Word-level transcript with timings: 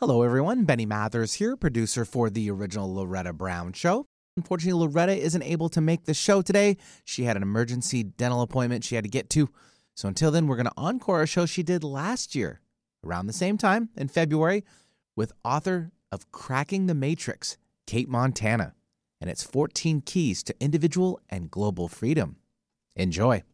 Hello, 0.00 0.22
everyone. 0.22 0.64
Benny 0.64 0.86
Mathers 0.86 1.34
here, 1.34 1.56
producer 1.56 2.04
for 2.04 2.28
the 2.28 2.50
original 2.50 2.92
Loretta 2.92 3.32
Brown 3.32 3.72
Show. 3.72 4.08
Unfortunately, 4.36 4.76
Loretta 4.76 5.16
isn't 5.16 5.44
able 5.44 5.68
to 5.68 5.80
make 5.80 6.04
the 6.04 6.12
show 6.12 6.42
today. 6.42 6.78
She 7.04 7.22
had 7.22 7.36
an 7.36 7.44
emergency 7.44 8.02
dental 8.02 8.42
appointment 8.42 8.82
she 8.82 8.96
had 8.96 9.04
to 9.04 9.08
get 9.08 9.30
to. 9.30 9.48
So 9.94 10.08
until 10.08 10.32
then, 10.32 10.48
we're 10.48 10.56
going 10.56 10.66
to 10.66 10.72
encore 10.76 11.22
a 11.22 11.28
show 11.28 11.46
she 11.46 11.62
did 11.62 11.84
last 11.84 12.34
year, 12.34 12.60
around 13.06 13.28
the 13.28 13.32
same 13.32 13.56
time 13.56 13.90
in 13.96 14.08
February, 14.08 14.64
with 15.14 15.32
author 15.44 15.92
of 16.10 16.32
Cracking 16.32 16.86
the 16.86 16.94
Matrix, 16.94 17.56
Kate 17.86 18.08
Montana, 18.08 18.74
and 19.20 19.30
its 19.30 19.44
14 19.44 20.00
keys 20.00 20.42
to 20.42 20.56
individual 20.58 21.20
and 21.30 21.52
global 21.52 21.86
freedom. 21.86 22.38
Enjoy. 22.96 23.44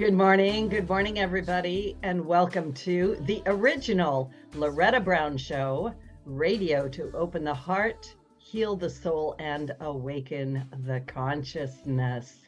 Good 0.00 0.14
morning. 0.14 0.70
Good 0.70 0.88
morning, 0.88 1.18
everybody, 1.18 1.94
and 2.02 2.24
welcome 2.24 2.72
to 2.72 3.18
the 3.26 3.42
original 3.44 4.30
Loretta 4.54 4.98
Brown 4.98 5.36
Show 5.36 5.94
radio 6.24 6.88
to 6.88 7.12
open 7.12 7.44
the 7.44 7.52
heart, 7.52 8.10
heal 8.38 8.76
the 8.76 8.88
soul, 8.88 9.36
and 9.38 9.72
awaken 9.80 10.66
the 10.86 11.00
consciousness. 11.00 12.38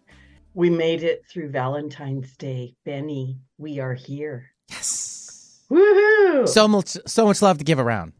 We 0.54 0.70
made 0.70 1.02
it 1.02 1.26
through 1.30 1.50
Valentine's 1.50 2.34
Day. 2.38 2.74
Benny, 2.86 3.36
we 3.58 3.80
are 3.80 3.92
here. 3.92 4.46
Yes. 4.70 5.66
Woohoo! 5.70 6.48
So 6.48 6.66
much, 6.66 6.96
so 7.06 7.26
much 7.26 7.42
love 7.42 7.58
to 7.58 7.64
give 7.64 7.78
around. 7.78 8.14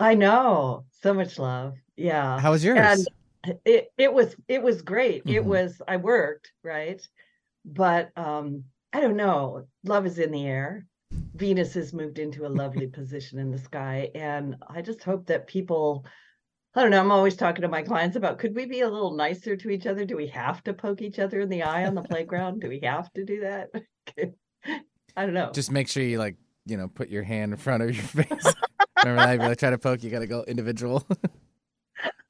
I 0.00 0.16
know. 0.16 0.86
So 1.02 1.14
much 1.14 1.38
love. 1.38 1.76
Yeah. 1.94 2.40
How 2.40 2.50
was 2.50 2.64
yours? 2.64 3.06
And 3.44 3.60
it 3.64 3.92
it 3.96 4.12
was 4.12 4.34
it 4.48 4.60
was 4.60 4.82
great. 4.82 5.22
It 5.26 5.44
Mhm. 5.44 5.44
was 5.44 5.80
I 5.86 5.98
worked, 5.98 6.50
right? 6.64 7.00
But 7.64 8.10
um 8.16 8.64
I 8.92 9.00
don't 9.00 9.16
know. 9.16 9.66
Love 9.84 10.06
is 10.06 10.18
in 10.18 10.30
the 10.30 10.46
air. 10.46 10.86
Venus 11.34 11.74
has 11.74 11.92
moved 11.92 12.18
into 12.18 12.46
a 12.46 12.48
lovely 12.48 12.86
position 12.98 13.38
in 13.38 13.50
the 13.50 13.58
sky 13.58 14.10
and 14.14 14.56
I 14.68 14.82
just 14.82 15.02
hope 15.02 15.26
that 15.26 15.46
people 15.46 16.06
I 16.74 16.80
don't 16.80 16.90
know, 16.90 17.00
I'm 17.00 17.12
always 17.12 17.36
talking 17.36 17.62
to 17.62 17.68
my 17.68 17.82
clients 17.82 18.16
about 18.16 18.38
could 18.38 18.54
we 18.54 18.64
be 18.64 18.80
a 18.80 18.88
little 18.88 19.14
nicer 19.14 19.56
to 19.56 19.70
each 19.70 19.86
other? 19.86 20.06
Do 20.06 20.16
we 20.16 20.28
have 20.28 20.64
to 20.64 20.72
poke 20.72 21.02
each 21.02 21.18
other 21.18 21.40
in 21.40 21.50
the 21.50 21.62
eye 21.62 21.84
on 21.84 21.94
the 21.94 22.02
playground? 22.02 22.60
Do 22.62 22.68
we 22.68 22.80
have 22.82 23.12
to 23.12 23.24
do 23.24 23.40
that? 23.40 23.70
I 25.16 25.26
don't 25.26 25.34
know. 25.34 25.50
Just 25.52 25.70
make 25.70 25.88
sure 25.88 26.02
you 26.02 26.18
like, 26.18 26.36
you 26.64 26.78
know, 26.78 26.88
put 26.88 27.10
your 27.10 27.24
hand 27.24 27.52
in 27.52 27.58
front 27.58 27.82
of 27.82 27.94
your 27.94 28.04
face. 28.24 28.54
Remember 29.04 29.20
that? 29.20 29.34
If 29.34 29.42
you 29.42 29.48
like, 29.48 29.58
try 29.58 29.70
to 29.70 29.78
poke, 29.78 30.02
you 30.02 30.10
got 30.10 30.20
to 30.20 30.26
go 30.26 30.44
individual. 30.44 31.06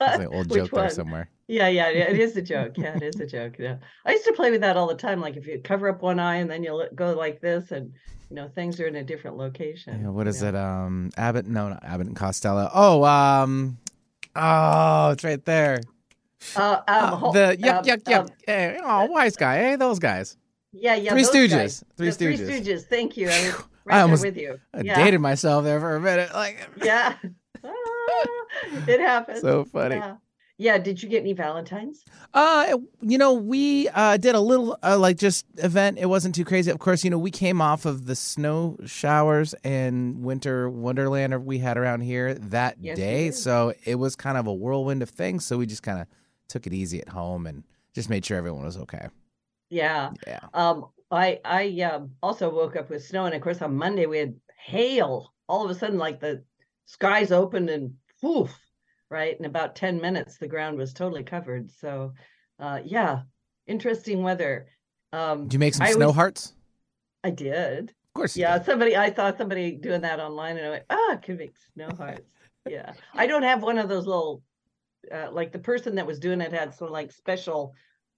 There's 0.00 0.20
an 0.20 0.26
old 0.26 0.52
joke 0.52 0.70
there 0.70 0.90
somewhere. 0.90 1.28
Yeah, 1.48 1.68
yeah, 1.68 1.90
yeah, 1.90 2.10
it 2.10 2.18
is 2.18 2.36
a 2.36 2.42
joke. 2.52 2.76
Yeah, 2.78 2.96
it 2.96 3.02
is 3.02 3.20
a 3.20 3.26
joke. 3.26 3.54
Yeah, 3.58 3.76
I 4.06 4.12
used 4.12 4.24
to 4.24 4.32
play 4.32 4.50
with 4.50 4.60
that 4.62 4.76
all 4.76 4.86
the 4.86 4.94
time. 4.94 5.20
Like 5.20 5.36
if 5.36 5.46
you 5.46 5.60
cover 5.62 5.88
up 5.88 6.02
one 6.02 6.18
eye 6.18 6.36
and 6.36 6.50
then 6.50 6.62
you 6.64 6.72
let 6.74 6.94
go 6.96 7.12
like 7.12 7.40
this, 7.40 7.70
and 7.72 7.92
you 8.30 8.36
know 8.36 8.48
things 8.54 8.80
are 8.80 8.86
in 8.86 8.96
a 8.96 9.04
different 9.04 9.36
location. 9.36 10.02
Yeah, 10.02 10.08
what 10.10 10.26
is 10.26 10.42
know? 10.42 10.48
it? 10.48 10.54
Um, 10.56 11.10
Abbott? 11.16 11.46
No, 11.46 11.68
not 11.68 11.84
Abbott 11.84 12.06
and 12.06 12.16
Costello. 12.16 12.70
Oh, 12.72 13.04
um, 13.04 13.78
oh, 14.36 15.10
it's 15.10 15.24
right 15.24 15.44
there. 15.44 15.80
Uh, 16.56 16.80
um, 16.88 17.24
Uh, 17.24 17.32
the 17.32 17.56
yuck, 17.60 17.78
um, 17.78 17.84
yuck, 17.84 18.02
yuck. 18.04 18.20
um, 18.20 18.28
hey, 18.46 18.78
oh, 18.82 19.04
wise 19.06 19.36
guy. 19.36 19.58
Hey, 19.58 19.76
those 19.76 19.98
guys. 19.98 20.36
yeah, 20.72 20.94
yeah. 20.96 21.12
Three 21.12 21.22
those 21.22 21.32
Stooges. 21.34 21.50
guys. 21.50 21.84
Three 21.96 22.10
The 22.10 22.14
Three 22.16 22.36
Stooges. 22.38 22.48
Stooges. 22.66 22.82
Thank 22.86 23.16
you. 23.16 23.28
I 23.28 23.30
was 23.30 23.54
I 23.54 23.54
right 23.54 23.62
there 23.86 24.00
almost- 24.02 24.24
with 24.24 24.36
you. 24.36 24.58
I 24.74 24.80
yeah. 24.80 25.04
dated 25.04 25.20
myself 25.20 25.64
there 25.64 25.78
for 25.80 25.94
a 25.96 26.00
minute. 26.00 26.32
Like, 26.34 26.68
Yeah. 26.82 27.14
It 28.88 29.00
happens. 29.00 29.40
so 29.40 29.64
funny. 29.64 29.96
Yeah. 29.96 30.16
Yeah. 30.58 30.78
Did 30.78 31.02
you 31.02 31.08
get 31.08 31.20
any 31.20 31.32
Valentines? 31.32 32.04
Uh, 32.34 32.78
you 33.00 33.18
know, 33.18 33.32
we 33.32 33.88
uh 33.88 34.16
did 34.16 34.34
a 34.34 34.40
little 34.40 34.78
uh, 34.82 34.98
like 34.98 35.16
just 35.18 35.46
event. 35.56 35.98
It 35.98 36.06
wasn't 36.06 36.34
too 36.34 36.44
crazy. 36.44 36.70
Of 36.70 36.78
course, 36.78 37.02
you 37.04 37.10
know, 37.10 37.18
we 37.18 37.30
came 37.30 37.60
off 37.60 37.84
of 37.84 38.06
the 38.06 38.14
snow 38.14 38.76
showers 38.86 39.54
and 39.64 40.22
winter 40.22 40.68
wonderland 40.70 41.44
we 41.44 41.58
had 41.58 41.76
around 41.76 42.02
here 42.02 42.34
that 42.34 42.76
Yes, 42.80 42.96
day. 42.96 43.30
So 43.30 43.74
it 43.84 43.96
was 43.96 44.14
kind 44.14 44.38
of 44.38 44.46
a 44.46 44.52
whirlwind 44.52 45.02
of 45.02 45.10
things. 45.10 45.44
So 45.44 45.58
we 45.58 45.66
just 45.66 45.82
kind 45.82 46.00
of 46.00 46.06
took 46.48 46.66
it 46.66 46.72
easy 46.72 47.00
at 47.00 47.08
home 47.08 47.46
and 47.46 47.64
just 47.94 48.08
made 48.08 48.24
sure 48.24 48.36
everyone 48.36 48.64
was 48.64 48.76
okay. 48.76 49.08
Yeah. 49.70 50.10
Yeah. 50.26 50.40
Um, 50.54 50.86
I 51.10 51.40
I 51.44 51.80
um, 51.82 52.12
also 52.22 52.54
woke 52.54 52.76
up 52.76 52.88
with 52.88 53.04
snow, 53.04 53.24
and 53.26 53.34
of 53.34 53.40
course 53.42 53.60
on 53.62 53.74
Monday 53.76 54.06
we 54.06 54.18
had 54.18 54.34
hail. 54.64 55.32
All 55.48 55.64
of 55.64 55.70
a 55.70 55.74
sudden, 55.74 55.98
like 55.98 56.20
the 56.20 56.44
skies 56.86 57.32
opened 57.32 57.68
and 57.68 57.94
poof, 58.22 58.56
right? 59.10 59.38
In 59.38 59.44
about 59.44 59.76
ten 59.76 60.00
minutes, 60.00 60.38
the 60.38 60.48
ground 60.48 60.78
was 60.78 60.92
totally 60.94 61.24
covered. 61.24 61.70
So, 61.72 62.14
uh, 62.58 62.80
yeah, 62.84 63.22
interesting 63.66 64.22
weather. 64.22 64.68
Um, 65.12 65.44
Did 65.44 65.54
you 65.54 65.58
make 65.58 65.74
some 65.74 65.86
I 65.86 65.92
snow 65.92 66.06
always- 66.06 66.16
hearts? 66.16 66.54
I 67.24 67.30
did. 67.30 67.90
Of 67.90 68.14
course. 68.14 68.36
Yeah, 68.36 68.58
did. 68.58 68.66
somebody 68.66 68.96
I 68.96 69.12
saw 69.12 69.36
somebody 69.36 69.72
doing 69.76 70.00
that 70.02 70.20
online, 70.20 70.56
and 70.56 70.66
I 70.66 70.70
went, 70.70 70.84
ah, 70.90 71.12
I 71.12 71.16
can 71.16 71.36
make 71.36 71.54
snow 71.74 71.88
hearts. 71.96 72.28
yeah, 72.68 72.92
I 73.14 73.26
don't 73.26 73.42
have 73.42 73.62
one 73.62 73.78
of 73.78 73.88
those 73.88 74.06
little, 74.06 74.42
uh, 75.12 75.30
like 75.30 75.52
the 75.52 75.58
person 75.58 75.96
that 75.96 76.06
was 76.06 76.18
doing 76.18 76.40
it 76.40 76.52
had 76.52 76.74
some 76.74 76.90
like 76.90 77.12
special 77.12 77.74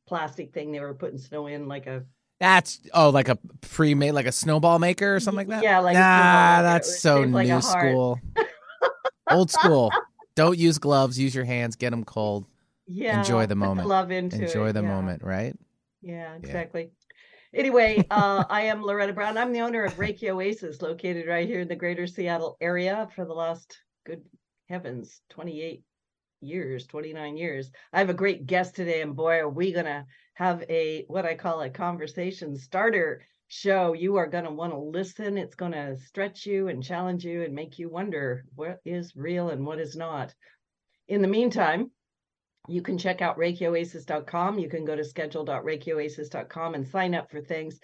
plastic 0.07 0.53
thing 0.53 0.71
they 0.71 0.81
were 0.81 0.95
putting 0.95 1.19
snow 1.19 1.47
in, 1.47 1.67
like 1.69 1.87
a 1.87 2.05
That's 2.41 2.81
oh, 2.93 3.11
like 3.11 3.29
a 3.29 3.39
pre-made, 3.61 4.13
like 4.13 4.27
a 4.27 4.33
snowball 4.33 4.79
maker 4.79 5.15
or 5.15 5.21
something 5.21 5.49
like 5.49 5.49
that. 5.49 5.63
Yeah, 5.63 5.79
like 5.81 5.95
nah, 5.95 6.63
that's 6.63 7.01
so 7.01 7.21
like 7.21 7.49
new 7.49 7.63
school, 7.63 8.21
old 9.35 9.51
school. 9.51 9.91
Don't 10.37 10.59
use 10.59 10.79
gloves. 10.79 11.19
Use 11.19 11.35
your 11.35 11.45
hands. 11.45 11.77
Get 11.77 11.91
them 11.91 12.05
cold. 12.05 12.47
yeah 12.87 13.19
Enjoy 13.19 13.47
the 13.47 13.55
moment. 13.55 13.89
love 13.89 14.11
into 14.11 14.43
Enjoy 14.43 14.69
it, 14.69 14.73
the 14.75 14.83
yeah. 14.83 14.89
moment, 14.89 15.23
right? 15.23 15.55
yeah 16.03 16.35
exactly 16.35 16.91
anyway 17.55 18.05
uh 18.11 18.45
i 18.51 18.61
am 18.63 18.83
loretta 18.83 19.11
brown 19.15 19.39
i'm 19.39 19.53
the 19.55 19.61
owner 19.61 19.85
of 19.85 19.95
reiki 19.97 20.29
oasis 20.29 20.83
located 20.83 21.27
right 21.27 21.49
here 21.49 21.61
in 21.61 21.69
the 21.69 21.75
greater 21.75 22.07
seattle 22.07 22.59
area 22.61 23.09
for 23.17 23.25
the 23.25 23.33
last 23.33 23.79
good 24.05 24.21
heavens 24.69 25.23
28 25.31 25.83
years 26.43 26.87
29 26.89 27.39
years 27.39 27.71
i 27.95 27.99
have 28.01 28.11
a 28.11 28.15
great 28.23 28.47
guest 28.47 28.75
today 28.77 29.01
and 29.01 29.17
boy 29.17 29.37
are 29.39 29.49
we 29.49 29.73
gonna 29.73 30.05
have 30.35 30.63
a 30.69 31.07
what 31.09 31.25
i 31.25 31.35
call 31.35 31.63
a 31.63 31.71
conversation 31.71 32.55
starter 32.55 33.23
show 33.55 33.93
you 33.93 34.17
are 34.17 34.27
going 34.27 34.45
to 34.45 34.51
want 34.51 34.73
to 34.73 34.79
listen 34.79 35.39
it's 35.39 35.55
going 35.55 35.73
to 35.73 35.97
stretch 35.97 36.45
you 36.45 36.69
and 36.69 36.83
challenge 36.83 37.25
you 37.25 37.43
and 37.43 37.55
make 37.55 37.79
you 37.79 37.89
wonder 37.89 38.45
what 38.55 38.81
is 38.85 39.15
real 39.17 39.51
and 39.51 39.65
what 39.65 39.79
is 39.79 39.97
not 39.97 40.35
in 41.09 41.23
the 41.23 41.29
meantime 41.29 41.91
you 42.69 42.81
can 42.81 42.97
check 42.97 43.21
out 43.21 43.39
ReikiOasis.com. 43.39 44.59
You 44.59 44.69
can 44.69 44.85
go 44.85 44.97
to 44.97 45.05
schedule.reikioasis.com 45.05 46.75
and 46.75 46.87
sign 46.87 47.15
up 47.15 47.31
for 47.31 47.41
things. 47.41 47.79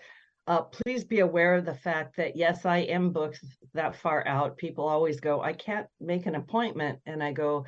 Uh, 0.46 0.62
please 0.62 1.04
be 1.04 1.20
aware 1.20 1.54
of 1.54 1.66
the 1.66 1.74
fact 1.74 2.16
that, 2.16 2.34
yes, 2.34 2.64
I 2.64 2.78
am 2.78 3.12
booked 3.12 3.44
that 3.74 3.94
far 3.94 4.26
out. 4.26 4.56
People 4.56 4.88
always 4.88 5.20
go, 5.20 5.42
I 5.42 5.52
can't 5.52 5.86
make 6.00 6.26
an 6.26 6.34
appointment. 6.34 7.00
And 7.04 7.22
I 7.22 7.32
go, 7.32 7.66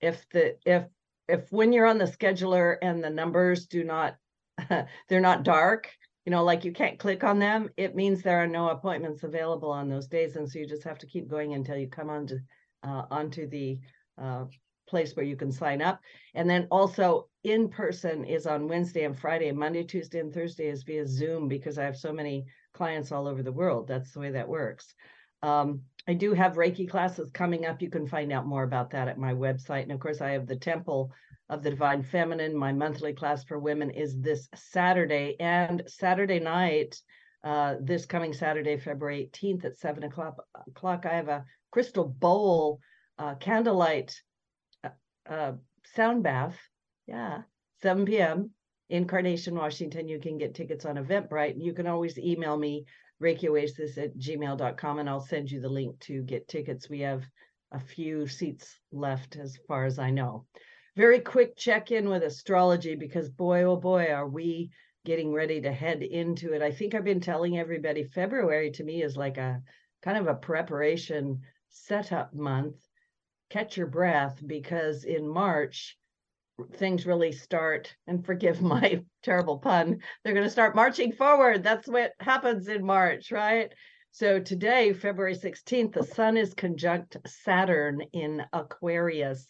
if 0.00 0.24
the, 0.30 0.56
if, 0.64 0.84
if 1.28 1.50
when 1.50 1.72
you're 1.72 1.86
on 1.86 1.98
the 1.98 2.04
scheduler 2.04 2.76
and 2.80 3.02
the 3.02 3.10
numbers 3.10 3.66
do 3.66 3.82
not, 3.82 4.16
they're 5.08 5.20
not 5.20 5.42
dark, 5.42 5.90
you 6.24 6.30
know, 6.30 6.44
like 6.44 6.64
you 6.64 6.72
can't 6.72 6.98
click 6.98 7.24
on 7.24 7.38
them, 7.38 7.70
it 7.76 7.96
means 7.96 8.22
there 8.22 8.42
are 8.42 8.46
no 8.46 8.68
appointments 8.68 9.24
available 9.24 9.70
on 9.70 9.88
those 9.88 10.06
days. 10.06 10.36
And 10.36 10.48
so 10.48 10.58
you 10.58 10.66
just 10.66 10.84
have 10.84 10.98
to 10.98 11.06
keep 11.06 11.28
going 11.28 11.54
until 11.54 11.76
you 11.76 11.88
come 11.88 12.10
onto, 12.10 12.38
uh, 12.82 13.04
onto 13.10 13.48
the, 13.48 13.78
uh, 14.18 14.44
place 14.88 15.16
where 15.16 15.24
you 15.24 15.36
can 15.36 15.50
sign 15.50 15.80
up. 15.80 16.00
And 16.34 16.48
then 16.48 16.68
also 16.70 17.28
in 17.44 17.68
person 17.68 18.24
is 18.24 18.46
on 18.46 18.68
Wednesday 18.68 19.04
and 19.04 19.18
Friday, 19.18 19.50
Monday, 19.50 19.84
Tuesday, 19.84 20.20
and 20.20 20.32
Thursday 20.32 20.68
is 20.68 20.82
via 20.82 21.06
Zoom 21.06 21.48
because 21.48 21.78
I 21.78 21.84
have 21.84 21.96
so 21.96 22.12
many 22.12 22.44
clients 22.74 23.10
all 23.10 23.26
over 23.26 23.42
the 23.42 23.52
world. 23.52 23.88
That's 23.88 24.12
the 24.12 24.20
way 24.20 24.30
that 24.32 24.48
works. 24.48 24.94
Um, 25.42 25.80
I 26.06 26.14
do 26.14 26.34
have 26.34 26.54
Reiki 26.54 26.88
classes 26.88 27.30
coming 27.30 27.64
up. 27.64 27.80
You 27.80 27.90
can 27.90 28.06
find 28.06 28.32
out 28.32 28.46
more 28.46 28.64
about 28.64 28.90
that 28.90 29.08
at 29.08 29.18
my 29.18 29.32
website. 29.32 29.82
And 29.82 29.92
of 29.92 30.00
course, 30.00 30.20
I 30.20 30.30
have 30.30 30.46
the 30.46 30.56
Temple 30.56 31.10
of 31.52 31.62
the 31.62 31.68
Divine 31.68 32.02
Feminine. 32.02 32.56
My 32.56 32.72
monthly 32.72 33.12
class 33.12 33.44
for 33.44 33.58
women 33.58 33.90
is 33.90 34.18
this 34.18 34.48
Saturday 34.54 35.36
and 35.38 35.82
Saturday 35.86 36.40
night. 36.40 36.98
Uh, 37.44 37.74
this 37.78 38.06
coming 38.06 38.32
Saturday, 38.32 38.78
February 38.78 39.30
18th 39.34 39.66
at 39.66 39.76
seven 39.76 40.04
o'clock. 40.04 40.42
o'clock 40.66 41.04
I 41.04 41.12
have 41.14 41.28
a 41.28 41.44
crystal 41.70 42.08
bowl 42.08 42.80
uh, 43.18 43.34
candlelight 43.34 44.18
uh, 45.28 45.52
sound 45.94 46.22
bath. 46.22 46.58
Yeah, 47.06 47.42
7 47.82 48.06
p.m. 48.06 48.50
in 48.88 49.06
Carnation, 49.06 49.54
Washington. 49.54 50.08
You 50.08 50.20
can 50.20 50.38
get 50.38 50.54
tickets 50.54 50.86
on 50.86 50.96
Eventbrite. 50.96 51.62
You 51.62 51.74
can 51.74 51.86
always 51.86 52.16
email 52.16 52.56
me, 52.56 52.86
reikioasis 53.22 53.98
at 53.98 54.16
gmail.com, 54.16 54.98
and 54.98 55.08
I'll 55.08 55.20
send 55.20 55.50
you 55.50 55.60
the 55.60 55.68
link 55.68 55.98
to 56.00 56.22
get 56.22 56.48
tickets. 56.48 56.88
We 56.88 57.00
have 57.00 57.24
a 57.72 57.80
few 57.80 58.26
seats 58.26 58.78
left 58.90 59.36
as 59.36 59.58
far 59.68 59.84
as 59.84 59.98
I 59.98 60.10
know. 60.10 60.46
Very 60.96 61.20
quick 61.20 61.56
check 61.56 61.90
in 61.90 62.08
with 62.08 62.22
astrology 62.22 62.94
because 62.94 63.28
boy, 63.28 63.62
oh 63.64 63.76
boy, 63.76 64.06
are 64.06 64.28
we 64.28 64.70
getting 65.04 65.32
ready 65.32 65.60
to 65.60 65.72
head 65.72 66.02
into 66.02 66.52
it. 66.52 66.62
I 66.62 66.70
think 66.70 66.94
I've 66.94 67.04
been 67.04 67.20
telling 67.20 67.58
everybody 67.58 68.04
February 68.04 68.70
to 68.72 68.84
me 68.84 69.02
is 69.02 69.16
like 69.16 69.36
a 69.36 69.60
kind 70.02 70.16
of 70.16 70.28
a 70.28 70.34
preparation 70.34 71.40
setup 71.70 72.32
month. 72.34 72.76
Catch 73.50 73.76
your 73.76 73.88
breath 73.88 74.40
because 74.46 75.04
in 75.04 75.26
March, 75.26 75.98
things 76.74 77.06
really 77.06 77.32
start, 77.32 77.94
and 78.06 78.24
forgive 78.24 78.62
my 78.62 79.02
terrible 79.22 79.58
pun, 79.58 80.00
they're 80.22 80.34
going 80.34 80.46
to 80.46 80.50
start 80.50 80.76
marching 80.76 81.12
forward. 81.12 81.62
That's 81.62 81.88
what 81.88 82.12
happens 82.20 82.68
in 82.68 82.84
March, 82.84 83.32
right? 83.32 83.72
So 84.12 84.38
today, 84.38 84.92
February 84.92 85.34
16th, 85.34 85.94
the 85.94 86.04
sun 86.04 86.36
is 86.36 86.54
conjunct 86.54 87.16
Saturn 87.26 88.02
in 88.12 88.42
Aquarius. 88.52 89.46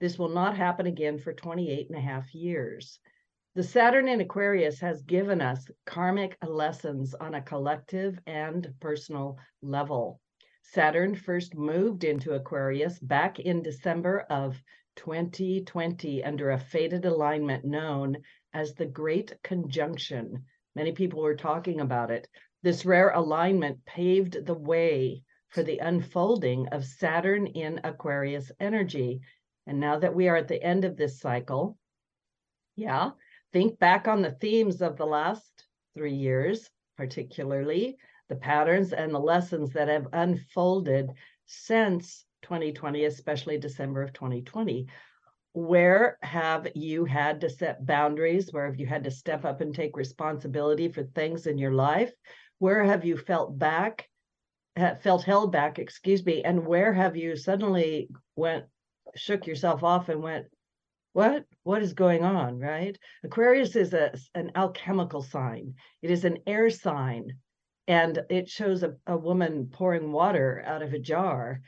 This 0.00 0.18
will 0.18 0.30
not 0.30 0.56
happen 0.56 0.86
again 0.86 1.18
for 1.18 1.32
28 1.32 1.88
and 1.90 1.98
a 1.98 2.00
half 2.00 2.34
years. 2.34 2.98
The 3.54 3.62
Saturn 3.62 4.08
in 4.08 4.20
Aquarius 4.20 4.80
has 4.80 5.02
given 5.02 5.40
us 5.40 5.70
karmic 5.84 6.38
lessons 6.42 7.14
on 7.14 7.34
a 7.34 7.42
collective 7.42 8.18
and 8.26 8.72
personal 8.80 9.38
level. 9.60 10.20
Saturn 10.62 11.14
first 11.14 11.54
moved 11.54 12.04
into 12.04 12.32
Aquarius 12.32 12.98
back 12.98 13.40
in 13.40 13.62
December 13.62 14.20
of 14.30 14.62
2020 14.96 16.24
under 16.24 16.50
a 16.50 16.58
faded 16.58 17.04
alignment 17.04 17.64
known 17.64 18.16
as 18.54 18.74
the 18.74 18.86
Great 18.86 19.34
Conjunction. 19.42 20.44
Many 20.74 20.92
people 20.92 21.20
were 21.20 21.36
talking 21.36 21.80
about 21.80 22.10
it. 22.10 22.28
This 22.62 22.86
rare 22.86 23.10
alignment 23.10 23.84
paved 23.84 24.46
the 24.46 24.54
way 24.54 25.24
for 25.48 25.62
the 25.62 25.78
unfolding 25.78 26.68
of 26.68 26.84
Saturn 26.84 27.48
in 27.48 27.80
Aquarius 27.82 28.52
energy. 28.60 29.20
And 29.70 29.78
now 29.78 30.00
that 30.00 30.16
we 30.16 30.28
are 30.28 30.34
at 30.34 30.48
the 30.48 30.60
end 30.60 30.84
of 30.84 30.96
this 30.96 31.20
cycle, 31.20 31.78
yeah, 32.74 33.12
think 33.52 33.78
back 33.78 34.08
on 34.08 34.20
the 34.20 34.32
themes 34.32 34.82
of 34.82 34.96
the 34.96 35.06
last 35.06 35.64
three 35.94 36.12
years, 36.12 36.68
particularly 36.96 37.96
the 38.28 38.34
patterns 38.34 38.92
and 38.92 39.14
the 39.14 39.20
lessons 39.20 39.72
that 39.74 39.86
have 39.86 40.08
unfolded 40.12 41.10
since 41.46 42.24
2020, 42.42 43.04
especially 43.04 43.58
December 43.58 44.02
of 44.02 44.12
2020. 44.12 44.88
Where 45.52 46.18
have 46.22 46.66
you 46.74 47.04
had 47.04 47.40
to 47.42 47.48
set 47.48 47.86
boundaries? 47.86 48.52
Where 48.52 48.66
have 48.66 48.80
you 48.80 48.86
had 48.86 49.04
to 49.04 49.10
step 49.12 49.44
up 49.44 49.60
and 49.60 49.72
take 49.72 49.96
responsibility 49.96 50.88
for 50.88 51.04
things 51.04 51.46
in 51.46 51.58
your 51.58 51.72
life? 51.72 52.12
where 52.60 52.84
have 52.84 53.06
you 53.06 53.16
felt 53.16 53.58
back 53.58 54.06
felt 55.00 55.24
held 55.24 55.50
back 55.50 55.78
excuse 55.78 56.24
me 56.26 56.42
and 56.44 56.66
where 56.66 56.92
have 56.92 57.16
you 57.16 57.34
suddenly 57.34 58.08
went 58.36 58.66
shook 59.16 59.46
yourself 59.46 59.82
off 59.82 60.08
and 60.08 60.22
went 60.22 60.46
what? 61.12 61.44
What 61.64 61.82
is 61.82 61.92
going 61.92 62.22
on? 62.22 62.58
Right? 62.58 62.96
Aquarius 63.24 63.74
is 63.74 63.92
a, 63.92 64.14
an 64.34 64.52
alchemical 64.54 65.22
sign. 65.22 65.74
It 66.02 66.10
is 66.10 66.24
an 66.24 66.38
air 66.46 66.70
sign. 66.70 67.36
And 67.88 68.20
it 68.30 68.48
shows 68.48 68.84
a, 68.84 68.94
a 69.06 69.16
woman 69.16 69.68
pouring 69.72 70.12
water 70.12 70.62
out 70.64 70.82
of 70.82 70.92
a 70.92 70.98
jar. 70.98 71.60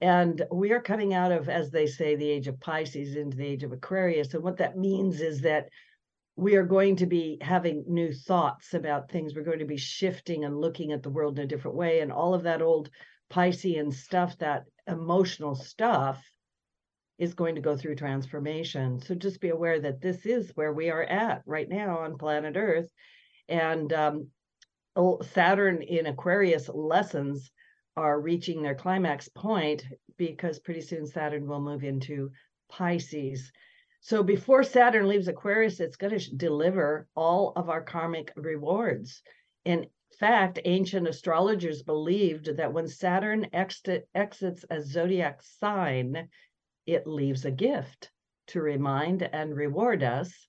And 0.00 0.44
we 0.52 0.70
are 0.72 0.80
coming 0.80 1.14
out 1.14 1.32
of 1.32 1.48
as 1.48 1.70
they 1.70 1.86
say 1.86 2.14
the 2.14 2.28
age 2.28 2.46
of 2.46 2.60
pisces 2.60 3.16
into 3.16 3.36
the 3.36 3.46
age 3.46 3.64
of 3.64 3.72
aquarius. 3.72 4.34
And 4.34 4.44
what 4.44 4.58
that 4.58 4.76
means 4.76 5.20
is 5.20 5.40
that 5.40 5.68
we 6.36 6.56
are 6.56 6.64
going 6.64 6.96
to 6.96 7.06
be 7.06 7.38
having 7.40 7.84
new 7.88 8.12
thoughts 8.12 8.74
about 8.74 9.10
things. 9.10 9.34
We're 9.34 9.42
going 9.42 9.60
to 9.60 9.64
be 9.64 9.76
shifting 9.76 10.44
and 10.44 10.60
looking 10.60 10.92
at 10.92 11.02
the 11.02 11.10
world 11.10 11.38
in 11.38 11.44
a 11.44 11.48
different 11.48 11.76
way. 11.76 12.00
And 12.00 12.12
all 12.12 12.34
of 12.34 12.44
that 12.44 12.62
old 12.62 12.90
Piscean 13.30 13.92
stuff, 13.92 14.36
that 14.38 14.64
emotional 14.86 15.54
stuff, 15.54 16.22
is 17.18 17.34
going 17.34 17.54
to 17.54 17.60
go 17.60 17.76
through 17.76 17.94
transformation. 17.94 19.00
So 19.00 19.14
just 19.14 19.40
be 19.40 19.50
aware 19.50 19.80
that 19.80 20.00
this 20.00 20.26
is 20.26 20.50
where 20.54 20.72
we 20.72 20.90
are 20.90 21.04
at 21.04 21.42
right 21.46 21.68
now 21.68 21.98
on 21.98 22.18
planet 22.18 22.56
Earth. 22.56 22.90
And 23.48 23.92
um, 23.92 24.28
Saturn 25.22 25.82
in 25.82 26.06
Aquarius 26.06 26.68
lessons 26.68 27.50
are 27.96 28.20
reaching 28.20 28.62
their 28.62 28.74
climax 28.74 29.28
point 29.28 29.84
because 30.16 30.58
pretty 30.58 30.80
soon 30.80 31.06
Saturn 31.06 31.46
will 31.46 31.60
move 31.60 31.84
into 31.84 32.30
Pisces. 32.68 33.52
So 34.00 34.22
before 34.22 34.64
Saturn 34.64 35.08
leaves 35.08 35.28
Aquarius, 35.28 35.80
it's 35.80 35.96
going 35.96 36.18
to 36.18 36.36
deliver 36.36 37.06
all 37.14 37.52
of 37.56 37.70
our 37.70 37.82
karmic 37.82 38.32
rewards. 38.36 39.22
In 39.64 39.86
fact, 40.18 40.58
ancient 40.64 41.08
astrologers 41.08 41.82
believed 41.82 42.56
that 42.56 42.72
when 42.72 42.86
Saturn 42.86 43.46
exit, 43.52 44.08
exits 44.14 44.64
a 44.70 44.82
zodiac 44.82 45.42
sign, 45.42 46.28
it 46.86 47.06
leaves 47.06 47.44
a 47.44 47.50
gift 47.50 48.10
to 48.48 48.60
remind 48.60 49.22
and 49.22 49.56
reward 49.56 50.02
us 50.02 50.48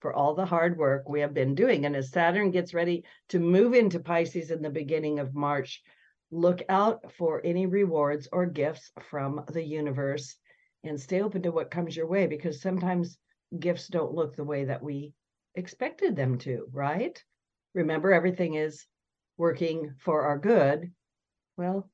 for 0.00 0.12
all 0.12 0.34
the 0.34 0.46
hard 0.46 0.78
work 0.78 1.08
we 1.08 1.20
have 1.20 1.34
been 1.34 1.54
doing. 1.54 1.84
And 1.84 1.94
as 1.94 2.10
Saturn 2.10 2.50
gets 2.50 2.74
ready 2.74 3.04
to 3.28 3.38
move 3.38 3.74
into 3.74 4.00
Pisces 4.00 4.50
in 4.50 4.62
the 4.62 4.70
beginning 4.70 5.18
of 5.18 5.34
March, 5.34 5.82
look 6.30 6.62
out 6.68 7.12
for 7.12 7.40
any 7.44 7.66
rewards 7.66 8.28
or 8.32 8.46
gifts 8.46 8.90
from 9.10 9.44
the 9.52 9.62
universe 9.62 10.36
and 10.84 10.98
stay 10.98 11.20
open 11.20 11.42
to 11.42 11.52
what 11.52 11.70
comes 11.70 11.96
your 11.96 12.06
way 12.06 12.26
because 12.26 12.62
sometimes 12.62 13.18
gifts 13.58 13.88
don't 13.88 14.14
look 14.14 14.36
the 14.36 14.44
way 14.44 14.64
that 14.64 14.82
we 14.82 15.12
expected 15.54 16.16
them 16.16 16.38
to, 16.38 16.66
right? 16.72 17.22
Remember, 17.74 18.12
everything 18.12 18.54
is 18.54 18.86
working 19.36 19.94
for 19.98 20.22
our 20.22 20.38
good. 20.38 20.92
Well, 21.56 21.90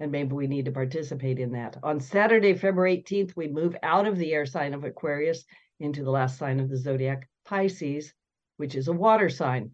and 0.00 0.12
maybe 0.12 0.34
we 0.34 0.46
need 0.46 0.64
to 0.66 0.72
participate 0.72 1.38
in 1.38 1.52
that. 1.52 1.76
On 1.82 2.00
Saturday, 2.00 2.54
February 2.54 3.02
18th, 3.02 3.34
we 3.36 3.48
move 3.48 3.76
out 3.82 4.06
of 4.06 4.18
the 4.18 4.32
air 4.32 4.46
sign 4.46 4.74
of 4.74 4.84
Aquarius 4.84 5.44
into 5.80 6.04
the 6.04 6.10
last 6.10 6.38
sign 6.38 6.60
of 6.60 6.68
the 6.68 6.76
zodiac, 6.76 7.28
Pisces, 7.44 8.12
which 8.56 8.74
is 8.74 8.88
a 8.88 8.92
water 8.92 9.28
sign. 9.28 9.70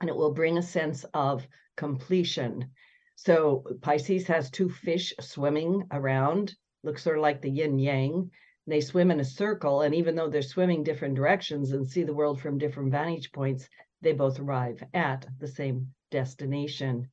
And 0.00 0.08
it 0.10 0.16
will 0.16 0.32
bring 0.32 0.58
a 0.58 0.62
sense 0.62 1.04
of 1.14 1.46
completion. 1.76 2.70
So 3.16 3.64
Pisces 3.80 4.26
has 4.26 4.50
two 4.50 4.68
fish 4.68 5.12
swimming 5.20 5.84
around 5.92 6.54
looks 6.84 7.02
sort 7.02 7.16
of 7.16 7.22
like 7.22 7.40
the 7.40 7.50
yin 7.50 7.78
yang. 7.78 8.30
They 8.66 8.80
swim 8.80 9.10
in 9.10 9.20
a 9.20 9.24
circle, 9.24 9.82
and 9.82 9.94
even 9.94 10.14
though 10.14 10.28
they're 10.28 10.42
swimming 10.42 10.82
different 10.82 11.14
directions 11.14 11.72
and 11.72 11.86
see 11.86 12.02
the 12.04 12.14
world 12.14 12.40
from 12.40 12.58
different 12.58 12.90
vantage 12.90 13.32
points, 13.32 13.68
they 14.00 14.12
both 14.12 14.40
arrive 14.40 14.82
at 14.94 15.26
the 15.38 15.48
same 15.48 15.94
destination. 16.10 17.08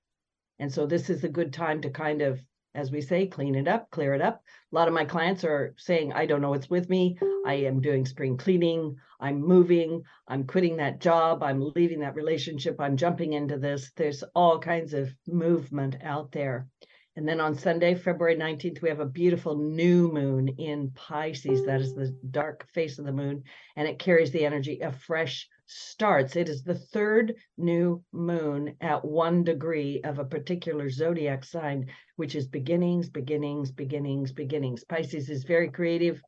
And 0.59 0.71
so 0.71 0.85
this 0.85 1.09
is 1.09 1.23
a 1.23 1.29
good 1.29 1.53
time 1.53 1.81
to 1.81 1.89
kind 1.89 2.21
of, 2.21 2.41
as 2.75 2.91
we 2.91 3.01
say, 3.01 3.27
clean 3.27 3.56
it 3.56 3.67
up, 3.67 3.89
clear 3.91 4.13
it 4.13 4.21
up. 4.21 4.44
A 4.71 4.75
lot 4.75 4.88
of 4.88 4.94
my 4.94 5.06
clients 5.06 5.44
are 5.44 5.73
saying, 5.77 6.13
I 6.13 6.25
don't 6.25 6.41
know 6.41 6.51
what's 6.51 6.69
with 6.69 6.89
me. 6.89 7.17
I 7.45 7.53
am 7.53 7.81
doing 7.81 8.06
spring 8.06 8.38
cleaning. 8.38 8.97
I'm 9.19 9.41
moving. 9.41 10.03
I'm 10.27 10.45
quitting 10.45 10.77
that 10.77 11.00
job. 11.00 11.41
I'm 11.41 11.71
leaving 11.75 12.01
that 12.01 12.15
relationship. 12.15 12.79
I'm 12.79 12.97
jumping 12.97 13.33
into 13.33 13.57
this. 13.57 13.91
There's 13.95 14.23
all 14.35 14.59
kinds 14.59 14.94
of 14.94 15.09
movement 15.27 15.97
out 16.03 16.31
there. 16.31 16.67
And 17.15 17.27
then 17.27 17.41
on 17.41 17.57
Sunday, 17.57 17.95
February 17.95 18.38
19th, 18.38 18.81
we 18.81 18.88
have 18.89 19.01
a 19.01 19.05
beautiful 19.05 19.57
new 19.57 20.09
moon 20.09 20.47
in 20.47 20.91
Pisces. 20.91 21.65
That 21.65 21.81
is 21.81 21.94
the 21.94 22.15
dark 22.29 22.65
face 22.73 22.97
of 22.97 23.05
the 23.05 23.12
moon, 23.12 23.44
and 23.75 23.88
it 23.88 24.00
carries 24.00 24.31
the 24.31 24.45
energy 24.45 24.81
of 24.81 24.95
fresh 24.95 25.50
starts. 25.69 26.36
It 26.36 26.50
is 26.50 26.63
the 26.63 26.75
third 26.75 27.36
new 27.57 28.04
moon 28.12 28.75
at 28.81 29.06
one 29.06 29.44
degree 29.44 30.01
of 30.04 30.18
a 30.18 30.25
particular 30.25 30.89
zodiac 30.89 31.44
sign, 31.44 31.88
which 32.16 32.33
is 32.33 32.48
beginnings, 32.48 33.07
beginnings, 33.07 33.71
beginnings, 33.71 34.31
beginnings. 34.31 34.83
Pisces 34.83 35.30
is 35.30 35.43
very 35.43 35.70
creative, 35.70 36.22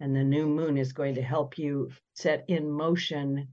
and 0.00 0.14
the 0.14 0.24
new 0.24 0.48
moon 0.48 0.76
is 0.76 0.92
going 0.92 1.14
to 1.14 1.22
help 1.22 1.58
you 1.58 1.90
set 2.14 2.44
in 2.48 2.68
motion. 2.68 3.48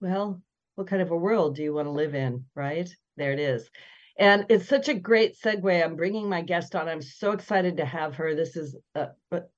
Well, 0.00 0.40
what 0.76 0.86
kind 0.86 1.02
of 1.02 1.10
a 1.10 1.16
world 1.16 1.56
do 1.56 1.62
you 1.64 1.74
want 1.74 1.86
to 1.86 1.92
live 1.92 2.14
in, 2.14 2.44
right? 2.54 2.88
There 3.16 3.32
it 3.32 3.40
is. 3.40 3.68
And 4.16 4.46
it's 4.48 4.68
such 4.68 4.88
a 4.88 4.94
great 4.94 5.36
segue. 5.40 5.84
I'm 5.84 5.96
bringing 5.96 6.28
my 6.28 6.42
guest 6.42 6.76
on. 6.76 6.88
I'm 6.88 7.02
so 7.02 7.32
excited 7.32 7.78
to 7.78 7.84
have 7.84 8.14
her. 8.16 8.34
This 8.34 8.56
is, 8.56 8.76
uh, 8.94 9.06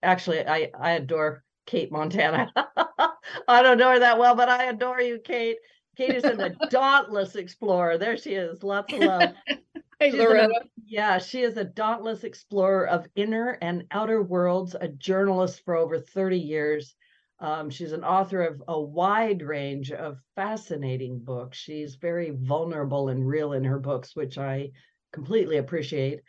actually, 0.02 0.46
I, 0.46 0.70
I 0.80 0.92
adore 0.92 1.44
Kate 1.66 1.92
Montana. 1.92 2.52
I 3.48 3.62
don't 3.62 3.78
know 3.78 3.90
her 3.90 3.98
that 3.98 4.18
well, 4.18 4.34
but 4.34 4.48
I 4.48 4.64
adore 4.64 5.00
you, 5.00 5.18
Kate. 5.18 5.58
Kate 5.96 6.14
is 6.14 6.24
a 6.24 6.50
dauntless 6.70 7.36
explorer. 7.36 7.98
There 7.98 8.16
she 8.16 8.34
is. 8.34 8.62
Lots 8.62 8.92
of 8.92 9.00
love. 9.00 9.34
hey, 10.00 10.10
Loretta. 10.12 10.62
Yeah, 10.86 11.18
she 11.18 11.42
is 11.42 11.56
a 11.56 11.64
dauntless 11.64 12.24
explorer 12.24 12.86
of 12.86 13.06
inner 13.14 13.58
and 13.62 13.84
outer 13.90 14.22
worlds, 14.22 14.74
a 14.78 14.88
journalist 14.88 15.62
for 15.64 15.76
over 15.76 16.00
30 16.00 16.38
years. 16.38 16.94
Um, 17.40 17.70
she's 17.70 17.92
an 17.92 18.04
author 18.04 18.42
of 18.42 18.62
a 18.68 18.80
wide 18.80 19.42
range 19.42 19.92
of 19.92 20.18
fascinating 20.34 21.20
books. 21.20 21.58
She's 21.58 21.96
very 21.96 22.30
vulnerable 22.30 23.08
and 23.08 23.26
real 23.26 23.52
in 23.52 23.64
her 23.64 23.78
books, 23.78 24.16
which 24.16 24.38
I 24.38 24.70
completely 25.12 25.58
appreciate. 25.58 26.20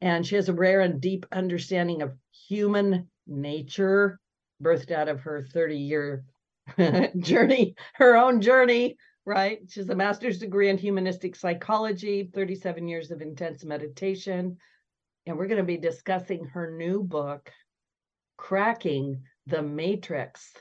And 0.00 0.26
she 0.26 0.36
has 0.36 0.48
a 0.48 0.54
rare 0.54 0.80
and 0.80 1.00
deep 1.00 1.26
understanding 1.32 2.02
of 2.02 2.16
human 2.48 3.08
nature, 3.26 4.20
birthed 4.62 4.90
out 4.90 5.08
of 5.08 5.20
her 5.20 5.42
30 5.42 5.76
year 5.76 6.24
journey, 7.18 7.74
her 7.94 8.16
own 8.16 8.40
journey, 8.40 8.96
right? 9.24 9.60
She 9.68 9.80
has 9.80 9.88
a 9.88 9.94
master's 9.94 10.38
degree 10.38 10.68
in 10.68 10.78
humanistic 10.78 11.36
psychology, 11.36 12.30
37 12.34 12.88
years 12.88 13.10
of 13.10 13.22
intense 13.22 13.64
meditation. 13.64 14.56
And 15.26 15.38
we're 15.38 15.46
going 15.46 15.58
to 15.58 15.64
be 15.64 15.78
discussing 15.78 16.44
her 16.46 16.76
new 16.76 17.02
book, 17.02 17.50
Cracking 18.36 19.22
the 19.46 19.62
Matrix 19.62 20.52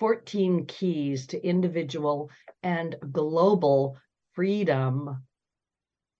14 0.00 0.66
Keys 0.66 1.28
to 1.28 1.46
Individual 1.46 2.30
and 2.62 2.96
Global 3.12 3.96
Freedom. 4.32 5.24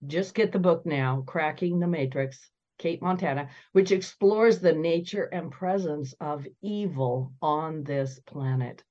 Just 0.07 0.35
get 0.35 0.53
the 0.53 0.59
book 0.59 0.87
now, 0.87 1.23
Cracking 1.27 1.81
the 1.81 1.87
Matrix, 1.87 2.51
Kate 2.79 3.03
Montana, 3.03 3.49
which 3.73 3.93
explores 3.93 4.59
the 4.59 4.73
nature 4.73 5.25
and 5.25 5.51
presence 5.51 6.15
of 6.21 6.47
evil 6.63 7.33
on 7.43 7.85
this 7.85 8.21
planet. 8.27 8.83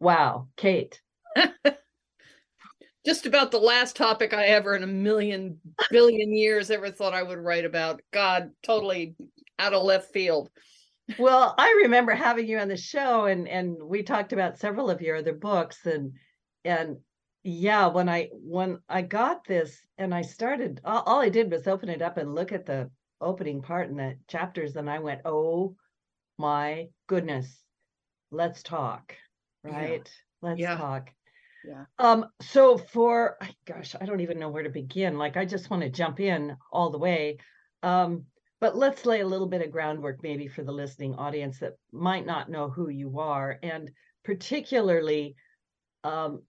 Wow, 0.00 0.48
Kate. 0.56 1.00
just 3.04 3.26
about 3.26 3.50
the 3.50 3.58
last 3.58 3.96
topic 3.96 4.34
I 4.34 4.46
ever 4.46 4.74
in 4.74 4.82
a 4.82 4.86
million 4.86 5.58
billion 5.90 6.32
years 6.32 6.70
ever 6.70 6.90
thought 6.90 7.14
I 7.14 7.22
would 7.22 7.38
write 7.38 7.64
about. 7.64 8.00
God, 8.12 8.50
totally 8.62 9.14
out 9.58 9.74
of 9.74 9.82
left 9.82 10.12
field. 10.12 10.50
Well, 11.18 11.54
I 11.56 11.80
remember 11.84 12.12
having 12.12 12.46
you 12.46 12.58
on 12.58 12.68
the 12.68 12.76
show 12.76 13.24
and 13.24 13.48
and 13.48 13.82
we 13.82 14.02
talked 14.02 14.34
about 14.34 14.58
several 14.58 14.90
of 14.90 15.00
your 15.00 15.16
other 15.16 15.32
books 15.32 15.86
and 15.86 16.12
and 16.66 16.98
yeah, 17.44 17.86
when 17.86 18.10
I 18.10 18.28
when 18.32 18.80
I 18.90 19.00
got 19.00 19.46
this 19.46 19.80
and 19.96 20.14
I 20.14 20.20
started 20.20 20.82
all, 20.84 21.02
all 21.06 21.20
I 21.22 21.30
did 21.30 21.50
was 21.50 21.66
open 21.66 21.88
it 21.88 22.02
up 22.02 22.18
and 22.18 22.34
look 22.34 22.52
at 22.52 22.66
the 22.66 22.90
opening 23.22 23.62
part 23.62 23.88
and 23.88 23.98
the 23.98 24.18
chapters 24.28 24.76
and 24.76 24.90
I 24.90 24.98
went, 24.98 25.22
"Oh 25.24 25.76
my 26.38 26.88
goodness. 27.06 27.62
Let's 28.30 28.62
talk." 28.62 29.14
Right? 29.70 30.02
Yeah. 30.04 30.48
Let's 30.48 30.60
yeah. 30.60 30.76
talk. 30.76 31.10
Yeah. 31.66 31.84
Um, 31.98 32.26
so 32.40 32.78
for 32.78 33.38
gosh, 33.66 33.94
I 34.00 34.06
don't 34.06 34.20
even 34.20 34.38
know 34.38 34.48
where 34.48 34.62
to 34.62 34.70
begin. 34.70 35.18
Like 35.18 35.36
I 35.36 35.44
just 35.44 35.70
want 35.70 35.82
to 35.82 35.90
jump 35.90 36.20
in 36.20 36.56
all 36.72 36.90
the 36.90 36.98
way. 36.98 37.38
Um, 37.82 38.24
but 38.60 38.76
let's 38.76 39.06
lay 39.06 39.20
a 39.20 39.26
little 39.26 39.46
bit 39.46 39.62
of 39.62 39.70
groundwork 39.70 40.22
maybe 40.22 40.48
for 40.48 40.62
the 40.62 40.72
listening 40.72 41.14
audience 41.14 41.58
that 41.60 41.74
might 41.92 42.26
not 42.26 42.50
know 42.50 42.68
who 42.68 42.88
you 42.88 43.18
are. 43.18 43.58
And 43.62 43.90
particularly 44.24 45.34
um 46.04 46.42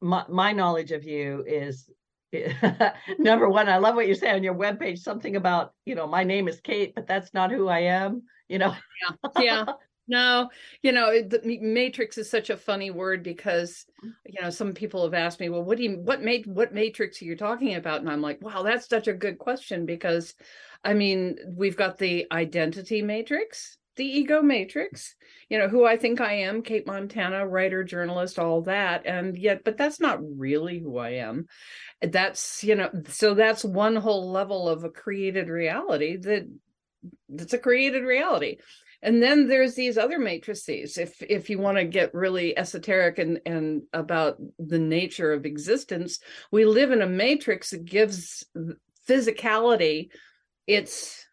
my, 0.00 0.24
my 0.28 0.52
knowledge 0.52 0.92
of 0.92 1.04
you 1.04 1.44
is 1.46 1.88
number 3.18 3.48
one, 3.48 3.68
I 3.68 3.78
love 3.78 3.94
what 3.94 4.08
you 4.08 4.14
say 4.14 4.30
on 4.30 4.42
your 4.42 4.54
webpage, 4.54 4.98
something 4.98 5.36
about, 5.36 5.72
you 5.86 5.94
know, 5.94 6.06
my 6.06 6.24
name 6.24 6.48
is 6.48 6.60
Kate, 6.60 6.94
but 6.94 7.06
that's 7.06 7.32
not 7.32 7.50
who 7.50 7.68
I 7.68 7.80
am, 7.80 8.22
you 8.48 8.58
know. 8.58 8.74
Yeah. 9.38 9.42
Yeah. 9.42 9.64
No, 10.06 10.50
you 10.82 10.92
know, 10.92 11.22
the 11.22 11.40
matrix 11.62 12.18
is 12.18 12.30
such 12.30 12.50
a 12.50 12.56
funny 12.56 12.90
word 12.90 13.22
because, 13.22 13.86
mm. 14.04 14.12
you 14.26 14.42
know, 14.42 14.50
some 14.50 14.74
people 14.74 15.02
have 15.04 15.14
asked 15.14 15.40
me, 15.40 15.48
well, 15.48 15.64
what 15.64 15.78
do 15.78 15.84
you, 15.84 15.98
what 15.98 16.22
made, 16.22 16.46
what 16.46 16.74
matrix 16.74 17.22
are 17.22 17.24
you 17.24 17.36
talking 17.36 17.74
about? 17.74 18.00
And 18.00 18.10
I'm 18.10 18.20
like, 18.20 18.42
wow, 18.42 18.62
that's 18.62 18.88
such 18.88 19.08
a 19.08 19.14
good 19.14 19.38
question 19.38 19.86
because, 19.86 20.34
I 20.84 20.92
mean, 20.92 21.36
we've 21.56 21.76
got 21.76 21.96
the 21.96 22.26
identity 22.30 23.00
matrix, 23.00 23.78
the 23.96 24.04
ego 24.04 24.42
matrix, 24.42 25.14
you 25.48 25.58
know, 25.58 25.68
who 25.68 25.86
I 25.86 25.96
think 25.96 26.20
I 26.20 26.34
am, 26.34 26.60
Kate 26.60 26.86
Montana, 26.86 27.46
writer, 27.46 27.82
journalist, 27.82 28.38
all 28.38 28.60
that. 28.62 29.06
And 29.06 29.38
yet, 29.38 29.64
but 29.64 29.78
that's 29.78 30.00
not 30.00 30.18
really 30.20 30.80
who 30.80 30.98
I 30.98 31.10
am. 31.10 31.46
That's, 32.02 32.62
you 32.62 32.74
know, 32.74 32.90
so 33.08 33.32
that's 33.32 33.64
one 33.64 33.96
whole 33.96 34.30
level 34.30 34.68
of 34.68 34.84
a 34.84 34.90
created 34.90 35.48
reality 35.48 36.18
that 36.18 36.46
that's 37.28 37.52
a 37.52 37.58
created 37.58 38.02
reality 38.02 38.56
and 39.04 39.22
then 39.22 39.46
there's 39.46 39.74
these 39.74 39.98
other 39.98 40.18
matrices 40.18 40.98
if 40.98 41.22
if 41.22 41.50
you 41.50 41.58
want 41.58 41.76
to 41.76 41.84
get 41.84 42.14
really 42.14 42.56
esoteric 42.58 43.18
and 43.18 43.40
and 43.46 43.82
about 43.92 44.36
the 44.58 44.78
nature 44.78 45.32
of 45.32 45.46
existence 45.46 46.18
we 46.50 46.64
live 46.64 46.90
in 46.90 47.02
a 47.02 47.06
matrix 47.06 47.70
that 47.70 47.84
gives 47.84 48.44
physicality 49.08 50.08
its 50.66 51.26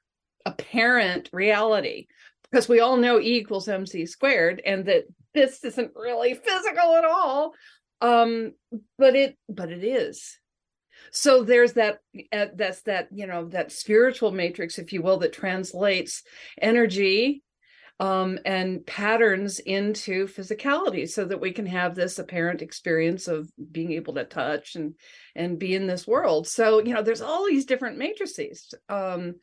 apparent 0.46 1.30
reality 1.32 2.08
because 2.44 2.68
we 2.68 2.80
all 2.80 2.98
know 2.98 3.20
e 3.20 3.38
equals 3.38 3.68
mc 3.68 4.06
squared 4.06 4.62
and 4.66 4.86
that 4.86 5.06
this 5.34 5.63
isn't 5.63 5.92
really 5.96 6.34
physical 6.34 6.96
at 6.96 7.06
all 7.06 7.54
um 8.01 8.54
but 8.98 9.16
it 9.16 9.38
but 9.48 9.72
it 9.72 9.84
is. 9.84 10.38
So 11.12 11.44
there's 11.44 11.74
that 11.74 12.00
uh, 12.32 12.48
that's 12.56 12.82
that 12.84 13.08
you 13.12 13.28
know 13.28 13.46
that 13.50 13.72
spiritual 13.72 14.32
matrix 14.32 14.78
if 14.78 14.94
you 14.94 15.01
will 15.01 15.18
that 15.20 15.34
translates 15.34 16.24
energy 16.62 17.44
um, 18.01 18.39
and 18.46 18.84
patterns 18.88 19.60
into 19.60 20.25
physicality 20.25 21.08
so 21.08 21.24
that 21.24 21.39
we 21.39 21.51
can 21.51 21.67
have 21.67 21.93
this 21.93 22.17
apparent 22.17 22.63
experience 22.63 23.27
of 23.27 23.51
being 23.72 23.91
able 23.91 24.15
to 24.15 24.24
touch 24.24 24.75
and 24.75 24.96
and 25.36 25.60
be 25.60 25.75
in 25.75 25.86
this 25.86 26.08
world. 26.08 26.48
So 26.48 26.79
you 26.79 26.96
know 26.96 27.03
there's 27.03 27.22
all 27.22 27.46
these 27.46 27.67
different 27.67 28.00
matrices 28.00 28.74
um, 28.89 29.36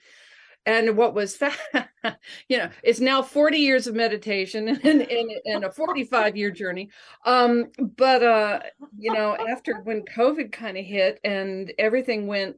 and 0.67 0.97
what 0.97 1.15
was 1.15 1.37
fa- 1.37 1.55
you 2.49 2.59
know 2.59 2.69
it's 2.83 2.99
now 2.99 3.23
40 3.23 3.59
years 3.59 3.87
of 3.87 3.95
meditation 3.95 4.69
and, 4.83 5.07
and 5.45 5.65
a 5.65 5.71
45 5.71 6.37
year 6.37 6.51
journey. 6.51 6.91
Um, 7.25 7.67
but 7.79 8.25
uh 8.25 8.61
you 8.99 9.13
know 9.13 9.37
after 9.37 9.81
when 9.83 10.03
covid 10.03 10.51
kind 10.51 10.77
of 10.77 10.85
hit 10.85 11.21
and 11.23 11.73
everything 11.79 12.27
went 12.27 12.57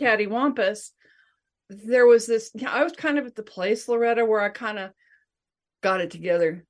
cattywampus 0.00 0.92
there 1.68 2.06
was 2.06 2.26
this 2.26 2.50
i 2.66 2.82
was 2.82 2.92
kind 2.92 3.18
of 3.18 3.26
at 3.26 3.34
the 3.34 3.42
place 3.42 3.88
loretta 3.88 4.24
where 4.24 4.40
i 4.40 4.48
kind 4.48 4.78
of 4.78 4.90
got 5.82 6.00
it 6.00 6.10
together. 6.10 6.64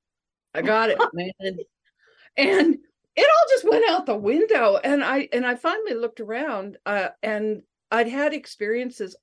I 0.53 0.61
got 0.61 0.89
it 0.89 0.97
man. 1.13 1.57
And 2.37 2.77
it 3.15 3.25
all 3.25 3.45
just 3.49 3.69
went 3.69 3.89
out 3.89 4.05
the 4.05 4.15
window 4.15 4.77
and 4.77 5.03
i 5.03 5.27
and 5.33 5.45
i 5.45 5.55
finally 5.55 5.93
looked 5.93 6.21
around 6.21 6.77
uh, 6.85 7.09
and 7.21 7.61
i'd 7.91 8.07
had 8.07 8.33
experiences 8.33 9.15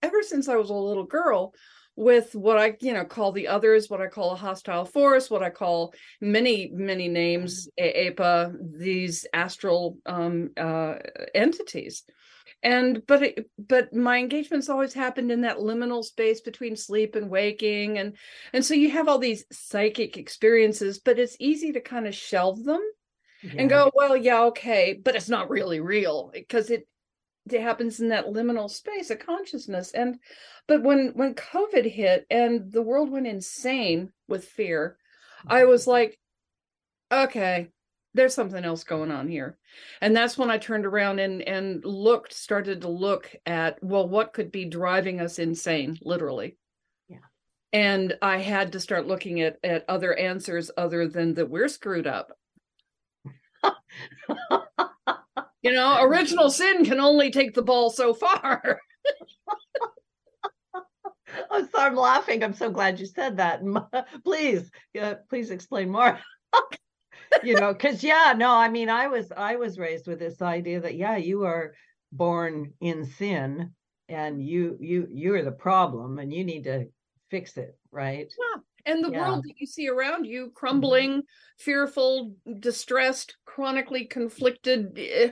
ever 0.00 0.22
since 0.22 0.48
i 0.48 0.56
was 0.56 0.70
a 0.70 0.74
little 0.74 1.04
girl 1.04 1.52
with 1.94 2.34
what 2.34 2.56
i 2.56 2.74
you 2.80 2.94
know 2.94 3.04
call 3.04 3.30
the 3.30 3.48
others 3.48 3.90
what 3.90 4.00
i 4.00 4.06
call 4.06 4.30
a 4.30 4.36
hostile 4.36 4.86
force 4.86 5.28
what 5.28 5.42
i 5.42 5.50
call 5.50 5.92
many 6.22 6.70
many 6.72 7.08
names 7.08 7.68
apa 7.78 8.54
these 8.58 9.26
astral 9.34 9.98
um, 10.06 10.50
uh, 10.56 10.94
entities 11.34 12.04
and 12.62 13.04
but 13.06 13.22
it, 13.22 13.50
but 13.58 13.92
my 13.92 14.18
engagements 14.18 14.68
always 14.68 14.94
happened 14.94 15.32
in 15.32 15.40
that 15.42 15.58
liminal 15.58 16.04
space 16.04 16.40
between 16.40 16.76
sleep 16.76 17.14
and 17.14 17.28
waking 17.28 17.98
and 17.98 18.16
and 18.52 18.64
so 18.64 18.74
you 18.74 18.90
have 18.90 19.08
all 19.08 19.18
these 19.18 19.44
psychic 19.50 20.16
experiences 20.16 20.98
but 20.98 21.18
it's 21.18 21.36
easy 21.40 21.72
to 21.72 21.80
kind 21.80 22.06
of 22.06 22.14
shelve 22.14 22.62
them 22.64 22.82
yeah. 23.42 23.52
and 23.58 23.70
go 23.70 23.90
well 23.94 24.16
yeah 24.16 24.44
okay 24.44 24.98
but 25.02 25.16
it's 25.16 25.28
not 25.28 25.50
really 25.50 25.80
real 25.80 26.30
because 26.32 26.70
it 26.70 26.86
it 27.50 27.60
happens 27.60 27.98
in 27.98 28.10
that 28.10 28.26
liminal 28.26 28.70
space 28.70 29.10
of 29.10 29.18
consciousness 29.18 29.92
and 29.92 30.18
but 30.68 30.82
when 30.82 31.12
when 31.14 31.34
covid 31.34 31.90
hit 31.90 32.24
and 32.30 32.70
the 32.70 32.82
world 32.82 33.10
went 33.10 33.26
insane 33.26 34.12
with 34.28 34.44
fear 34.44 34.96
i 35.46 35.64
was 35.64 35.82
mm-hmm. 35.82 35.90
like 35.90 36.18
okay 37.12 37.68
there's 38.14 38.34
something 38.34 38.64
else 38.64 38.84
going 38.84 39.10
on 39.10 39.28
here. 39.28 39.58
And 40.00 40.14
that's 40.14 40.36
when 40.36 40.50
i 40.50 40.58
turned 40.58 40.86
around 40.86 41.18
and 41.18 41.42
and 41.42 41.84
looked 41.84 42.32
started 42.32 42.80
to 42.82 42.88
look 42.88 43.34
at 43.46 43.82
well 43.82 44.08
what 44.08 44.32
could 44.32 44.52
be 44.52 44.64
driving 44.64 45.20
us 45.20 45.38
insane 45.38 45.98
literally. 46.02 46.56
Yeah. 47.08 47.18
And 47.72 48.16
i 48.22 48.38
had 48.38 48.72
to 48.72 48.80
start 48.80 49.06
looking 49.06 49.40
at 49.40 49.58
at 49.64 49.84
other 49.88 50.14
answers 50.14 50.70
other 50.76 51.08
than 51.08 51.34
that 51.34 51.50
we're 51.50 51.68
screwed 51.68 52.06
up. 52.06 52.32
You 55.62 55.72
know 55.72 56.02
original 56.02 56.50
sin 56.50 56.84
can 56.84 56.98
only 56.98 57.30
take 57.30 57.54
the 57.54 57.62
ball 57.62 57.88
so 57.88 58.12
far. 58.12 58.80
I'm 61.50 61.68
sorry, 61.70 61.86
I'm 61.86 61.96
laughing. 61.96 62.42
I'm 62.42 62.52
so 62.52 62.68
glad 62.68 62.98
you 63.00 63.06
said 63.06 63.36
that. 63.36 63.62
please, 64.24 64.70
uh, 65.00 65.14
please 65.30 65.50
explain 65.50 65.88
more 65.88 66.18
you 67.42 67.54
know 67.54 67.72
because 67.72 68.02
yeah 68.02 68.34
no 68.36 68.50
i 68.50 68.68
mean 68.68 68.88
i 68.88 69.06
was 69.06 69.32
i 69.36 69.56
was 69.56 69.78
raised 69.78 70.06
with 70.06 70.18
this 70.18 70.42
idea 70.42 70.80
that 70.80 70.94
yeah 70.94 71.16
you 71.16 71.44
are 71.44 71.74
born 72.12 72.72
in 72.80 73.04
sin 73.04 73.70
and 74.08 74.42
you 74.42 74.76
you 74.80 75.06
you're 75.10 75.42
the 75.42 75.52
problem 75.52 76.18
and 76.18 76.32
you 76.32 76.44
need 76.44 76.64
to 76.64 76.86
fix 77.30 77.56
it 77.56 77.76
right 77.90 78.32
yeah 78.38 78.60
and 78.84 79.04
the 79.04 79.10
yeah. 79.10 79.20
world 79.20 79.44
that 79.44 79.54
you 79.58 79.66
see 79.66 79.88
around 79.88 80.24
you 80.24 80.46
mm-hmm. 80.46 80.54
crumbling 80.54 81.10
mm-hmm. 81.10 81.58
fearful 81.58 82.34
distressed 82.60 83.36
chronically 83.46 84.04
conflicted 84.04 84.98
eh, 84.98 85.30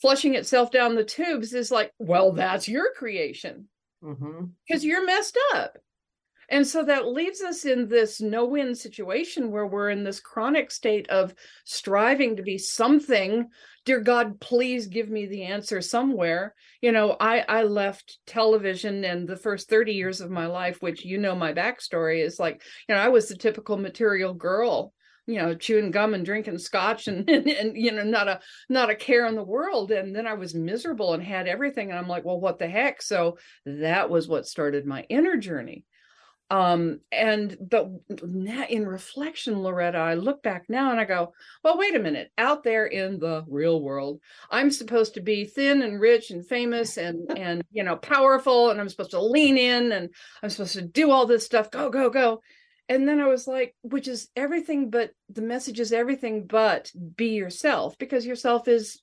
flushing 0.00 0.34
itself 0.34 0.70
down 0.70 0.94
the 0.94 1.04
tubes 1.04 1.52
is 1.52 1.70
like 1.70 1.92
well 1.98 2.32
that's 2.32 2.68
your 2.68 2.92
creation 2.96 3.68
because 4.00 4.20
mm-hmm. 4.20 4.86
you're 4.86 5.04
messed 5.04 5.38
up 5.54 5.76
and 6.48 6.66
so 6.66 6.82
that 6.84 7.08
leaves 7.08 7.42
us 7.42 7.64
in 7.66 7.88
this 7.88 8.20
no 8.20 8.46
win 8.46 8.74
situation 8.74 9.50
where 9.50 9.66
we're 9.66 9.90
in 9.90 10.02
this 10.02 10.20
chronic 10.20 10.70
state 10.70 11.08
of 11.10 11.34
striving 11.64 12.36
to 12.36 12.42
be 12.42 12.56
something. 12.56 13.48
Dear 13.84 14.00
God, 14.00 14.40
please 14.40 14.86
give 14.86 15.10
me 15.10 15.26
the 15.26 15.44
answer 15.44 15.82
somewhere. 15.82 16.54
You 16.80 16.92
know, 16.92 17.16
I, 17.20 17.40
I 17.40 17.62
left 17.64 18.18
television 18.26 19.04
and 19.04 19.28
the 19.28 19.36
first 19.36 19.68
30 19.68 19.92
years 19.92 20.20
of 20.22 20.30
my 20.30 20.46
life, 20.46 20.80
which 20.80 21.04
you 21.04 21.18
know 21.18 21.34
my 21.34 21.52
backstory 21.52 22.24
is 22.24 22.38
like, 22.38 22.62
you 22.88 22.94
know, 22.94 23.00
I 23.00 23.08
was 23.08 23.28
the 23.28 23.36
typical 23.36 23.76
material 23.76 24.32
girl 24.34 24.92
you 25.26 25.36
know 25.36 25.54
chewing 25.54 25.90
gum 25.90 26.14
and 26.14 26.24
drinking 26.24 26.56
scotch 26.56 27.06
and, 27.06 27.28
and, 27.30 27.46
and 27.46 27.76
you 27.76 27.92
know 27.92 28.02
not 28.02 28.26
a 28.28 28.40
not 28.70 28.88
a 28.88 28.94
care 28.94 29.26
in 29.26 29.34
the 29.34 29.44
world 29.44 29.92
and 29.92 30.16
then 30.16 30.26
i 30.26 30.32
was 30.32 30.54
miserable 30.54 31.12
and 31.12 31.22
had 31.22 31.46
everything 31.46 31.90
and 31.90 31.98
i'm 31.98 32.08
like 32.08 32.24
well 32.24 32.40
what 32.40 32.58
the 32.58 32.66
heck 32.66 33.02
so 33.02 33.36
that 33.66 34.08
was 34.08 34.26
what 34.26 34.46
started 34.46 34.86
my 34.86 35.02
inner 35.10 35.36
journey 35.36 35.84
um 36.50 37.00
and 37.12 37.56
but 37.60 37.90
in 38.70 38.86
reflection 38.86 39.62
loretta 39.62 39.98
i 39.98 40.14
look 40.14 40.42
back 40.42 40.64
now 40.68 40.90
and 40.90 40.98
i 40.98 41.04
go 41.04 41.32
well 41.62 41.76
wait 41.76 41.94
a 41.94 41.98
minute. 41.98 42.30
Out 42.38 42.64
there 42.64 42.86
in 42.86 43.18
the 43.18 43.44
real 43.48 43.82
world 43.82 44.20
i'm 44.50 44.70
supposed 44.70 45.14
to 45.14 45.20
be 45.20 45.44
thin 45.44 45.82
and 45.82 46.00
rich 46.00 46.30
and 46.30 46.46
famous 46.46 46.96
and 46.96 47.38
and 47.38 47.62
you 47.70 47.84
know 47.84 47.96
powerful 47.96 48.70
and 48.70 48.80
i'm 48.80 48.88
supposed 48.88 49.10
to 49.10 49.20
lean 49.20 49.58
in 49.58 49.92
and 49.92 50.08
i'm 50.42 50.50
supposed 50.50 50.72
to 50.74 50.82
do 50.82 51.10
all 51.10 51.26
this 51.26 51.44
stuff. 51.44 51.70
Go 51.70 51.90
go 51.90 52.10
go. 52.10 52.42
And 52.88 53.06
then 53.06 53.20
I 53.20 53.28
was 53.28 53.46
like, 53.46 53.74
which 53.82 54.08
is 54.08 54.28
everything 54.34 54.90
but 54.90 55.10
the 55.28 55.42
message 55.42 55.78
is 55.78 55.92
everything 55.92 56.46
but 56.46 56.90
be 57.16 57.30
yourself 57.30 57.98
because 57.98 58.24
yourself 58.24 58.66
is 58.66 59.02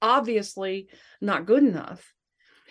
obviously 0.00 0.88
not 1.20 1.46
good 1.46 1.62
enough. 1.62 2.12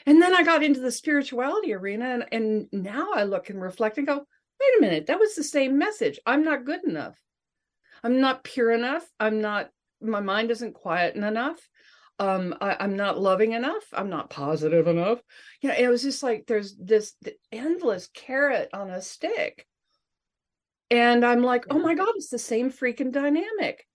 And 0.06 0.22
then 0.22 0.34
I 0.34 0.44
got 0.44 0.64
into 0.64 0.80
the 0.80 0.92
spirituality 0.92 1.74
arena 1.74 2.10
and, 2.10 2.26
and 2.32 2.68
now 2.72 3.10
I 3.14 3.24
look 3.24 3.50
and 3.50 3.62
reflect 3.62 3.98
and 3.98 4.08
go, 4.08 4.16
wait 4.16 4.78
a 4.78 4.82
minute, 4.82 5.08
that 5.08 5.20
was 5.20 5.36
the 5.36 5.44
same 5.44 5.78
message. 5.78 6.20
I'm 6.26 6.44
not 6.44 6.66
good 6.66 6.84
enough. 6.84 7.20
I'm 8.04 8.20
not 8.20 8.44
pure 8.44 8.72
enough. 8.72 9.06
I'm 9.20 9.42
not, 9.42 9.70
my 10.02 10.22
mind 10.22 10.52
isn't 10.52 10.74
quiet 10.74 11.16
enough. 11.16 11.60
Um, 12.20 12.56
I, 12.62 12.84
am 12.84 12.96
not 12.96 13.20
loving 13.20 13.54
enough. 13.54 13.84
I'm 13.94 14.10
not 14.10 14.30
positive 14.30 14.88
enough. 14.88 15.20
You 15.62 15.70
know, 15.70 15.76
it 15.76 15.88
was 15.88 16.04
just 16.04 16.22
like 16.22 16.46
there's 16.46 16.76
this 16.76 17.14
endless 17.52 18.10
carrot 18.14 18.70
on 18.74 18.90
a 18.90 19.02
stick 19.02 19.66
and 20.92 21.26
i'm 21.26 21.42
like 21.42 21.66
oh 21.72 21.80
my 21.80 21.96
god 21.96 22.10
it's 22.16 22.30
the 22.30 22.38
same 22.38 22.70
freaking 22.70 23.12
dynamic 23.12 23.88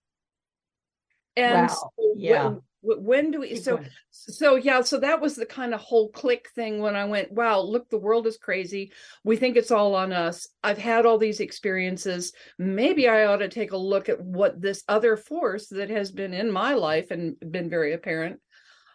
and 1.37 1.69
wow. 1.69 1.75
so 1.75 1.91
yeah 2.17 2.45
when, 2.49 2.63
when, 2.87 3.31
do 3.31 3.41
we 3.41 3.57
so 3.57 3.81
so 4.11 4.57
yeah 4.57 4.81
so 4.81 4.99
that 5.01 5.21
was 5.21 5.35
the 5.35 5.47
kind 5.47 5.75
of 5.75 5.81
whole 5.81 6.09
click 6.11 6.49
thing 6.55 6.79
when 6.79 6.95
i 6.95 7.05
went 7.05 7.33
wow 7.33 7.61
look 7.61 7.89
the 7.91 7.99
world 7.99 8.27
is 8.27 8.37
crazy. 8.37 8.93
We 9.25 9.37
think 9.37 9.57
it's 9.57 9.71
all 9.71 9.95
on 9.95 10.13
us. 10.13 10.49
I've 10.63 10.79
had 10.79 11.07
all 11.07 11.19
these 11.19 11.41
experiences. 11.41 12.33
Maybe 12.59 13.09
i 13.09 13.25
ought 13.25 13.39
to 13.39 13.49
take 13.49 13.73
a 13.73 13.77
look 13.77 14.09
at 14.09 14.21
what 14.21 14.61
this 14.61 14.85
other 14.89 15.17
force 15.17 15.69
that 15.69 15.91
has 15.91 16.11
been 16.11 16.35
in 16.35 16.51
my 16.51 16.75
life 16.75 17.11
and 17.11 17.37
been 17.41 17.69
very 17.69 17.93
apparent 17.93 18.41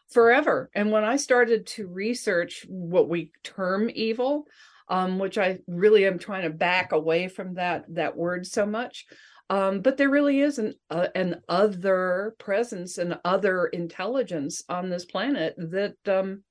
forever. 0.09 0.69
And 0.73 0.91
when 0.91 1.03
i 1.03 1.17
started 1.17 1.67
to 1.67 1.87
research 1.87 2.65
what 2.67 3.09
we 3.09 3.31
term 3.43 3.89
evil 3.93 4.47
um, 4.91 5.19
which 5.19 5.37
I 5.37 5.59
really 5.67 6.05
am 6.05 6.19
trying 6.19 6.43
to 6.43 6.49
back 6.49 6.91
away 6.91 7.29
from 7.29 7.55
that 7.55 7.85
that 7.95 8.17
word 8.17 8.45
so 8.45 8.65
much. 8.65 9.05
Um, 9.51 9.81
but 9.81 9.97
there 9.97 10.09
really 10.09 10.39
is 10.39 10.59
an 10.59 10.75
uh, 10.89 11.09
an 11.13 11.41
other 11.49 12.35
presence 12.39 12.97
and 12.97 13.19
other 13.25 13.65
intelligence 13.65 14.63
on 14.69 14.89
this 14.89 15.03
planet 15.03 15.55
that 15.57 15.97
um, 16.07 16.43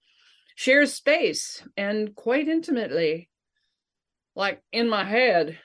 shares 0.54 0.92
space 0.92 1.66
and 1.78 2.14
quite 2.14 2.46
intimately, 2.46 3.30
like 4.36 4.62
in 4.70 4.86
my 4.90 5.04
head. 5.04 5.58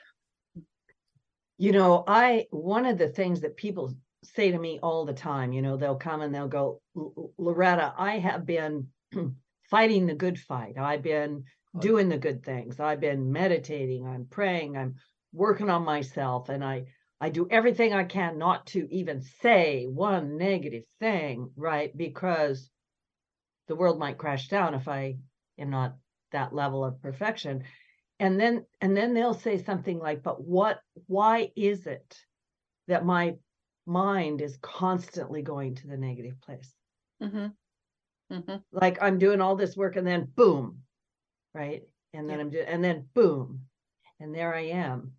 You 1.58 1.72
know, 1.72 2.04
I 2.08 2.46
one 2.48 2.86
of 2.86 2.96
the 2.96 3.10
things 3.10 3.42
that 3.42 3.58
people 3.58 3.92
say 4.24 4.50
to 4.50 4.58
me 4.58 4.78
all 4.82 5.04
the 5.04 5.12
time, 5.12 5.52
you 5.52 5.60
know, 5.60 5.76
they'll 5.76 5.94
come 5.94 6.22
and 6.22 6.34
they'll 6.34 6.48
go, 6.48 6.80
Loretta, 7.36 7.92
I 7.98 8.18
have 8.18 8.46
been 8.46 8.86
fighting 9.70 10.06
the 10.06 10.14
good 10.14 10.38
fight. 10.38 10.78
I've 10.78 11.02
been 11.02 11.44
doing 11.80 12.08
the 12.08 12.16
good 12.16 12.42
things. 12.42 12.80
I've 12.80 13.00
been 13.00 13.30
meditating, 13.30 14.06
I'm 14.06 14.24
praying, 14.24 14.78
I'm 14.78 14.94
working 15.34 15.68
on 15.68 15.84
myself, 15.84 16.48
and 16.48 16.64
I 16.64 16.86
I 17.20 17.30
do 17.30 17.48
everything 17.50 17.92
I 17.92 18.04
can 18.04 18.38
not 18.38 18.66
to 18.68 18.86
even 18.92 19.22
say 19.42 19.86
one 19.86 20.36
negative 20.36 20.84
thing, 21.00 21.50
right? 21.56 21.96
Because 21.96 22.70
the 23.68 23.76
world 23.76 23.98
might 23.98 24.18
crash 24.18 24.48
down 24.48 24.74
if 24.74 24.86
I 24.86 25.16
am 25.58 25.70
not 25.70 25.96
that 26.32 26.54
level 26.54 26.84
of 26.84 27.00
perfection. 27.00 27.64
And 28.18 28.38
then 28.40 28.66
and 28.80 28.96
then 28.96 29.14
they'll 29.14 29.34
say 29.34 29.62
something 29.62 29.98
like, 29.98 30.22
but 30.22 30.42
what 30.42 30.80
why 31.06 31.52
is 31.56 31.86
it 31.86 32.18
that 32.88 33.04
my 33.04 33.36
mind 33.86 34.40
is 34.40 34.58
constantly 34.60 35.42
going 35.42 35.74
to 35.76 35.86
the 35.86 35.96
negative 35.96 36.40
place? 36.40 36.70
Mm-hmm. 37.22 37.46
Mm-hmm. 38.32 38.56
Like 38.72 39.02
I'm 39.02 39.18
doing 39.18 39.40
all 39.40 39.56
this 39.56 39.76
work 39.76 39.96
and 39.96 40.06
then 40.06 40.28
boom, 40.34 40.80
right? 41.54 41.82
And 42.12 42.28
then 42.28 42.38
yeah. 42.38 42.44
I'm 42.44 42.50
just, 42.50 42.68
and 42.68 42.84
then 42.84 43.06
boom, 43.14 43.60
and 44.20 44.34
there 44.34 44.54
I 44.54 44.68
am. 44.68 45.12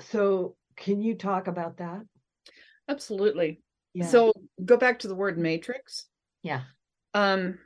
So, 0.00 0.54
can 0.78 1.02
you 1.02 1.14
talk 1.14 1.48
about 1.48 1.78
that? 1.78 2.02
Absolutely. 2.88 3.60
Yeah. 3.94 4.06
So, 4.06 4.32
go 4.64 4.76
back 4.76 5.00
to 5.00 5.08
the 5.08 5.14
word 5.14 5.38
matrix. 5.38 6.06
Yeah. 6.42 6.62
Um, 7.14 7.58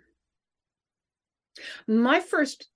my 1.87 2.21
first 2.21 2.69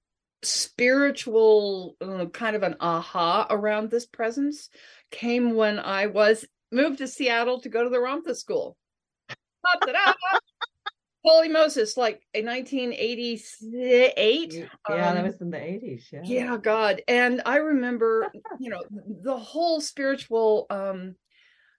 spiritual 0.42 1.96
uh, 2.00 2.26
kind 2.26 2.56
of 2.56 2.62
an 2.62 2.76
aha 2.80 3.46
around 3.50 3.90
this 3.90 4.06
presence 4.06 4.68
came 5.10 5.54
when 5.54 5.78
I 5.78 6.06
was 6.06 6.44
moved 6.70 6.98
to 6.98 7.08
Seattle 7.08 7.60
to 7.60 7.68
go 7.68 7.82
to 7.84 7.90
the 7.90 7.96
Ramtha 7.96 8.36
school. 8.36 8.76
Holy 11.26 11.48
Moses, 11.48 11.96
like 11.96 12.22
in 12.32 12.46
1988. 12.46 14.52
Yeah, 14.52 14.66
um, 14.88 15.16
that 15.16 15.24
was 15.24 15.40
in 15.40 15.50
the 15.50 15.56
80s. 15.56 16.04
Yeah. 16.12 16.20
Yeah, 16.24 16.56
God. 16.56 17.02
And 17.08 17.42
I 17.44 17.56
remember, 17.56 18.30
you 18.60 18.70
know, 18.70 18.84
the 19.22 19.36
whole 19.36 19.80
spiritual 19.80 20.66
um 20.70 21.16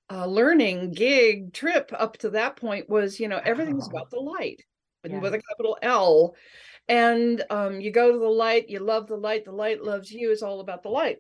uh, 0.10 0.26
learning 0.26 0.92
gig 0.92 1.54
trip 1.54 1.92
up 1.98 2.18
to 2.18 2.30
that 2.32 2.56
point 2.56 2.90
was, 2.90 3.20
you 3.20 3.28
know, 3.28 3.42
everything's 3.44 3.88
about 3.88 4.10
the 4.10 4.20
light 4.20 4.64
yeah. 5.04 5.20
with 5.20 5.34
a 5.34 5.42
capital 5.42 5.78
L. 5.82 6.36
And 6.88 7.44
um, 7.50 7.82
you 7.82 7.92
go 7.92 8.12
to 8.12 8.18
the 8.18 8.26
light, 8.26 8.70
you 8.70 8.80
love 8.80 9.08
the 9.08 9.18
light, 9.18 9.46
the 9.46 9.52
light 9.52 9.84
loves 9.84 10.12
you. 10.12 10.32
It's 10.32 10.42
all 10.42 10.62
about 10.62 10.84
the 10.84 10.90
light. 10.90 11.18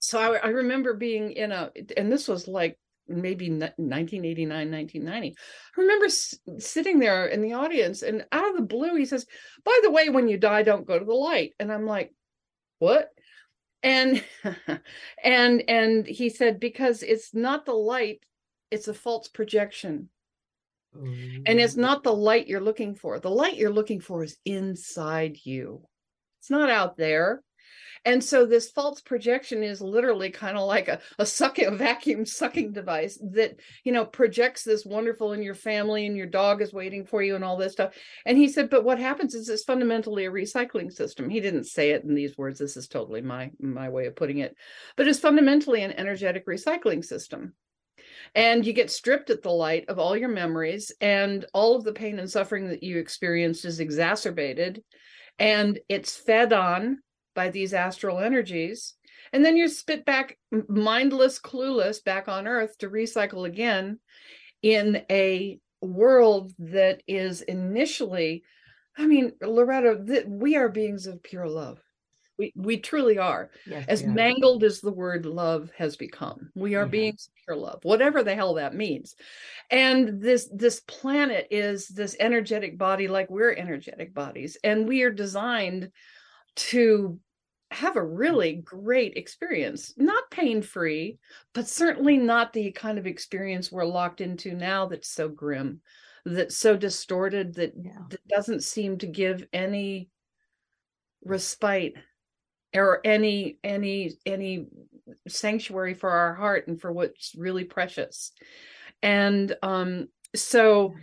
So 0.00 0.18
I, 0.18 0.38
I 0.38 0.48
remember 0.48 0.94
being 0.94 1.32
in 1.32 1.52
a, 1.52 1.70
and 1.96 2.10
this 2.10 2.26
was 2.26 2.48
like 2.48 2.76
maybe 3.08 3.50
1989 3.50 4.70
1990 4.70 5.36
i 5.76 5.80
remember 5.80 6.06
s- 6.06 6.38
sitting 6.58 6.98
there 6.98 7.26
in 7.26 7.42
the 7.42 7.52
audience 7.52 8.02
and 8.02 8.24
out 8.32 8.48
of 8.48 8.56
the 8.56 8.62
blue 8.62 8.94
he 8.94 9.04
says 9.04 9.26
by 9.64 9.78
the 9.82 9.90
way 9.90 10.08
when 10.08 10.28
you 10.28 10.38
die 10.38 10.62
don't 10.62 10.86
go 10.86 10.98
to 10.98 11.04
the 11.04 11.12
light. 11.12 11.52
And 11.58 11.72
i'm 11.72 11.86
like 11.86 12.12
what? 12.82 13.10
And 13.84 14.24
and 15.22 15.62
and 15.68 16.04
he 16.04 16.30
said 16.30 16.58
because 16.58 17.04
it's 17.04 17.32
not 17.32 17.64
the 17.64 17.74
light 17.74 18.20
it's 18.72 18.88
a 18.88 18.94
false 18.94 19.28
projection. 19.28 20.08
Mm-hmm. 20.96 21.44
and 21.46 21.58
it's 21.58 21.76
not 21.76 22.02
the 22.02 22.12
light 22.12 22.48
you're 22.48 22.60
looking 22.60 22.94
for. 22.94 23.18
The 23.18 23.30
light 23.30 23.56
you're 23.56 23.72
looking 23.72 23.98
for 24.00 24.22
is 24.22 24.36
inside 24.44 25.38
you. 25.42 25.82
It's 26.40 26.50
not 26.50 26.68
out 26.68 26.98
there 26.98 27.42
and 28.04 28.22
so 28.22 28.44
this 28.44 28.70
false 28.70 29.00
projection 29.00 29.62
is 29.62 29.80
literally 29.80 30.30
kind 30.30 30.56
of 30.56 30.66
like 30.66 30.88
a, 30.88 31.00
a 31.18 31.26
a 31.58 31.70
vacuum 31.70 32.26
sucking 32.26 32.72
device 32.72 33.18
that, 33.32 33.60
you 33.84 33.92
know, 33.92 34.04
projects 34.04 34.64
this 34.64 34.84
wonderful 34.84 35.32
in 35.32 35.42
your 35.42 35.54
family 35.54 36.06
and 36.06 36.16
your 36.16 36.26
dog 36.26 36.62
is 36.62 36.72
waiting 36.72 37.04
for 37.04 37.22
you 37.22 37.36
and 37.36 37.44
all 37.44 37.56
this 37.56 37.72
stuff. 37.72 37.94
And 38.26 38.36
he 38.36 38.48
said, 38.48 38.70
but 38.70 38.84
what 38.84 38.98
happens 38.98 39.34
is 39.34 39.48
it's 39.48 39.64
fundamentally 39.64 40.26
a 40.26 40.30
recycling 40.30 40.92
system. 40.92 41.30
He 41.30 41.40
didn't 41.40 41.64
say 41.64 41.90
it 41.90 42.04
in 42.04 42.14
these 42.14 42.36
words. 42.36 42.58
This 42.58 42.76
is 42.76 42.88
totally 42.88 43.20
my 43.20 43.50
my 43.60 43.88
way 43.88 44.06
of 44.06 44.16
putting 44.16 44.38
it. 44.38 44.56
But 44.96 45.06
it's 45.06 45.20
fundamentally 45.20 45.82
an 45.82 45.92
energetic 45.92 46.46
recycling 46.46 47.04
system 47.04 47.54
and 48.34 48.66
you 48.66 48.72
get 48.72 48.90
stripped 48.90 49.30
at 49.30 49.42
the 49.42 49.50
light 49.50 49.88
of 49.88 49.98
all 49.98 50.16
your 50.16 50.28
memories 50.28 50.92
and 51.00 51.44
all 51.52 51.76
of 51.76 51.84
the 51.84 51.92
pain 51.92 52.18
and 52.18 52.30
suffering 52.30 52.68
that 52.68 52.82
you 52.82 52.98
experienced 52.98 53.64
is 53.64 53.80
exacerbated 53.80 54.82
and 55.38 55.78
it's 55.88 56.16
fed 56.16 56.52
on 56.52 56.98
by 57.34 57.48
these 57.48 57.74
astral 57.74 58.18
energies. 58.18 58.94
And 59.32 59.44
then 59.44 59.56
you're 59.56 59.68
spit 59.68 60.04
back 60.04 60.38
mindless 60.68 61.40
clueless 61.40 62.02
back 62.04 62.28
on 62.28 62.46
earth 62.46 62.76
to 62.78 62.90
recycle 62.90 63.46
again 63.46 63.98
in 64.62 65.02
a 65.10 65.58
world 65.82 66.52
that 66.58 67.02
is 67.08 67.42
initially 67.42 68.44
i 68.96 69.06
mean 69.06 69.32
loretta 69.42 70.00
th- 70.06 70.24
we 70.28 70.56
are 70.56 70.68
beings 70.68 71.06
of 71.06 71.22
pure 71.22 71.48
love. 71.48 71.80
We 72.38 72.52
we 72.56 72.78
truly 72.78 73.18
are. 73.18 73.50
Yes, 73.66 73.84
as 73.88 74.04
mangled 74.04 74.64
as 74.64 74.80
the 74.80 74.92
word 74.92 75.26
love 75.26 75.70
has 75.76 75.96
become 75.96 76.50
we 76.54 76.76
are 76.76 76.84
yeah. 76.84 76.90
beings 76.90 77.28
of 77.28 77.34
pure 77.44 77.56
love 77.56 77.80
whatever 77.82 78.22
the 78.22 78.34
hell 78.34 78.54
that 78.54 78.74
means. 78.74 79.14
And 79.70 80.22
this 80.22 80.48
this 80.52 80.80
planet 80.80 81.48
is 81.50 81.88
this 81.88 82.16
energetic 82.18 82.78
body 82.78 83.08
like 83.08 83.28
we're 83.28 83.52
energetic 83.52 84.14
bodies. 84.14 84.56
And 84.64 84.88
we 84.88 85.02
are 85.02 85.10
designed 85.10 85.90
to 86.56 87.18
have 87.70 87.96
a 87.96 88.04
really 88.04 88.56
great 88.56 89.16
experience 89.16 89.94
not 89.96 90.30
pain 90.30 90.60
free 90.60 91.18
but 91.54 91.66
certainly 91.66 92.18
not 92.18 92.52
the 92.52 92.70
kind 92.72 92.98
of 92.98 93.06
experience 93.06 93.72
we're 93.72 93.84
locked 93.84 94.20
into 94.20 94.54
now 94.54 94.86
that's 94.86 95.08
so 95.08 95.26
grim 95.26 95.80
that's 96.24 96.56
so 96.56 96.76
distorted 96.76 97.54
that, 97.54 97.72
yeah. 97.82 97.98
that 98.10 98.26
doesn't 98.28 98.62
seem 98.62 98.98
to 98.98 99.06
give 99.06 99.46
any 99.52 100.08
respite 101.24 101.94
or 102.74 103.00
any 103.04 103.58
any 103.62 104.12
any 104.26 104.66
sanctuary 105.28 105.94
for 105.94 106.10
our 106.10 106.34
heart 106.34 106.66
and 106.68 106.80
for 106.80 106.92
what's 106.92 107.34
really 107.36 107.64
precious. 107.64 108.32
And 109.02 109.54
um 109.62 110.08
so 110.34 110.94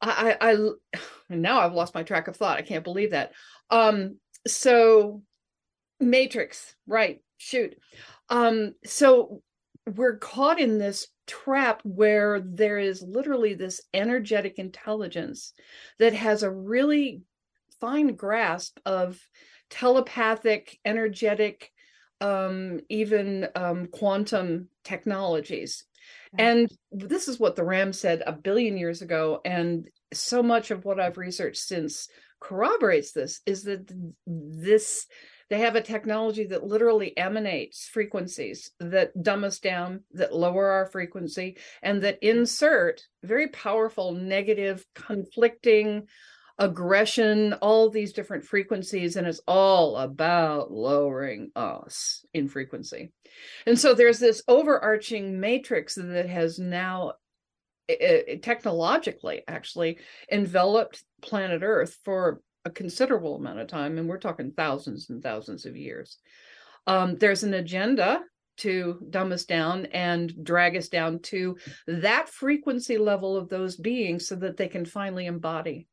i 0.00 0.36
i 0.40 0.98
now 1.28 1.60
i've 1.60 1.74
lost 1.74 1.94
my 1.94 2.02
track 2.02 2.28
of 2.28 2.36
thought. 2.36 2.58
I 2.58 2.62
can't 2.62 2.84
believe 2.84 3.10
that. 3.10 3.32
Um 3.70 4.16
so 4.48 5.22
matrix 6.00 6.74
right 6.86 7.20
shoot 7.38 7.76
um 8.28 8.74
so 8.84 9.42
we're 9.96 10.18
caught 10.18 10.60
in 10.60 10.78
this 10.78 11.08
trap 11.26 11.80
where 11.84 12.40
there 12.40 12.78
is 12.78 13.02
literally 13.02 13.54
this 13.54 13.80
energetic 13.94 14.58
intelligence 14.58 15.52
that 15.98 16.14
has 16.14 16.42
a 16.42 16.50
really 16.50 17.22
fine 17.80 18.14
grasp 18.14 18.78
of 18.84 19.20
telepathic 19.70 20.78
energetic 20.84 21.70
um, 22.20 22.80
even 22.88 23.46
um, 23.54 23.86
quantum 23.86 24.68
technologies. 24.84 25.84
And 26.36 26.70
this 26.90 27.28
is 27.28 27.38
what 27.38 27.54
the 27.54 27.64
Ram 27.64 27.92
said 27.92 28.22
a 28.26 28.32
billion 28.32 28.76
years 28.76 29.02
ago. 29.02 29.40
And 29.44 29.88
so 30.12 30.42
much 30.42 30.70
of 30.70 30.84
what 30.84 30.98
I've 30.98 31.18
researched 31.18 31.60
since 31.60 32.08
corroborates 32.40 33.12
this 33.12 33.40
is 33.46 33.64
that 33.64 33.90
this 34.26 35.06
they 35.50 35.60
have 35.60 35.76
a 35.76 35.80
technology 35.80 36.44
that 36.44 36.64
literally 36.64 37.16
emanates 37.16 37.88
frequencies 37.88 38.70
that 38.80 39.22
dumb 39.22 39.44
us 39.44 39.58
down, 39.60 40.04
that 40.12 40.34
lower 40.34 40.68
our 40.68 40.86
frequency, 40.86 41.56
and 41.82 42.02
that 42.02 42.18
insert 42.20 43.02
very 43.22 43.48
powerful, 43.48 44.12
negative, 44.12 44.84
conflicting, 44.94 46.06
aggression, 46.58 47.54
all 47.54 47.88
these 47.88 48.12
different 48.12 48.44
frequencies, 48.44 49.16
and 49.16 49.26
it's 49.26 49.40
all 49.46 49.96
about 49.96 50.70
lowering 50.70 51.50
us 51.56 52.24
in 52.34 52.48
frequency. 52.48 53.12
And 53.64 53.78
so 53.78 53.94
there's 53.94 54.18
this 54.18 54.42
overarching 54.48 55.40
matrix 55.40 55.94
that 55.94 56.28
has 56.28 56.58
now 56.58 57.12
it, 57.88 58.42
technologically 58.42 59.42
actually 59.48 59.98
enveloped 60.30 61.02
planet 61.22 61.62
Earth 61.62 61.96
for 62.04 62.40
a 62.64 62.70
considerable 62.70 63.36
amount 63.36 63.60
of 63.60 63.68
time, 63.68 63.98
and 63.98 64.08
we're 64.08 64.18
talking 64.18 64.52
thousands 64.52 65.10
and 65.10 65.22
thousands 65.22 65.64
of 65.64 65.76
years. 65.76 66.18
Um, 66.86 67.16
there's 67.16 67.44
an 67.44 67.54
agenda 67.54 68.20
to 68.58 68.98
dumb 69.10 69.30
us 69.30 69.44
down 69.44 69.86
and 69.86 70.32
drag 70.44 70.76
us 70.76 70.88
down 70.88 71.20
to 71.20 71.56
that 71.86 72.28
frequency 72.28 72.98
level 72.98 73.36
of 73.36 73.48
those 73.48 73.76
beings 73.76 74.26
so 74.26 74.34
that 74.36 74.56
they 74.56 74.68
can 74.68 74.84
finally 74.84 75.26
embody 75.26 75.86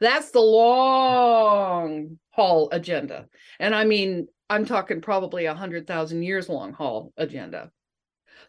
that's 0.00 0.30
the 0.30 0.40
long 0.40 2.18
haul 2.30 2.68
agenda. 2.72 3.26
And 3.58 3.74
I 3.74 3.84
mean, 3.84 4.28
I'm 4.48 4.64
talking 4.64 5.00
probably 5.00 5.46
a 5.46 5.54
hundred 5.54 5.86
thousand 5.86 6.22
years 6.22 6.48
long 6.48 6.72
haul 6.72 7.12
agenda. 7.16 7.70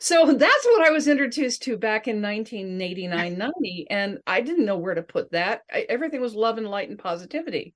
So 0.04 0.34
that's 0.34 0.66
what 0.66 0.86
I 0.86 0.92
was 0.92 1.08
introduced 1.08 1.64
to 1.64 1.78
back 1.78 2.10
in 2.10 2.22
1989 2.22 3.38
90. 3.38 3.88
And 3.90 4.20
I 4.28 4.42
didn't 4.42 4.66
know 4.66 4.78
where 4.78 4.96
to 4.96 5.02
put 5.02 5.32
that. 5.32 5.62
I, 5.72 5.86
everything 5.88 6.20
was 6.20 6.36
love 6.36 6.58
and 6.58 6.68
light 6.68 6.90
and 6.90 7.00
positivity. 7.00 7.74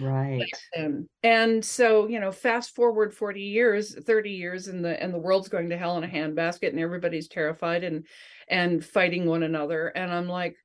Right. 0.00 0.42
And, 0.74 1.08
and 1.22 1.64
so, 1.64 2.08
you 2.08 2.18
know, 2.18 2.32
fast 2.32 2.74
forward 2.74 3.14
40 3.14 3.40
years, 3.40 3.94
30 3.94 4.30
years, 4.30 4.66
and 4.66 4.84
the 4.84 5.00
and 5.00 5.14
the 5.14 5.18
world's 5.18 5.48
going 5.48 5.70
to 5.70 5.78
hell 5.78 5.96
in 5.96 6.02
a 6.02 6.08
handbasket 6.08 6.70
and 6.70 6.80
everybody's 6.80 7.28
terrified 7.28 7.84
and 7.84 8.08
and 8.48 8.84
fighting 8.84 9.26
one 9.26 9.44
another. 9.44 9.86
And 9.86 10.12
I'm 10.12 10.28
like, 10.28 10.56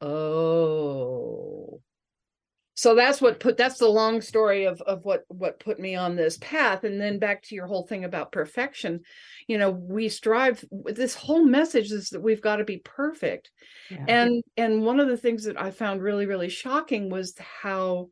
Oh. 0.00 1.80
So 2.78 2.94
that's 2.94 3.20
what 3.20 3.40
put 3.40 3.56
that's 3.56 3.78
the 3.78 3.88
long 3.88 4.20
story 4.20 4.66
of 4.66 4.80
of 4.82 5.04
what 5.04 5.24
what 5.26 5.58
put 5.58 5.80
me 5.80 5.96
on 5.96 6.14
this 6.14 6.38
path 6.40 6.84
and 6.84 7.00
then 7.00 7.18
back 7.18 7.42
to 7.42 7.56
your 7.56 7.66
whole 7.66 7.84
thing 7.84 8.04
about 8.04 8.30
perfection. 8.30 9.00
You 9.48 9.58
know, 9.58 9.70
we 9.70 10.08
strive 10.08 10.64
this 10.70 11.14
whole 11.14 11.44
message 11.44 11.90
is 11.90 12.10
that 12.10 12.22
we've 12.22 12.42
got 12.42 12.56
to 12.56 12.64
be 12.64 12.78
perfect. 12.78 13.50
Yeah. 13.90 14.04
And 14.06 14.42
and 14.56 14.84
one 14.84 15.00
of 15.00 15.08
the 15.08 15.16
things 15.16 15.44
that 15.44 15.60
I 15.60 15.70
found 15.70 16.02
really 16.02 16.26
really 16.26 16.48
shocking 16.48 17.10
was 17.10 17.34
how 17.62 18.10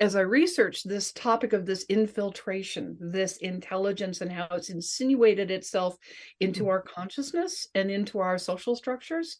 as 0.00 0.16
I 0.16 0.20
researched 0.20 0.88
this 0.88 1.12
topic 1.12 1.52
of 1.52 1.66
this 1.66 1.84
infiltration, 1.90 2.96
this 3.00 3.36
intelligence, 3.36 4.22
and 4.22 4.32
how 4.32 4.48
it's 4.52 4.70
insinuated 4.70 5.50
itself 5.50 5.96
into 6.40 6.60
mm-hmm. 6.60 6.70
our 6.70 6.82
consciousness 6.82 7.68
and 7.74 7.90
into 7.90 8.18
our 8.18 8.38
social 8.38 8.74
structures, 8.74 9.38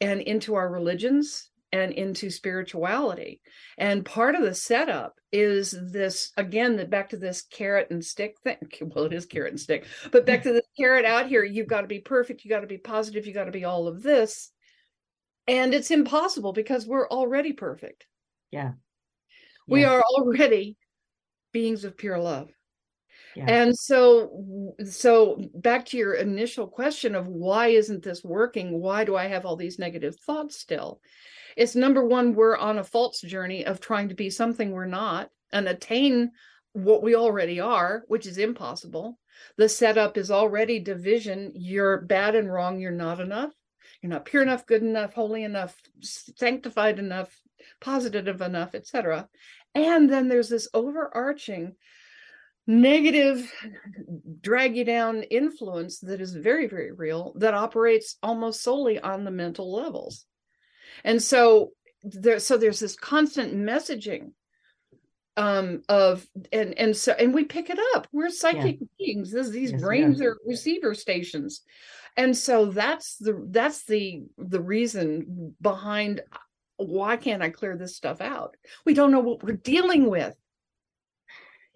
and 0.00 0.20
into 0.20 0.54
our 0.54 0.70
religions 0.70 1.51
and 1.72 1.92
into 1.92 2.30
spirituality. 2.30 3.40
And 3.78 4.04
part 4.04 4.34
of 4.34 4.42
the 4.42 4.54
setup 4.54 5.18
is 5.32 5.74
this 5.92 6.32
again, 6.36 6.76
the 6.76 6.84
back 6.84 7.08
to 7.10 7.16
this 7.16 7.42
carrot 7.42 7.88
and 7.90 8.04
stick 8.04 8.36
thing. 8.44 8.56
Well, 8.82 9.06
it 9.06 9.12
is 9.12 9.26
carrot 9.26 9.52
and 9.52 9.60
stick, 9.60 9.86
but 10.10 10.26
back 10.26 10.42
to 10.42 10.52
the 10.52 10.62
carrot 10.78 11.04
out 11.04 11.28
here, 11.28 11.44
you've 11.44 11.68
got 11.68 11.80
to 11.80 11.86
be 11.86 12.00
perfect, 12.00 12.44
you 12.44 12.50
got 12.50 12.60
to 12.60 12.66
be 12.66 12.78
positive, 12.78 13.26
you 13.26 13.32
got 13.32 13.44
to 13.44 13.52
be 13.52 13.64
all 13.64 13.88
of 13.88 14.02
this. 14.02 14.50
And 15.48 15.74
it's 15.74 15.90
impossible 15.90 16.52
because 16.52 16.86
we're 16.86 17.08
already 17.08 17.52
perfect. 17.52 18.06
Yeah. 18.50 18.62
yeah. 18.62 18.72
We 19.66 19.84
are 19.84 20.02
already 20.02 20.76
beings 21.52 21.84
of 21.84 21.96
pure 21.96 22.18
love. 22.18 22.50
Yeah. 23.34 23.46
And 23.48 23.76
so 23.76 24.74
so 24.90 25.42
back 25.54 25.86
to 25.86 25.96
your 25.96 26.14
initial 26.14 26.66
question 26.66 27.14
of 27.14 27.26
why 27.26 27.68
isn't 27.68 28.02
this 28.02 28.22
working? 28.22 28.80
Why 28.80 29.04
do 29.04 29.16
I 29.16 29.26
have 29.26 29.46
all 29.46 29.56
these 29.56 29.78
negative 29.78 30.16
thoughts 30.26 30.58
still? 30.58 31.00
It's 31.56 31.74
number 31.74 32.04
one, 32.04 32.34
we're 32.34 32.56
on 32.56 32.78
a 32.78 32.84
false 32.84 33.20
journey 33.20 33.64
of 33.64 33.80
trying 33.80 34.08
to 34.08 34.14
be 34.14 34.30
something 34.30 34.70
we're 34.70 34.86
not 34.86 35.30
and 35.52 35.68
attain 35.68 36.32
what 36.72 37.02
we 37.02 37.14
already 37.14 37.60
are, 37.60 38.04
which 38.08 38.26
is 38.26 38.38
impossible. 38.38 39.18
The 39.56 39.68
setup 39.68 40.16
is 40.16 40.30
already 40.30 40.78
division. 40.78 41.52
You're 41.54 42.00
bad 42.00 42.34
and 42.34 42.52
wrong. 42.52 42.80
You're 42.80 42.90
not 42.90 43.20
enough. 43.20 43.52
You're 44.00 44.10
not 44.10 44.24
pure 44.24 44.42
enough, 44.42 44.66
good 44.66 44.82
enough, 44.82 45.14
holy 45.14 45.44
enough, 45.44 45.76
sanctified 46.00 46.98
enough, 46.98 47.34
positive 47.80 48.40
enough, 48.40 48.74
etc. 48.74 49.28
And 49.74 50.10
then 50.10 50.28
there's 50.28 50.48
this 50.48 50.68
overarching 50.74 51.76
negative 52.66 53.52
drag 54.40 54.76
you 54.76 54.84
down 54.84 55.22
influence 55.24 55.98
that 55.98 56.20
is 56.20 56.32
very 56.32 56.68
very 56.68 56.92
real 56.92 57.32
that 57.36 57.54
operates 57.54 58.16
almost 58.22 58.62
solely 58.62 59.00
on 59.00 59.24
the 59.24 59.32
mental 59.32 59.72
levels 59.72 60.26
and 61.04 61.22
so 61.22 61.72
there 62.02 62.38
so 62.38 62.56
there's 62.56 62.80
this 62.80 62.96
constant 62.96 63.54
messaging 63.54 64.32
um 65.36 65.82
of 65.88 66.26
and 66.52 66.76
and 66.78 66.96
so 66.96 67.12
and 67.12 67.32
we 67.32 67.44
pick 67.44 67.70
it 67.70 67.78
up. 67.94 68.06
We're 68.12 68.30
psychic 68.30 68.78
yeah. 68.80 68.86
beings. 68.98 69.32
This, 69.32 69.48
these 69.48 69.72
yes, 69.72 69.80
brains 69.80 70.20
are. 70.20 70.36
receiver 70.46 70.94
stations. 70.94 71.62
And 72.16 72.36
so 72.36 72.66
that's 72.66 73.16
the 73.16 73.42
that's 73.48 73.84
the 73.86 74.24
the 74.36 74.60
reason 74.60 75.54
behind 75.60 76.20
why 76.76 77.16
can't 77.16 77.42
i 77.42 77.48
clear 77.48 77.76
this 77.76 77.96
stuff 77.96 78.20
out? 78.20 78.56
We 78.84 78.94
don't 78.94 79.12
know 79.12 79.20
what 79.20 79.42
we're 79.42 79.56
dealing 79.56 80.10
with. 80.10 80.34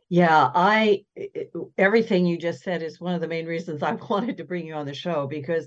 Yeah, 0.08 0.50
I 0.54 1.04
everything 1.78 2.26
you 2.26 2.38
just 2.38 2.62
said 2.62 2.82
is 2.82 3.00
one 3.00 3.14
of 3.14 3.20
the 3.20 3.28
main 3.28 3.46
reasons 3.46 3.82
I 3.82 3.92
wanted 4.10 4.36
to 4.36 4.44
bring 4.44 4.66
you 4.66 4.74
on 4.74 4.86
the 4.86 4.94
show 4.94 5.26
because 5.26 5.66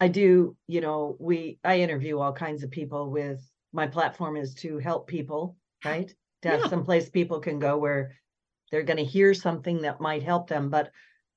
I 0.00 0.08
do, 0.08 0.56
you 0.66 0.80
know, 0.80 1.16
we 1.18 1.58
I 1.64 1.80
interview 1.80 2.18
all 2.18 2.32
kinds 2.32 2.62
of 2.62 2.70
people 2.70 3.10
with 3.10 3.40
my 3.72 3.86
platform 3.86 4.36
is 4.36 4.54
to 4.54 4.78
help 4.78 5.06
people, 5.06 5.56
right? 5.84 6.12
To 6.42 6.48
have 6.48 6.60
yeah. 6.60 6.68
some 6.68 6.84
place 6.84 7.08
people 7.08 7.40
can 7.40 7.58
go 7.58 7.78
where 7.78 8.16
they're 8.70 8.82
going 8.82 8.98
to 8.98 9.04
hear 9.04 9.32
something 9.34 9.82
that 9.82 10.00
might 10.00 10.22
help 10.22 10.48
them, 10.48 10.70
but 10.70 10.90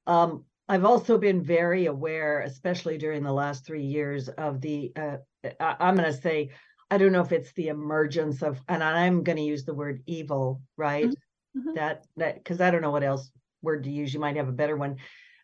um 0.07 0.45
I've 0.67 0.85
also 0.85 1.17
been 1.17 1.41
very 1.41 1.87
aware, 1.87 2.41
especially 2.41 2.99
during 2.99 3.23
the 3.23 3.33
last 3.33 3.65
three 3.65 3.85
years, 3.85 4.29
of 4.29 4.61
the. 4.61 4.91
Uh, 4.95 5.17
I, 5.59 5.89
am 5.89 5.95
going 5.95 6.13
to 6.13 6.21
say, 6.21 6.51
I 6.91 6.99
don't 6.99 7.11
know 7.11 7.23
if 7.23 7.31
it's 7.31 7.51
the 7.53 7.69
emergence 7.69 8.43
of, 8.43 8.61
and 8.67 8.83
I'm 8.83 9.23
going 9.23 9.37
to 9.37 9.43
use 9.43 9.65
the 9.65 9.73
word 9.73 10.03
evil, 10.05 10.61
right? 10.77 11.05
Mm-hmm 11.05 11.13
mm-hmm. 11.57 11.73
that 11.75 12.05
that 12.17 12.35
because 12.35 12.61
I 12.61 12.71
don't 12.71 12.81
know 12.81 12.91
what 12.91 13.03
else 13.03 13.31
word 13.61 13.83
to 13.83 13.91
use. 13.91 14.13
You 14.13 14.19
might 14.19 14.37
have 14.37 14.47
a 14.47 14.53
better 14.53 14.77
one. 14.77 14.97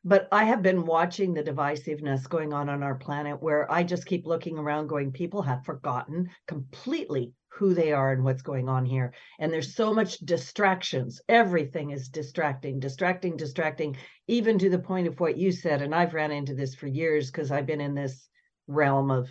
But 0.07 0.27
I 0.31 0.43
have 0.43 0.61
been 0.61 0.85
watching 0.85 1.33
the 1.33 1.43
divisiveness 1.43 2.29
going 2.29 2.53
on 2.53 2.69
on 2.69 2.83
our 2.83 2.93
planet 2.93 3.41
where 3.41 3.69
I 3.71 3.81
just 3.81 4.05
keep 4.05 4.27
looking 4.27 4.59
around 4.59 4.85
going, 4.85 5.11
people 5.11 5.41
have 5.41 5.65
forgotten 5.65 6.29
completely 6.45 7.33
who 7.47 7.73
they 7.73 7.91
are 7.91 8.11
and 8.11 8.23
what's 8.23 8.43
going 8.43 8.69
on 8.69 8.85
here. 8.85 9.13
And 9.39 9.51
there's 9.51 9.73
so 9.73 9.95
much 9.95 10.19
distractions. 10.19 11.21
Everything 11.27 11.89
is 11.89 12.09
distracting, 12.09 12.79
distracting, 12.79 13.35
distracting, 13.35 13.97
even 14.27 14.59
to 14.59 14.69
the 14.69 14.77
point 14.77 15.07
of 15.07 15.19
what 15.19 15.37
you 15.37 15.51
said. 15.51 15.81
And 15.81 15.95
I've 15.95 16.13
ran 16.13 16.31
into 16.31 16.53
this 16.53 16.75
for 16.75 16.85
years 16.85 17.31
because 17.31 17.51
I've 17.51 17.65
been 17.65 17.81
in 17.81 17.95
this 17.95 18.29
realm 18.67 19.09
of 19.09 19.27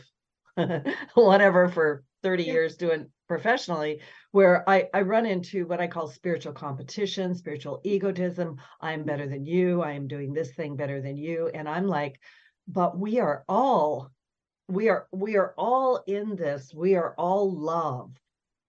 whatever 1.15 1.69
for 1.69 2.03
30 2.25 2.43
years 2.43 2.77
doing 2.77 3.11
professionally 3.27 4.01
where 4.33 4.69
I, 4.69 4.89
I 4.93 5.03
run 5.03 5.27
into 5.27 5.67
what 5.67 5.81
I 5.81 5.87
call 5.87 6.09
spiritual 6.09 6.53
competition, 6.53 7.35
spiritual 7.35 7.81
egotism. 7.85 8.57
I'm 8.81 9.05
better 9.05 9.27
than 9.27 9.47
you. 9.47 9.83
I 9.83 9.93
am 9.93 10.09
doing 10.09 10.33
this 10.33 10.53
thing 10.53 10.77
better 10.77 11.01
than 11.01 11.17
you. 11.17 11.51
And 11.55 11.69
I'm 11.69 11.87
like, 11.87 12.21
but 12.67 12.99
we 12.99 13.21
are 13.21 13.45
all, 13.49 14.11
we 14.69 14.89
are, 14.89 15.07
we 15.13 15.37
are 15.37 15.55
all 15.57 16.03
in 16.07 16.37
this. 16.37 16.73
We 16.75 16.97
are 16.97 17.15
all 17.17 17.55
love. 17.55 18.13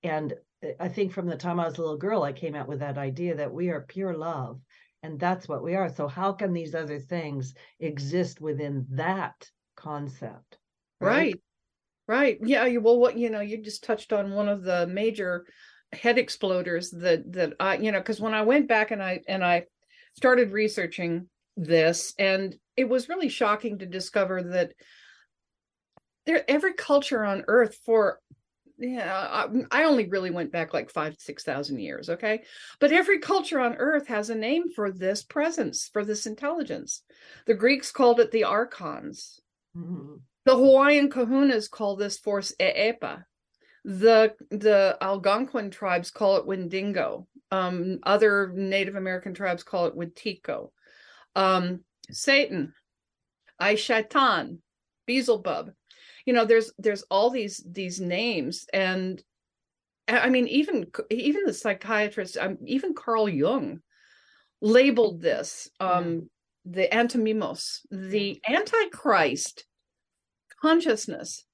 And 0.03 0.33
eh, 0.61 0.73
I 0.79 0.87
think 0.87 1.13
from 1.13 1.27
the 1.27 1.37
time 1.37 1.59
I 1.59 1.65
was 1.65 1.77
a 1.77 1.81
little 1.81 1.97
girl, 1.97 2.23
I 2.23 2.33
came 2.33 2.55
out 2.55 2.67
with 2.67 2.79
that 2.79 2.97
idea 2.97 3.35
that 3.35 3.53
we 3.53 3.69
are 3.69 3.81
pure 3.81 4.13
love. 4.13 4.59
And 5.03 5.19
that's 5.19 5.47
what 5.47 5.63
we 5.63 5.75
are. 5.75 5.89
So 5.89 6.07
how 6.07 6.31
can 6.31 6.51
these 6.51 6.73
other 6.73 6.99
things 6.99 7.53
exist 7.79 8.41
within 8.41 8.87
that 8.91 9.49
concept? 9.75 10.57
Right. 10.99 11.17
right. 11.17 11.41
Right. 12.07 12.37
Yeah. 12.41 12.65
You, 12.65 12.81
Well, 12.81 12.99
what 12.99 13.17
you 13.17 13.29
know, 13.29 13.41
you 13.41 13.57
just 13.57 13.83
touched 13.83 14.13
on 14.13 14.31
one 14.33 14.47
of 14.47 14.63
the 14.63 14.85
major 14.87 15.45
head 15.91 16.17
exploders 16.17 16.89
that 17.01 17.31
that 17.33 17.53
I, 17.59 17.77
you 17.77 17.91
know, 17.91 17.99
because 17.99 18.19
when 18.19 18.33
I 18.33 18.43
went 18.43 18.67
back 18.67 18.91
and 18.91 19.01
I 19.01 19.21
and 19.27 19.43
I 19.43 19.65
started 20.15 20.51
researching 20.51 21.29
this, 21.57 22.13
and 22.19 22.55
it 22.77 22.87
was 22.87 23.09
really 23.09 23.29
shocking 23.29 23.79
to 23.79 23.85
discover 23.85 24.43
that 24.43 24.73
there 26.25 26.43
every 26.47 26.73
culture 26.73 27.23
on 27.23 27.43
Earth 27.47 27.77
for 27.85 28.19
yeah, 28.77 29.45
I, 29.71 29.83
only 29.83 30.09
really 30.09 30.31
went 30.31 30.51
back 30.51 30.73
like 30.73 30.89
five, 30.89 31.15
six 31.17 31.43
thousand 31.43 31.79
years. 31.79 32.09
Okay. 32.09 32.43
But 32.79 32.91
every 32.91 33.19
culture 33.19 33.59
on 33.59 33.75
earth 33.75 34.07
has 34.07 34.29
a 34.29 34.35
name 34.35 34.69
for 34.69 34.91
this 34.91 35.23
presence, 35.23 35.89
for 35.93 36.03
this 36.03 36.25
intelligence. 36.25 37.01
The 37.45 37.53
Greeks 37.53 37.91
called 37.91 38.19
it 38.19 38.31
the 38.31 38.43
archons. 38.43 39.39
Mhm. 39.77 40.19
The 40.45 40.55
Hawaiian 40.55 41.09
kahunas 41.09 41.69
call 41.69 41.95
this 41.95 42.19
force 42.19 42.53
E'epa. 42.59 43.25
The 43.83 44.35
the 44.51 44.97
Algonquin 45.01 45.71
tribes 45.71 46.11
call 46.11 46.37
it 46.37 46.45
Wendigo. 46.45 47.27
Um, 47.51 47.99
other 48.03 48.51
Native 48.53 48.95
American 48.95 49.33
tribes 49.33 49.63
call 49.63 49.87
it 49.87 49.95
Wetiko. 49.95 50.71
Um, 51.35 51.83
Satan, 52.11 52.73
Aishatan, 53.61 54.59
Beelzebub. 55.05 55.71
You 56.25 56.33
know, 56.33 56.45
there's 56.45 56.71
there's 56.77 57.03
all 57.09 57.29
these 57.29 57.63
these 57.67 57.99
names, 57.99 58.67
and 58.71 59.21
I 60.07 60.19
I 60.19 60.29
mean, 60.29 60.47
even 60.47 60.91
even 61.09 61.43
the 61.45 61.53
psychiatrist, 61.53 62.37
um, 62.37 62.57
even 62.65 62.93
Carl 62.93 63.29
Jung, 63.29 63.81
labeled 64.61 65.21
this 65.21 65.69
um, 65.79 66.29
the 66.65 66.87
antimimos, 66.91 67.81
the 67.89 68.39
antichrist 68.47 69.65
consciousness. 70.65 71.45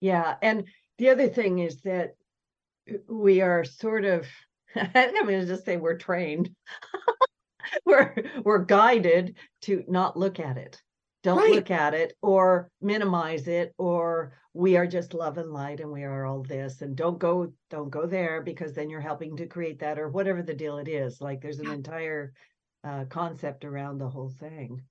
Yeah, 0.00 0.34
and 0.42 0.64
the 0.98 1.10
other 1.10 1.28
thing 1.28 1.58
is 1.60 1.80
that 1.82 2.14
we 3.08 3.40
are 3.40 3.64
sort 3.64 4.04
of 4.04 4.26
I'm 4.74 5.12
going 5.26 5.40
to 5.40 5.46
just 5.46 5.64
say 5.64 5.76
we're 5.76 5.98
trained. 5.98 6.50
we're 7.86 8.14
we're 8.44 8.64
guided 8.64 9.36
to 9.62 9.84
not 9.88 10.16
look 10.16 10.40
at 10.40 10.56
it. 10.56 10.80
Don't 11.22 11.38
Right. 11.38 11.52
look 11.54 11.70
at 11.70 11.94
it 11.94 12.14
or 12.20 12.68
minimize 12.80 13.46
it 13.46 13.72
or 13.78 14.32
we 14.54 14.76
are 14.76 14.86
just 14.88 15.14
love 15.14 15.38
and 15.38 15.52
light 15.52 15.78
and 15.80 15.90
we 15.92 16.02
are 16.02 16.26
all 16.26 16.42
this 16.42 16.82
and 16.82 16.96
don't 16.96 17.18
go 17.18 17.52
don't 17.70 17.90
go 17.90 18.06
there 18.06 18.42
because 18.42 18.72
then 18.74 18.90
you're 18.90 19.00
helping 19.00 19.36
to 19.36 19.46
create 19.46 19.78
that 19.78 19.98
or 20.00 20.08
whatever 20.08 20.42
the 20.42 20.54
deal 20.54 20.78
it 20.78 20.88
is. 20.88 21.20
Like 21.20 21.40
there's 21.40 21.60
an 21.60 21.70
entire 21.70 22.32
uh 22.82 23.04
concept 23.08 23.64
around 23.64 23.98
the 23.98 24.08
whole 24.08 24.30
thing. 24.30 24.82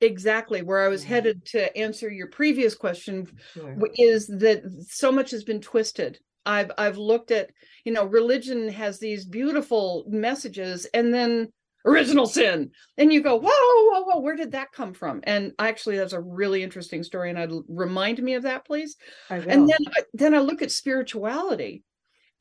Exactly 0.00 0.62
where 0.62 0.82
I 0.82 0.88
was 0.88 1.02
headed 1.02 1.44
to 1.46 1.74
answer 1.76 2.10
your 2.10 2.26
previous 2.26 2.74
question 2.74 3.26
Sure. 3.54 3.76
is 3.96 4.26
that 4.26 4.62
so 4.88 5.10
much 5.10 5.30
has 5.30 5.44
been 5.44 5.60
twisted. 5.60 6.18
I've 6.46 6.70
I've 6.76 6.98
looked 6.98 7.30
at, 7.30 7.50
you 7.84 7.92
know, 7.92 8.04
religion 8.04 8.68
has 8.68 8.98
these 8.98 9.24
beautiful 9.24 10.04
messages 10.08 10.84
and 10.92 11.12
then 11.14 11.48
original 11.86 12.26
sin. 12.26 12.70
And 12.98 13.12
you 13.12 13.22
go, 13.22 13.36
whoa, 13.36 13.50
whoa, 13.50 14.02
whoa, 14.02 14.20
where 14.20 14.36
did 14.36 14.52
that 14.52 14.72
come 14.72 14.92
from? 14.94 15.20
And 15.24 15.52
actually 15.58 15.96
that's 15.96 16.12
a 16.12 16.20
really 16.20 16.62
interesting 16.62 17.02
story. 17.02 17.30
And 17.30 17.38
I'd 17.38 17.52
remind 17.68 18.22
me 18.22 18.34
of 18.34 18.42
that, 18.42 18.66
please. 18.66 18.96
I 19.30 19.38
will. 19.38 19.50
And 19.50 19.68
then 19.68 19.78
then 20.12 20.34
I 20.34 20.38
look 20.38 20.62
at 20.62 20.70
spirituality. 20.70 21.82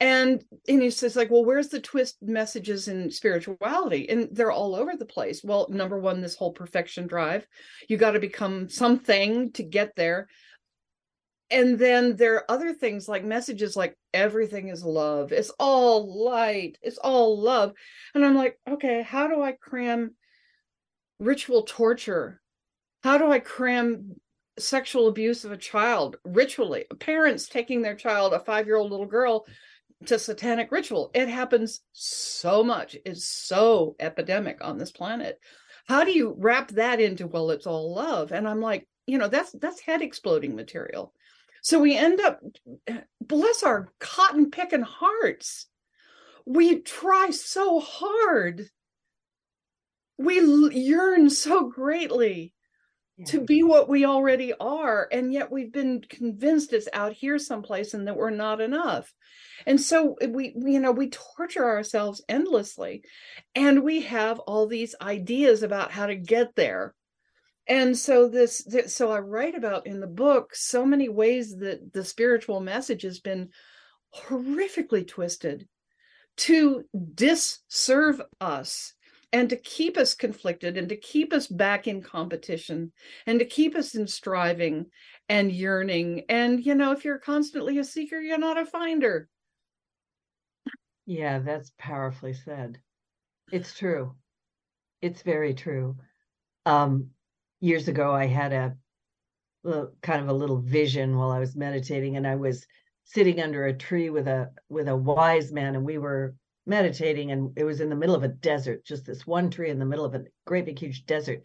And 0.04 0.44
and 0.68 0.82
he 0.82 0.90
says, 0.90 1.16
like, 1.16 1.32
well, 1.32 1.46
where's 1.46 1.70
the 1.70 1.80
twist 1.80 2.18
messages 2.22 2.90
in 2.90 3.10
spirituality? 3.10 4.10
And 4.10 4.28
they're 4.34 4.52
all 4.52 4.76
over 4.76 4.98
the 4.98 5.06
place. 5.06 5.42
Well, 5.46 5.66
number 5.70 5.98
one, 5.98 6.20
this 6.20 6.36
whole 6.36 6.52
perfection 6.52 7.08
drive. 7.08 7.48
You 7.88 7.96
got 7.96 8.12
to 8.12 8.20
become 8.20 8.68
something 8.68 9.54
to 9.54 9.64
get 9.64 9.96
there 9.96 10.28
and 11.52 11.78
then 11.78 12.16
there 12.16 12.36
are 12.36 12.52
other 12.52 12.74
things 12.74 13.08
like 13.08 13.24
messages 13.24 13.76
like 13.76 13.96
everything 14.14 14.70
is 14.70 14.84
love 14.84 15.32
it's 15.32 15.52
all 15.60 16.26
light 16.26 16.78
it's 16.82 16.98
all 16.98 17.40
love 17.40 17.74
and 18.16 18.26
i'm 18.26 18.36
like 18.36 18.58
okay 18.68 19.04
how 19.04 19.28
do 19.28 19.42
i 19.42 19.52
cram 19.52 20.16
ritual 21.20 21.64
torture 21.64 22.42
how 23.04 23.18
do 23.18 23.32
i 23.32 23.40
cram 23.40 24.16
sexual 24.58 25.08
abuse 25.08 25.46
of 25.46 25.52
a 25.52 25.58
child 25.58 26.16
ritually 26.26 26.86
parents 27.00 27.48
taking 27.48 27.82
their 27.82 27.96
child 27.96 28.34
a 28.34 28.40
5 28.40 28.66
year 28.66 28.78
old 28.78 28.90
little 28.90 29.06
girl 29.06 29.46
to 30.08 30.20
satanic 30.20 30.72
ritual. 30.72 31.12
It 31.14 31.28
happens 31.28 31.82
so 31.92 32.64
much. 32.64 32.98
It's 33.06 33.26
so 33.26 33.96
epidemic 34.00 34.58
on 34.62 34.78
this 34.78 34.92
planet. 34.92 35.40
How 35.86 36.04
do 36.04 36.12
you 36.12 36.36
wrap 36.38 36.70
that 36.72 37.00
into 37.00 37.28
well 37.28 37.52
it's 37.52 37.68
all 37.68 37.94
love? 37.94 38.32
And 38.32 38.48
i'm 38.48 38.62
like 38.62 38.88
you 39.06 39.18
know 39.18 39.28
that's 39.28 39.52
that's 39.54 39.82
head 39.82 40.02
exploding 40.02 40.56
material. 40.56 41.14
So 41.64 41.80
we 41.80 41.96
end 41.96 42.20
up, 42.20 42.42
bless 43.22 43.64
our 43.64 43.94
cotton 43.98 44.52
picking 44.52 44.82
hearts. 44.82 45.68
We 46.46 46.82
try 46.82 47.30
so 47.30 47.80
hard. 47.80 48.70
We 50.18 50.42
yearn 50.42 51.30
so 51.30 51.70
greatly 51.70 52.54
to 53.28 53.42
be 53.42 53.64
what 53.64 53.88
we 53.88 54.06
already 54.06 54.54
are. 54.60 55.08
And 55.12 55.32
yet 55.32 55.52
we've 55.52 55.72
been 55.72 56.02
convinced 56.02 56.74
it's 56.74 56.90
out 56.94 57.14
here 57.14 57.38
someplace 57.38 57.94
and 57.94 58.08
that 58.08 58.18
we're 58.18 58.30
not 58.30 58.60
enough. 58.60 59.14
And 59.66 59.80
so 59.80 60.16
eh, 60.22 60.28
we, 60.28 60.54
we, 60.56 60.74
you 60.74 60.80
know, 60.80 60.92
we 60.92 61.10
torture 61.10 61.66
ourselves 61.66 62.24
endlessly. 62.28 63.04
And 63.56 63.84
we 63.84 64.02
have 64.02 64.40
all 64.40 64.68
these 64.68 64.96
ideas 65.02 65.64
about 65.64 65.92
how 65.92 66.08
to 66.08 66.16
get 66.16 66.56
there 66.56 66.96
and 67.68 67.98
so 67.98 68.28
this, 68.28 68.64
th- 68.64 68.88
so 68.88 69.12
i 69.12 69.20
write 69.20 69.56
about 69.56 69.88
in 69.88 70.00
the 70.00 70.08
book 70.08 70.56
so 70.56 70.86
many 70.86 71.10
ways 71.10 71.56
that 71.58 71.94
the 71.94 72.04
spiritual 72.04 72.60
message 72.60 73.04
has 73.04 73.20
been 73.20 73.50
horrifically 74.14 75.08
twisted 75.08 75.68
to 76.36 76.84
disserve 77.14 78.22
us 78.42 78.94
and 79.34 79.50
to 79.50 79.58
keep 79.58 79.98
us 79.98 80.14
conflicted 80.14 80.78
and 80.78 80.88
to 80.88 80.96
keep 80.96 81.34
us 81.34 81.48
back 81.48 81.88
in 81.88 82.02
competition 82.02 82.94
and 83.26 83.40
to 83.40 83.46
keep 83.46 83.76
us 83.76 83.96
in 83.96 84.08
striving 84.08 84.86
and 85.28 85.52
yearning 85.52 86.24
and 86.30 86.66
you 86.66 86.76
know 86.76 86.92
if 86.92 87.04
you're 87.04 87.18
constantly 87.18 87.80
a 87.80 87.84
seeker 87.84 88.20
you're 88.20 88.38
not 88.38 88.58
a 88.58 88.66
finder 88.66 89.28
Yeah, 91.06 91.40
that's 91.40 91.72
powerfully 91.78 92.34
said. 92.34 92.80
It's 93.52 93.74
true. 93.74 94.16
It's 95.02 95.22
very 95.22 95.54
true. 95.54 95.98
Um, 96.66 97.10
years 97.60 97.88
ago, 97.88 98.14
I 98.14 98.26
had 98.26 98.54
a 98.54 98.76
kind 100.02 100.22
of 100.22 100.30
a 100.30 100.34
little 100.34 100.62
vision 100.62 101.18
while 101.18 101.32
I 101.32 101.40
was 101.40 101.56
meditating, 101.56 102.16
and 102.18 102.26
I 102.26 102.36
was 102.36 102.66
sitting 103.04 103.42
under 103.42 103.66
a 103.66 103.74
tree 103.74 104.10
with 104.10 104.28
a 104.28 104.52
with 104.70 104.88
a 104.88 104.96
wise 104.96 105.52
man, 105.52 105.76
and 105.76 105.86
we 105.86 105.98
were 105.98 106.36
meditating, 106.66 107.32
and 107.32 107.58
it 107.58 107.64
was 107.64 107.82
in 107.82 107.90
the 107.90 107.96
middle 107.96 108.16
of 108.16 108.24
a 108.24 108.28
desert, 108.30 108.86
just 108.86 109.06
this 109.06 109.28
one 109.28 109.50
tree 109.50 109.70
in 109.70 109.80
the 109.80 109.86
middle 109.86 110.06
of 110.06 110.16
a 110.16 110.26
great 110.46 110.66
big 110.66 110.80
huge 110.80 111.06
desert. 111.06 111.44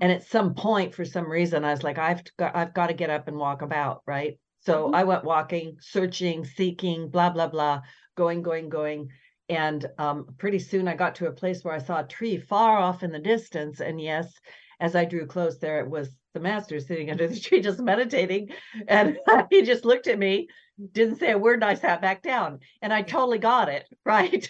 And 0.00 0.12
at 0.12 0.22
some 0.22 0.54
point, 0.54 0.94
for 0.94 1.04
some 1.04 1.30
reason, 1.30 1.64
I 1.64 1.70
was 1.70 1.82
like, 1.82 1.98
I've 1.98 2.22
got 2.36 2.54
I've 2.56 2.74
got 2.74 2.88
to 2.88 2.94
get 2.94 3.10
up 3.10 3.28
and 3.28 3.36
walk 3.38 3.62
about, 3.62 4.02
right? 4.06 4.38
So 4.60 4.88
Mhm. 4.88 4.94
I 4.94 5.04
went 5.04 5.24
walking, 5.24 5.76
searching, 5.80 6.44
seeking, 6.44 7.08
blah 7.10 7.30
blah 7.30 7.48
blah, 7.48 7.82
going, 8.16 8.42
going, 8.42 8.68
going. 8.68 9.08
And 9.48 9.86
um, 9.98 10.34
pretty 10.38 10.58
soon 10.58 10.88
I 10.88 10.96
got 10.96 11.14
to 11.16 11.28
a 11.28 11.32
place 11.32 11.62
where 11.64 11.74
I 11.74 11.78
saw 11.78 12.00
a 12.00 12.06
tree 12.06 12.36
far 12.38 12.78
off 12.78 13.02
in 13.02 13.12
the 13.12 13.18
distance. 13.20 13.80
And 13.80 14.00
yes, 14.00 14.32
as 14.80 14.96
I 14.96 15.04
drew 15.04 15.26
close, 15.26 15.58
there 15.58 15.80
it 15.80 15.88
was 15.88 16.16
the 16.36 16.42
master 16.42 16.78
sitting 16.78 17.10
under 17.10 17.26
the 17.26 17.40
tree 17.40 17.60
just 17.60 17.80
meditating. 17.80 18.50
And 18.86 19.18
he 19.50 19.62
just 19.62 19.84
looked 19.84 20.06
at 20.06 20.18
me, 20.18 20.48
didn't 20.92 21.18
say 21.18 21.32
a 21.32 21.38
word, 21.38 21.62
and 21.62 21.64
I 21.64 21.74
sat 21.74 22.00
back 22.00 22.22
down. 22.22 22.60
And 22.82 22.92
I 22.92 23.02
totally 23.02 23.38
got 23.38 23.68
it, 23.68 23.86
right? 24.04 24.48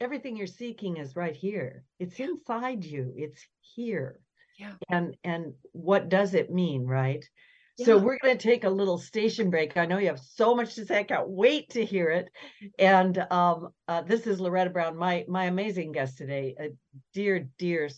Everything 0.00 0.36
you're 0.36 0.46
seeking 0.46 0.96
is 0.96 1.16
right 1.16 1.36
here. 1.36 1.84
It's 1.98 2.18
inside 2.18 2.84
you. 2.84 3.14
It's 3.16 3.46
here. 3.60 4.18
Yeah. 4.58 4.72
And 4.88 5.16
and 5.24 5.54
what 5.72 6.08
does 6.08 6.34
it 6.34 6.52
mean, 6.52 6.84
right? 6.84 7.24
So 7.84 7.96
we're 7.96 8.18
going 8.18 8.36
to 8.36 8.42
take 8.42 8.64
a 8.64 8.70
little 8.70 8.98
station 8.98 9.48
break. 9.48 9.74
I 9.78 9.86
know 9.86 9.96
you 9.96 10.08
have 10.08 10.20
so 10.20 10.54
much 10.54 10.74
to 10.74 10.84
say. 10.84 10.98
I 10.98 11.02
can't 11.02 11.30
wait 11.30 11.70
to 11.70 11.82
hear 11.82 12.10
it. 12.10 12.28
And 12.78 13.16
um, 13.30 13.70
uh, 13.88 14.02
this 14.02 14.26
is 14.26 14.38
Loretta 14.38 14.68
Brown, 14.68 14.98
my 14.98 15.24
my 15.28 15.44
amazing 15.44 15.92
guest 15.92 16.18
today, 16.18 16.54
a 16.60 16.68
dear, 17.14 17.48
dear 17.58 17.88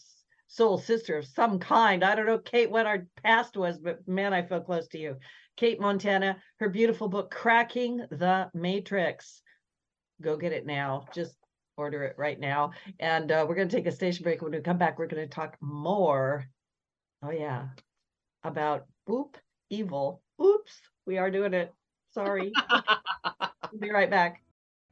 soul 0.53 0.77
sister 0.77 1.17
of 1.17 1.27
some 1.27 1.59
kind. 1.59 2.05
I 2.05 2.15
don't 2.15 2.27
know, 2.27 2.39
Kate, 2.39 2.71
what 2.71 2.85
our 2.85 3.07
past 3.23 3.57
was, 3.57 3.79
but 3.79 4.07
man, 4.07 4.35
I 4.35 4.43
feel 4.43 4.61
close 4.61 4.87
to 4.89 4.99
you. 4.99 5.17
Kate 5.57 5.81
Montana, 5.81 6.37
her 6.61 6.69
beautiful 6.69 7.09
book, 7.09 7.31
Cracking 7.31 8.05
the 8.11 8.51
Matrix. 8.53 9.41
Go 10.21 10.37
get 10.37 10.53
it 10.53 10.67
now. 10.67 11.07
Just 11.15 11.37
order 11.79 12.05
it 12.05 12.17
right 12.19 12.39
now. 12.39 12.73
And 13.01 13.33
uh, 13.33 13.47
we're 13.49 13.55
going 13.55 13.69
to 13.69 13.77
take 13.77 13.87
a 13.87 13.93
station 13.93 14.25
break. 14.25 14.43
When 14.43 14.53
we 14.53 14.61
come 14.61 14.79
back, 14.79 14.99
we're 14.99 15.07
going 15.07 15.27
to 15.27 15.35
talk 15.35 15.57
more. 15.63 16.47
Oh, 17.23 17.31
yeah. 17.31 17.69
About 18.45 18.85
oop, 19.11 19.39
evil. 19.71 20.23
Oops, 20.43 20.81
we 21.07 21.17
are 21.17 21.31
doing 21.31 21.55
it. 21.55 21.73
Sorry. 22.13 22.53
We'll 23.73 23.81
be 23.81 23.91
right 23.91 24.11
back. 24.11 24.43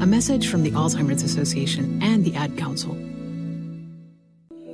A 0.00 0.06
message 0.06 0.48
from 0.48 0.62
the 0.62 0.70
Alzheimer's 0.70 1.24
Association 1.24 2.00
and 2.00 2.24
the 2.24 2.36
Ad 2.36 2.56
Council. 2.56 2.96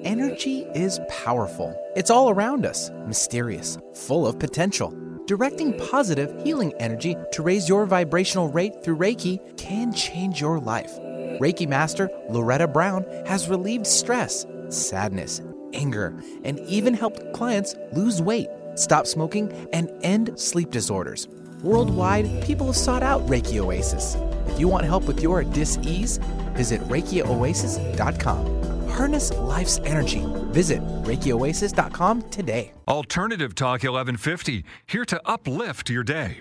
Energy 0.03 0.67
is 0.75 1.01
powerful. 1.09 1.75
It's 1.97 2.11
all 2.11 2.29
around 2.29 2.67
us, 2.67 2.91
mysterious, 3.07 3.79
full 3.95 4.27
of 4.27 4.39
potential. 4.39 4.95
Directing 5.27 5.79
positive, 5.79 6.31
healing 6.43 6.75
energy 6.75 7.17
to 7.33 7.43
raise 7.43 7.71
your 7.71 7.87
vibrational 7.87 8.49
rate 8.49 8.85
through 8.85 8.99
Reiki 8.99 9.41
can 9.57 9.95
change 9.95 10.43
your 10.43 10.59
life. 10.61 10.93
Reiki 11.41 11.67
Master 11.67 12.11
Loretta 12.29 12.69
Brown 12.69 13.07
has 13.25 13.49
relieved 13.49 13.87
stress, 13.87 14.45
sadness, 14.69 15.41
anger, 15.73 16.15
and 16.45 16.61
even 16.61 16.93
helped 16.93 17.33
clients 17.33 17.75
lose 17.95 18.21
weight, 18.21 18.49
stop 18.75 19.07
smoking, 19.07 19.51
and 19.73 19.91
end 20.03 20.39
sleep 20.39 20.71
disorders. 20.71 21.29
Worldwide, 21.63 22.45
people 22.45 22.67
have 22.67 22.77
sought 22.77 23.03
out 23.03 23.27
Reiki 23.27 23.59
Oasis. 23.59 24.19
If 24.55 24.61
you 24.61 24.69
want 24.69 24.85
help 24.85 25.09
with 25.09 25.21
your 25.21 25.43
dis-ease, 25.43 26.19
visit 26.53 26.81
ReikiOasis.com. 26.83 28.89
Harness 28.89 29.35
life's 29.35 29.79
energy. 29.79 30.25
Visit 30.53 30.81
ReikiOasis.com 31.03 32.23
today. 32.31 32.73
Alternative 32.87 33.53
Talk 33.53 33.83
1150, 33.83 34.65
here 34.87 35.05
to 35.07 35.21
uplift 35.27 35.91
your 35.91 36.05
day. 36.05 36.39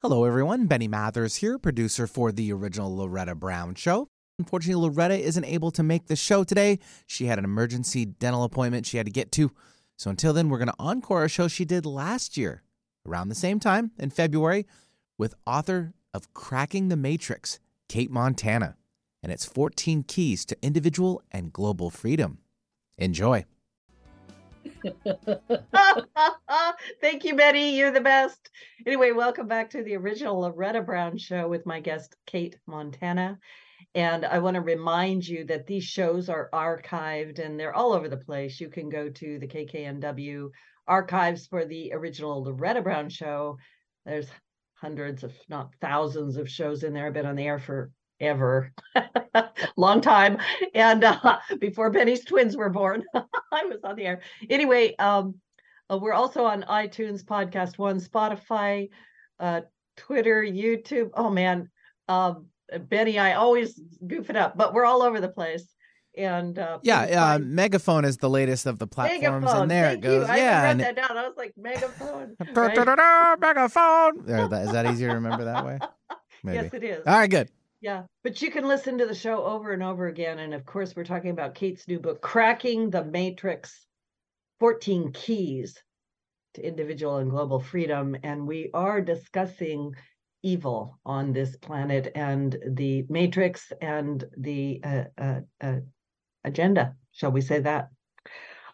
Hello, 0.00 0.24
everyone. 0.24 0.68
Benny 0.68 0.88
Mathers 0.88 1.36
here, 1.36 1.58
producer 1.58 2.06
for 2.06 2.32
the 2.32 2.50
original 2.50 2.96
Loretta 2.96 3.34
Brown 3.34 3.74
Show. 3.74 4.08
Unfortunately, 4.38 4.88
Loretta 4.88 5.22
isn't 5.22 5.44
able 5.44 5.70
to 5.72 5.82
make 5.82 6.06
the 6.06 6.16
show 6.16 6.44
today. 6.44 6.78
She 7.06 7.26
had 7.26 7.38
an 7.38 7.44
emergency 7.44 8.06
dental 8.06 8.44
appointment 8.44 8.86
she 8.86 8.96
had 8.96 9.04
to 9.04 9.12
get 9.12 9.30
to. 9.32 9.52
So 9.98 10.08
until 10.08 10.32
then, 10.32 10.48
we're 10.48 10.56
going 10.56 10.68
to 10.68 10.74
encore 10.78 11.24
a 11.24 11.28
show 11.28 11.46
she 11.46 11.66
did 11.66 11.84
last 11.84 12.38
year, 12.38 12.62
around 13.06 13.28
the 13.28 13.34
same 13.34 13.60
time 13.60 13.90
in 13.98 14.08
February, 14.08 14.66
with 15.18 15.34
author 15.46 15.92
of 16.12 16.32
Cracking 16.34 16.88
the 16.88 16.96
Matrix, 16.96 17.58
Cate 17.88 18.10
Montana, 18.10 18.76
and 19.22 19.30
its 19.30 19.44
14 19.44 20.02
keys 20.04 20.44
to 20.46 20.56
individual 20.62 21.22
and 21.30 21.52
global 21.52 21.90
freedom. 21.90 22.38
Enjoy. 22.98 23.44
Thank 27.00 27.24
you, 27.24 27.34
Betty. 27.34 27.60
You're 27.60 27.90
the 27.90 28.00
best. 28.00 28.50
Anyway, 28.86 29.12
welcome 29.12 29.46
back 29.46 29.70
to 29.70 29.82
the 29.82 29.96
original 29.96 30.40
Loretta 30.40 30.82
Brown 30.82 31.18
show 31.18 31.48
with 31.48 31.66
my 31.66 31.80
guest, 31.80 32.16
Cate 32.26 32.58
Montana. 32.66 33.38
And 33.94 34.24
I 34.24 34.38
want 34.38 34.54
to 34.54 34.60
remind 34.60 35.26
you 35.26 35.44
that 35.46 35.66
these 35.66 35.84
shows 35.84 36.28
are 36.28 36.48
archived 36.52 37.38
and 37.38 37.58
they're 37.58 37.74
all 37.74 37.92
over 37.92 38.08
the 38.08 38.16
place. 38.16 38.60
You 38.60 38.68
can 38.68 38.88
go 38.88 39.08
to 39.08 39.38
the 39.38 39.48
KKNW 39.48 40.50
archives 40.86 41.46
for 41.46 41.64
the 41.64 41.92
original 41.92 42.44
Loretta 42.44 42.82
Brown 42.82 43.08
show. 43.08 43.56
There's 44.04 44.28
hundreds, 44.80 45.24
if 45.24 45.32
not 45.48 45.74
thousands, 45.80 46.36
of 46.36 46.48
shows 46.48 46.84
in 46.84 46.92
there. 46.92 47.06
I've 47.06 47.12
been 47.12 47.26
on 47.26 47.36
the 47.36 47.46
air 47.46 47.58
for 47.58 47.90
ever 48.20 48.72
long 49.76 50.00
time. 50.00 50.38
And 50.74 51.04
uh, 51.04 51.38
before 51.58 51.90
benny's 51.90 52.24
twins 52.24 52.56
were 52.56 52.68
born 52.70 53.02
i 53.14 53.64
was 53.64 53.80
on 53.84 53.96
the 53.96 54.06
air. 54.06 54.20
Anyway 54.48 54.94
um, 54.96 55.36
uh, 55.90 55.98
we're 55.98 56.12
also 56.12 56.44
on 56.44 56.62
itunes 56.62 57.24
podcast 57.24 57.78
one 57.78 58.00
spotify 58.00 58.88
uh, 59.38 59.62
twitter 59.96 60.42
youtube. 60.42 61.10
Oh 61.14 61.30
man. 61.30 61.70
Um, 62.08 62.46
benny 62.88 63.18
i 63.18 63.34
always 63.34 63.80
goof 64.06 64.30
it 64.30 64.36
up 64.36 64.56
but 64.56 64.72
we're 64.72 64.84
all 64.84 65.02
over 65.02 65.20
the 65.20 65.28
place 65.28 65.74
and 66.16 66.58
uh, 66.58 66.78
yeah 66.82 67.34
uh, 67.34 67.38
megaphone 67.38 68.04
is 68.04 68.16
the 68.18 68.28
latest 68.28 68.66
of 68.66 68.78
the 68.78 68.86
platforms 68.86 69.44
megaphone. 69.44 69.62
and 69.62 69.70
there 69.70 69.92
it 69.92 70.00
goes 70.00 70.28
you. 70.28 70.34
yeah 70.34 70.62
I 70.62 70.66
and 70.70 70.80
that 70.80 70.96
down 70.96 71.16
i 71.16 71.22
was 71.22 71.36
like 71.36 71.52
megaphone 71.56 72.36
right? 72.54 73.38
megaphone 73.40 74.24
there, 74.26 74.48
that, 74.48 74.66
is 74.66 74.72
that 74.72 74.86
easier 74.86 75.08
to 75.08 75.14
remember 75.14 75.44
that 75.44 75.64
way 75.64 75.78
maybe 76.42 76.56
yes 76.56 76.74
it 76.74 76.84
is 76.84 77.06
all 77.06 77.18
right 77.18 77.30
good 77.30 77.48
Yeah, 77.82 78.02
but 78.22 78.42
you 78.42 78.50
can 78.50 78.68
listen 78.68 78.98
to 78.98 79.06
the 79.06 79.14
show 79.14 79.42
over 79.42 79.72
and 79.72 79.82
over 79.82 80.06
again. 80.08 80.38
And 80.38 80.52
of 80.52 80.66
course, 80.66 80.94
we're 80.94 81.04
talking 81.04 81.30
about 81.30 81.54
Cate's 81.54 81.88
new 81.88 81.98
book, 81.98 82.20
Cracking 82.20 82.90
the 82.90 83.04
Matrix 83.04 83.86
14 84.58 85.12
Keys 85.12 85.82
to 86.54 86.66
Individual 86.66 87.16
and 87.16 87.30
Global 87.30 87.58
Freedom. 87.58 88.14
And 88.22 88.46
we 88.46 88.68
are 88.74 89.00
discussing 89.00 89.94
evil 90.42 90.98
on 91.06 91.32
this 91.32 91.56
planet 91.56 92.12
and 92.14 92.56
the 92.66 93.06
matrix 93.08 93.72
and 93.80 94.24
the 94.36 94.80
uh, 94.84 95.04
uh, 95.16 95.40
uh, 95.62 95.80
agenda, 96.44 96.94
shall 97.12 97.32
we 97.32 97.40
say 97.40 97.60
that? 97.60 97.90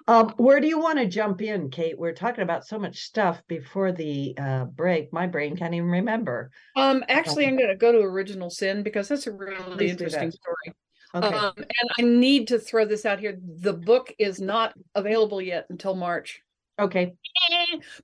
Um, 0.09 0.35
where 0.37 0.61
do 0.61 0.69
you 0.69 0.79
want 0.79 0.99
to 0.99 1.07
jump 1.07 1.43
in, 1.43 1.69
Cate? 1.69 1.99
We're 1.99 2.13
talking 2.13 2.43
about 2.43 2.65
so 2.65 2.79
much 2.79 3.01
stuff 3.01 3.43
before 3.49 3.91
the 3.91 4.37
uh, 4.39 4.65
break. 4.67 5.13
My 5.13 5.27
brain 5.27 5.57
can't 5.57 5.75
even 5.75 5.91
remember. 5.91 6.51
Um, 6.77 7.03
actually, 7.09 7.47
I'm 7.47 7.57
going 7.57 7.71
to 7.71 7.77
go 7.77 7.91
to 7.91 7.99
original 7.99 8.49
sin 8.49 8.85
because 8.85 9.09
that's 9.09 9.27
a 9.27 9.33
really 9.33 9.57
Please 9.77 9.91
interesting 9.91 10.31
story. 10.31 10.75
Okay. 11.15 11.35
Um, 11.35 11.53
and 11.57 11.91
I 11.99 12.03
need 12.03 12.49
to 12.49 12.59
throw 12.59 12.85
this 12.85 13.05
out 13.05 13.19
here. 13.19 13.37
The 13.43 13.73
book 13.73 14.13
is 14.19 14.41
not 14.41 14.75
available 14.95 15.41
yet 15.41 15.67
until 15.71 15.97
March, 15.97 16.41
okay. 16.79 17.15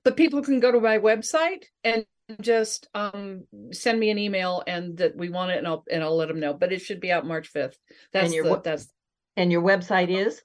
but 0.03 0.17
people 0.17 0.41
can 0.41 0.59
go 0.59 0.71
to 0.71 0.81
my 0.81 0.97
website 0.97 1.65
and 1.83 2.05
just 2.41 2.87
um 2.95 3.43
send 3.71 3.99
me 3.99 4.09
an 4.09 4.17
email 4.17 4.63
and 4.65 4.97
that 4.97 5.15
we 5.15 5.27
want 5.27 5.51
it 5.51 5.57
and 5.57 5.67
I'll 5.67 5.83
and 5.91 6.01
I'll 6.01 6.15
let 6.15 6.27
them 6.27 6.39
know. 6.39 6.53
But 6.53 6.73
it 6.73 6.81
should 6.81 6.99
be 6.99 7.11
out 7.11 7.25
March 7.25 7.53
5th. 7.53 7.75
That's 8.11 8.33
your 8.33 8.45
the, 8.45 8.49
what- 8.49 8.63
that's 8.63 8.91
And 9.35 9.51
your 9.51 9.61
website 9.61 10.09
is? 10.09 10.41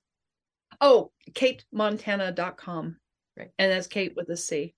Oh, 0.80 1.10
catemontana.com. 1.34 2.96
Right. 3.36 3.50
And 3.58 3.72
that's 3.72 3.86
Kate 3.86 4.14
with 4.16 4.28
a 4.30 4.36
C. 4.36 4.74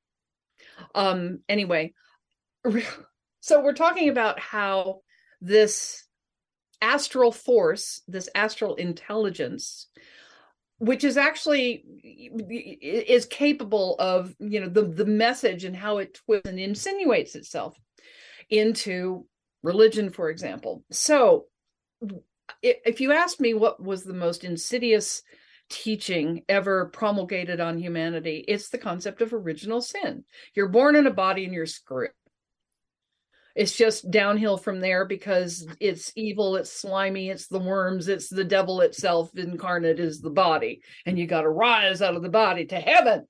Um, 0.95 1.41
anyway, 1.49 1.95
so 3.41 3.63
we're 3.63 3.73
talking 3.73 4.09
about 4.09 4.39
how 4.39 5.01
this 5.41 6.07
astral 6.83 7.33
force, 7.33 8.03
this 8.09 8.29
astral 8.35 8.75
intelligence, 8.75 9.87
which 10.79 11.05
is 11.05 11.17
actually 11.17 11.85
is 12.83 13.27
capable 13.27 13.97
of, 13.99 14.35
you 14.39 14.61
know, 14.61 14.69
the 14.69 14.83
the 14.83 15.05
message 15.05 15.65
and 15.65 15.77
how 15.77 15.99
it 15.99 16.15
twists 16.15 16.49
and 16.49 16.59
insinuates 16.59 17.35
itself 17.35 17.79
into 18.49 19.27
religion, 19.63 20.11
for 20.11 20.31
example. 20.31 20.85
So 20.91 21.47
if 22.63 23.01
you 23.01 23.13
ask 23.13 23.41
me 23.41 23.55
what 23.55 23.83
was 23.83 24.05
the 24.05 24.15
most 24.15 24.45
insidious 24.45 25.23
teaching 25.71 26.43
ever 26.49 26.87
promulgated 26.87 27.61
on 27.61 27.79
humanity 27.79 28.45
it's 28.49 28.71
the 28.71 28.79
concept 28.79 29.23
of 29.23 29.33
original 29.33 29.81
sin. 29.81 30.25
You're 30.55 30.69
born 30.69 30.97
in 30.97 31.07
a 31.07 31.13
body 31.13 31.45
and 31.45 31.55
you're 31.55 31.67
screwed. 31.67 32.11
It's 33.57 33.77
just 33.77 34.11
downhill 34.11 34.57
from 34.57 34.81
there 34.81 35.05
because 35.05 35.67
it's 35.81 36.13
evil 36.17 36.57
it's 36.57 36.73
slimy 36.73 37.31
it's 37.31 37.47
the 37.47 37.59
worms 37.59 38.09
it's 38.09 38.29
the 38.29 38.45
devil 38.45 38.81
itself 38.81 39.31
incarnate 39.37 40.01
is 40.01 40.21
the 40.21 40.31
body. 40.31 40.83
And 41.07 41.19
you 41.19 41.27
got 41.27 41.43
to 41.43 41.49
rise 41.49 42.03
out 42.03 42.17
of 42.17 42.23
the 42.23 42.29
body 42.29 42.67
to 42.67 42.77
heaven. 42.77 43.27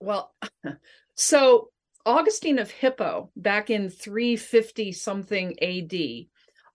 Well 0.00 0.34
so 1.14 1.70
augustine 2.04 2.58
of 2.58 2.70
hippo 2.70 3.30
back 3.36 3.70
in 3.70 3.90
350 3.90 4.92
something 4.92 5.56
ad 5.62 5.94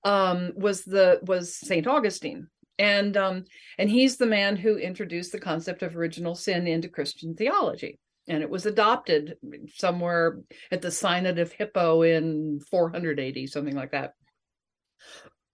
um, 0.03 0.51
was 0.55 0.83
the 0.83 1.19
was 1.23 1.55
saint 1.55 1.87
augustine 1.87 2.47
and 2.79 3.17
um, 3.17 3.43
and 3.77 3.89
he's 3.89 4.17
the 4.17 4.25
man 4.25 4.55
who 4.55 4.77
introduced 4.77 5.31
the 5.31 5.39
concept 5.39 5.83
of 5.83 5.95
original 5.95 6.35
sin 6.35 6.67
into 6.67 6.89
christian 6.89 7.35
theology 7.35 7.99
and 8.27 8.43
it 8.43 8.49
was 8.49 8.65
adopted 8.65 9.35
somewhere 9.75 10.39
at 10.71 10.81
the 10.81 10.91
synod 10.91 11.39
of 11.39 11.51
hippo 11.51 12.03
in 12.03 12.59
480, 12.69 13.47
something 13.47 13.75
like 13.75 13.91
that. 13.91 14.13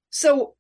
So 0.10 0.56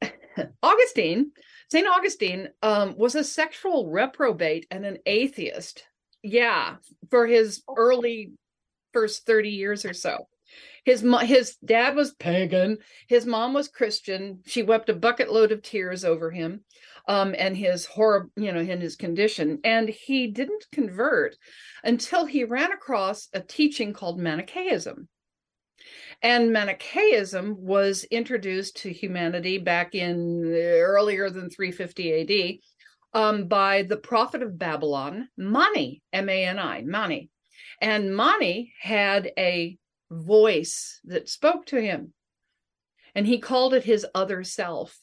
Augustine, 0.62 1.32
St. 1.70 1.86
Augustine, 1.86 2.48
um, 2.62 2.94
was 2.96 3.14
a 3.14 3.24
sexual 3.24 3.90
reprobate 3.90 4.66
and 4.70 4.84
an 4.84 4.98
atheist. 5.06 5.84
Yeah, 6.22 6.76
for 7.10 7.26
his 7.26 7.62
early 7.74 8.32
first 8.92 9.24
30 9.26 9.50
years 9.50 9.84
or 9.84 9.94
so. 9.94 10.28
His 10.84 11.04
his 11.22 11.56
dad 11.64 11.94
was 11.94 12.14
pagan, 12.14 12.78
his 13.08 13.26
mom 13.26 13.52
was 13.52 13.68
Christian. 13.68 14.40
She 14.46 14.62
wept 14.62 14.88
a 14.88 14.94
bucket 14.94 15.32
load 15.32 15.52
of 15.52 15.62
tears 15.62 16.04
over 16.04 16.30
him 16.30 16.64
um, 17.06 17.34
and 17.36 17.56
his 17.56 17.86
horror, 17.86 18.30
you 18.36 18.52
know, 18.52 18.60
in 18.60 18.80
his 18.80 18.96
condition. 18.96 19.60
And 19.64 19.88
he 19.88 20.28
didn't 20.28 20.66
convert 20.72 21.36
until 21.84 22.26
he 22.26 22.44
ran 22.44 22.72
across 22.72 23.28
a 23.32 23.40
teaching 23.40 23.92
called 23.92 24.18
Manichaeism. 24.18 25.08
And 26.22 26.52
Manichaeism 26.52 27.56
was 27.58 28.04
introduced 28.04 28.76
to 28.78 28.92
humanity 28.92 29.58
back 29.58 29.94
in 29.94 30.44
earlier 30.54 31.30
than 31.30 31.48
350 31.48 32.60
AD 33.14 33.20
um, 33.20 33.48
by 33.48 33.82
the 33.82 33.96
prophet 33.96 34.42
of 34.42 34.58
Babylon, 34.58 35.28
Mani, 35.36 36.02
M 36.12 36.28
A 36.28 36.44
N 36.44 36.58
I, 36.58 36.82
Mani. 36.82 37.30
And 37.80 38.14
Mani 38.14 38.74
had 38.78 39.32
a 39.38 39.78
voice 40.10 41.00
that 41.04 41.28
spoke 41.28 41.66
to 41.66 41.80
him, 41.80 42.12
and 43.14 43.26
he 43.26 43.38
called 43.38 43.74
it 43.74 43.84
his 43.84 44.06
other 44.14 44.44
self. 44.44 44.98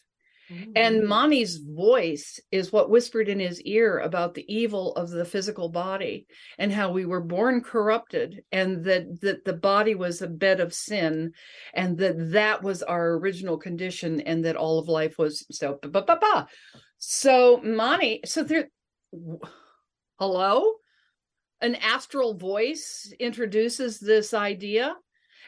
And 0.49 1.03
mm. 1.03 1.07
Mani's 1.07 1.57
voice 1.57 2.39
is 2.51 2.71
what 2.71 2.89
whispered 2.89 3.27
in 3.27 3.39
his 3.39 3.61
ear 3.63 3.99
about 3.99 4.33
the 4.33 4.45
evil 4.53 4.95
of 4.95 5.09
the 5.09 5.25
physical 5.25 5.67
body 5.67 6.25
and 6.57 6.71
how 6.71 6.91
we 6.91 7.05
were 7.05 7.19
born 7.19 7.61
corrupted 7.61 8.43
and 8.51 8.83
that, 8.85 9.19
that 9.21 9.43
the 9.43 9.53
body 9.53 9.93
was 9.93 10.21
a 10.21 10.27
bed 10.27 10.61
of 10.61 10.73
sin 10.73 11.33
and 11.73 11.97
that 11.97 12.31
that 12.31 12.63
was 12.63 12.81
our 12.81 13.15
original 13.15 13.57
condition 13.57 14.21
and 14.21 14.45
that 14.45 14.55
all 14.55 14.79
of 14.79 14.87
life 14.87 15.17
was 15.17 15.45
so 15.51 15.79
ba, 15.81 16.01
ba, 16.01 16.17
ba, 16.19 16.47
so 16.97 17.59
Mani 17.61 18.21
so 18.23 18.43
there 18.43 18.69
hello 20.17 20.75
an 21.61 21.75
astral 21.75 22.33
voice 22.33 23.11
introduces 23.19 23.99
this 23.99 24.33
idea 24.33 24.95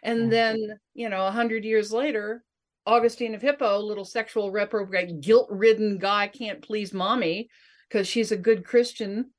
and 0.03 0.21
mm-hmm. 0.21 0.29
then 0.29 0.79
you 0.93 1.09
know 1.09 1.27
a 1.27 1.31
hundred 1.31 1.63
years 1.63 1.91
later 1.91 2.43
Augustine 2.89 3.35
of 3.35 3.41
Hippo, 3.41 3.79
little 3.79 4.03
sexual 4.03 4.51
reprobate, 4.51 5.21
guilt-ridden 5.21 5.99
guy 5.99 6.27
can't 6.27 6.61
please 6.61 6.91
mommy 6.91 7.49
because 7.87 8.07
she's 8.07 8.31
a 8.31 8.37
good 8.37 8.65
Christian, 8.65 9.31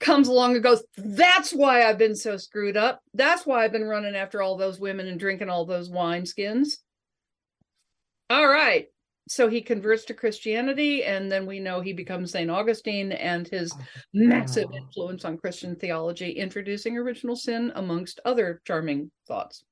comes 0.00 0.26
along 0.26 0.54
and 0.54 0.62
goes, 0.62 0.82
That's 0.96 1.52
why 1.52 1.84
I've 1.84 1.98
been 1.98 2.16
so 2.16 2.36
screwed 2.36 2.76
up. 2.76 3.00
That's 3.14 3.46
why 3.46 3.64
I've 3.64 3.72
been 3.72 3.84
running 3.84 4.16
after 4.16 4.42
all 4.42 4.56
those 4.56 4.80
women 4.80 5.06
and 5.06 5.18
drinking 5.18 5.48
all 5.48 5.64
those 5.64 5.88
wine 5.88 6.26
skins 6.26 6.78
All 8.30 8.48
right. 8.48 8.86
So 9.28 9.48
he 9.48 9.60
converts 9.60 10.04
to 10.04 10.14
Christianity, 10.14 11.02
and 11.02 11.30
then 11.30 11.46
we 11.46 11.58
know 11.58 11.80
he 11.80 11.92
becomes 11.92 12.30
St. 12.30 12.50
Augustine 12.50 13.10
and 13.10 13.48
his 13.48 13.74
massive 14.14 14.68
influence 14.72 15.24
on 15.24 15.38
Christian 15.38 15.74
theology, 15.74 16.30
introducing 16.30 16.96
original 16.96 17.34
sin 17.34 17.72
amongst 17.74 18.20
other 18.24 18.60
charming 18.64 19.10
thoughts. 19.26 19.64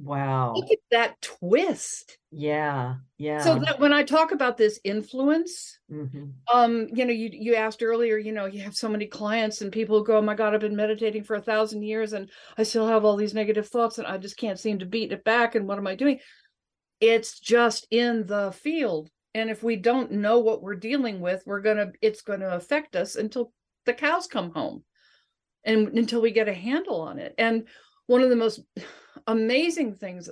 Wow. 0.00 0.52
Look 0.54 0.70
at 0.70 0.78
that 0.92 1.20
twist. 1.20 2.18
Yeah. 2.30 2.96
Yeah. 3.16 3.40
So 3.40 3.58
that 3.58 3.80
when 3.80 3.92
I 3.92 4.04
talk 4.04 4.30
about 4.30 4.56
this 4.56 4.78
influence, 4.84 5.76
mm-hmm. 5.90 6.26
um, 6.54 6.86
you 6.92 7.04
know, 7.04 7.12
you 7.12 7.30
you 7.32 7.56
asked 7.56 7.82
earlier, 7.82 8.16
you 8.16 8.30
know, 8.30 8.46
you 8.46 8.60
have 8.62 8.74
so 8.74 8.88
many 8.88 9.06
clients 9.06 9.60
and 9.60 9.72
people 9.72 10.04
go, 10.04 10.18
Oh 10.18 10.22
my 10.22 10.34
God, 10.34 10.54
I've 10.54 10.60
been 10.60 10.76
meditating 10.76 11.24
for 11.24 11.34
a 11.34 11.42
thousand 11.42 11.82
years 11.82 12.12
and 12.12 12.30
I 12.56 12.62
still 12.62 12.86
have 12.86 13.04
all 13.04 13.16
these 13.16 13.34
negative 13.34 13.66
thoughts 13.66 13.98
and 13.98 14.06
I 14.06 14.18
just 14.18 14.36
can't 14.36 14.60
seem 14.60 14.78
to 14.78 14.86
beat 14.86 15.10
it 15.10 15.24
back. 15.24 15.56
And 15.56 15.66
what 15.66 15.78
am 15.78 15.86
I 15.88 15.96
doing? 15.96 16.20
It's 17.00 17.38
just 17.38 17.86
in 17.90 18.26
the 18.26 18.52
field. 18.52 19.10
And 19.34 19.50
if 19.50 19.62
we 19.62 19.76
don't 19.76 20.12
know 20.12 20.38
what 20.40 20.62
we're 20.62 20.74
dealing 20.74 21.20
with, 21.20 21.42
we're 21.46 21.60
gonna 21.60 21.92
it's 22.00 22.22
gonna 22.22 22.48
affect 22.48 22.96
us 22.96 23.16
until 23.16 23.52
the 23.86 23.94
cows 23.94 24.26
come 24.26 24.50
home 24.50 24.84
and 25.64 25.88
until 25.96 26.20
we 26.20 26.30
get 26.30 26.48
a 26.48 26.54
handle 26.54 27.00
on 27.00 27.18
it. 27.18 27.34
And 27.38 27.66
one 28.06 28.22
of 28.22 28.30
the 28.30 28.36
most 28.36 28.60
amazing 29.26 29.94
things 29.94 30.28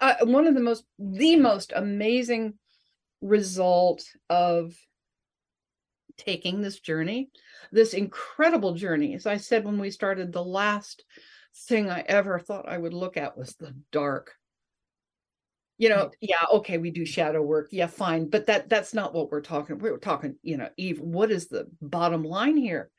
uh, 0.00 0.14
one 0.22 0.46
of 0.46 0.54
the 0.54 0.60
most 0.60 0.84
the 0.98 1.36
most 1.36 1.72
amazing 1.74 2.54
result 3.20 4.04
of 4.30 4.74
taking 6.16 6.60
this 6.60 6.80
journey 6.80 7.30
this 7.72 7.94
incredible 7.94 8.74
journey 8.74 9.14
as 9.14 9.26
i 9.26 9.36
said 9.36 9.64
when 9.64 9.78
we 9.78 9.90
started 9.90 10.32
the 10.32 10.44
last 10.44 11.04
thing 11.68 11.90
i 11.90 12.00
ever 12.00 12.38
thought 12.38 12.68
i 12.68 12.78
would 12.78 12.94
look 12.94 13.16
at 13.16 13.36
was 13.36 13.54
the 13.56 13.74
dark 13.92 14.34
you 15.78 15.88
know 15.88 16.10
yeah 16.20 16.44
okay 16.52 16.76
we 16.78 16.90
do 16.90 17.06
shadow 17.06 17.40
work. 17.40 17.68
Yeah 17.70 17.86
fine 17.86 18.28
but 18.28 18.46
that 18.46 18.68
that's 18.68 18.92
not 18.92 19.14
what 19.14 19.30
we're 19.30 19.40
talking 19.40 19.78
we're 19.78 19.98
talking 19.98 20.36
you 20.42 20.56
know 20.56 20.68
eve 20.76 21.00
what 21.00 21.30
is 21.30 21.48
the 21.48 21.66
bottom 21.80 22.22
line 22.22 22.56
here? 22.56 22.90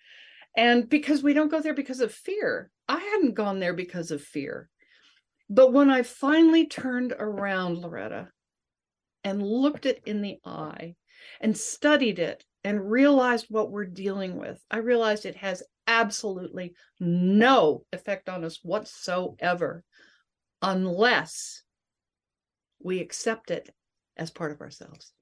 And 0.58 0.90
because 0.90 1.22
we 1.22 1.34
don't 1.34 1.52
go 1.52 1.62
there 1.62 1.74
because 1.76 2.00
of 2.00 2.14
fear. 2.14 2.72
I 2.88 2.98
hadn't 2.98 3.36
gone 3.36 3.60
there 3.60 3.74
because 3.74 4.12
of 4.12 4.22
fear. 4.22 4.70
But 5.50 5.74
when 5.74 5.90
I 5.90 6.04
finally 6.04 6.68
turned 6.68 7.14
around, 7.18 7.78
Loretta, 7.78 8.30
and 9.24 9.44
looked 9.44 9.86
it 9.86 10.02
in 10.06 10.22
the 10.22 10.40
eye 10.46 10.96
and 11.42 11.58
studied 11.58 12.20
it 12.20 12.44
and 12.64 12.90
realized 12.90 13.48
what 13.50 13.72
we're 13.72 13.86
dealing 13.86 14.38
with, 14.38 14.62
I 14.70 14.78
realized 14.78 15.26
it 15.26 15.36
has 15.38 15.64
absolutely 15.88 16.74
no 17.00 17.84
effect 17.94 18.30
on 18.30 18.44
us 18.44 18.60
whatsoever 18.64 19.84
unless 20.62 21.64
we 22.82 23.00
accept 23.00 23.52
it 23.52 23.74
as 24.18 24.32
part 24.32 24.52
of 24.52 24.62
ourselves. 24.62 25.14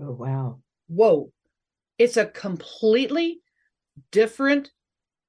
Oh, 0.00 0.12
wow. 0.12 0.60
Whoa. 0.88 1.32
It's 1.98 2.16
a 2.16 2.26
completely 2.26 3.40
different 4.10 4.70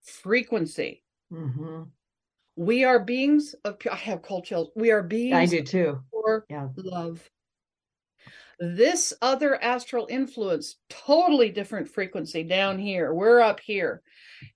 frequency. 0.03 1.03
Mm-hmm 1.33 1.83
we 2.57 2.83
are 2.83 2.99
beings 2.99 3.55
of 3.63 3.77
i 3.89 3.95
have 3.95 4.21
cold 4.21 4.43
chills 4.43 4.71
we 4.75 4.91
are 4.91 5.03
beings 5.03 5.35
i 5.35 5.45
do 5.45 5.61
too 5.61 5.99
for 6.11 6.45
yeah. 6.49 6.67
love 6.75 7.29
this 8.59 9.13
other 9.21 9.61
astral 9.63 10.07
influence 10.09 10.77
totally 10.89 11.49
different 11.49 11.87
frequency 11.87 12.43
down 12.43 12.79
here 12.79 13.13
we're 13.13 13.39
up 13.39 13.59
here 13.59 14.01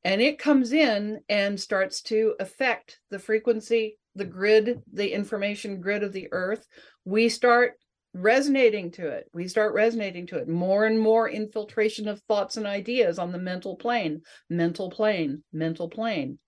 and 0.04 0.20
it 0.20 0.40
comes 0.40 0.74
in 0.74 1.22
and 1.30 1.60
starts 1.60 2.02
to 2.02 2.34
affect 2.40 3.00
the 3.12 3.20
frequency 3.20 3.98
the 4.16 4.26
mm. 4.26 4.32
grid 4.32 4.82
the 4.94 5.12
information 5.12 5.82
grid 5.82 6.04
of 6.04 6.14
the 6.14 6.28
earth 6.32 6.68
we 7.06 7.30
start 7.30 7.74
resonating 8.14 8.92
to 8.92 9.08
it. 9.08 9.30
We 9.34 9.48
start 9.48 9.74
resonating 9.74 10.28
to 10.28 10.38
it. 10.38 10.48
More 10.48 10.86
and 10.86 11.00
more 11.00 11.30
infiltration 11.30 12.08
of 12.08 12.22
thoughts 12.22 12.58
and 12.58 12.66
ideas 12.66 13.20
on 13.20 13.32
the 13.32 13.38
mental 13.38 13.76
plane. 13.76 14.22
Mental 14.50 14.90
plane. 14.90 15.44
Mental 15.54 15.90
plane. 15.90 16.40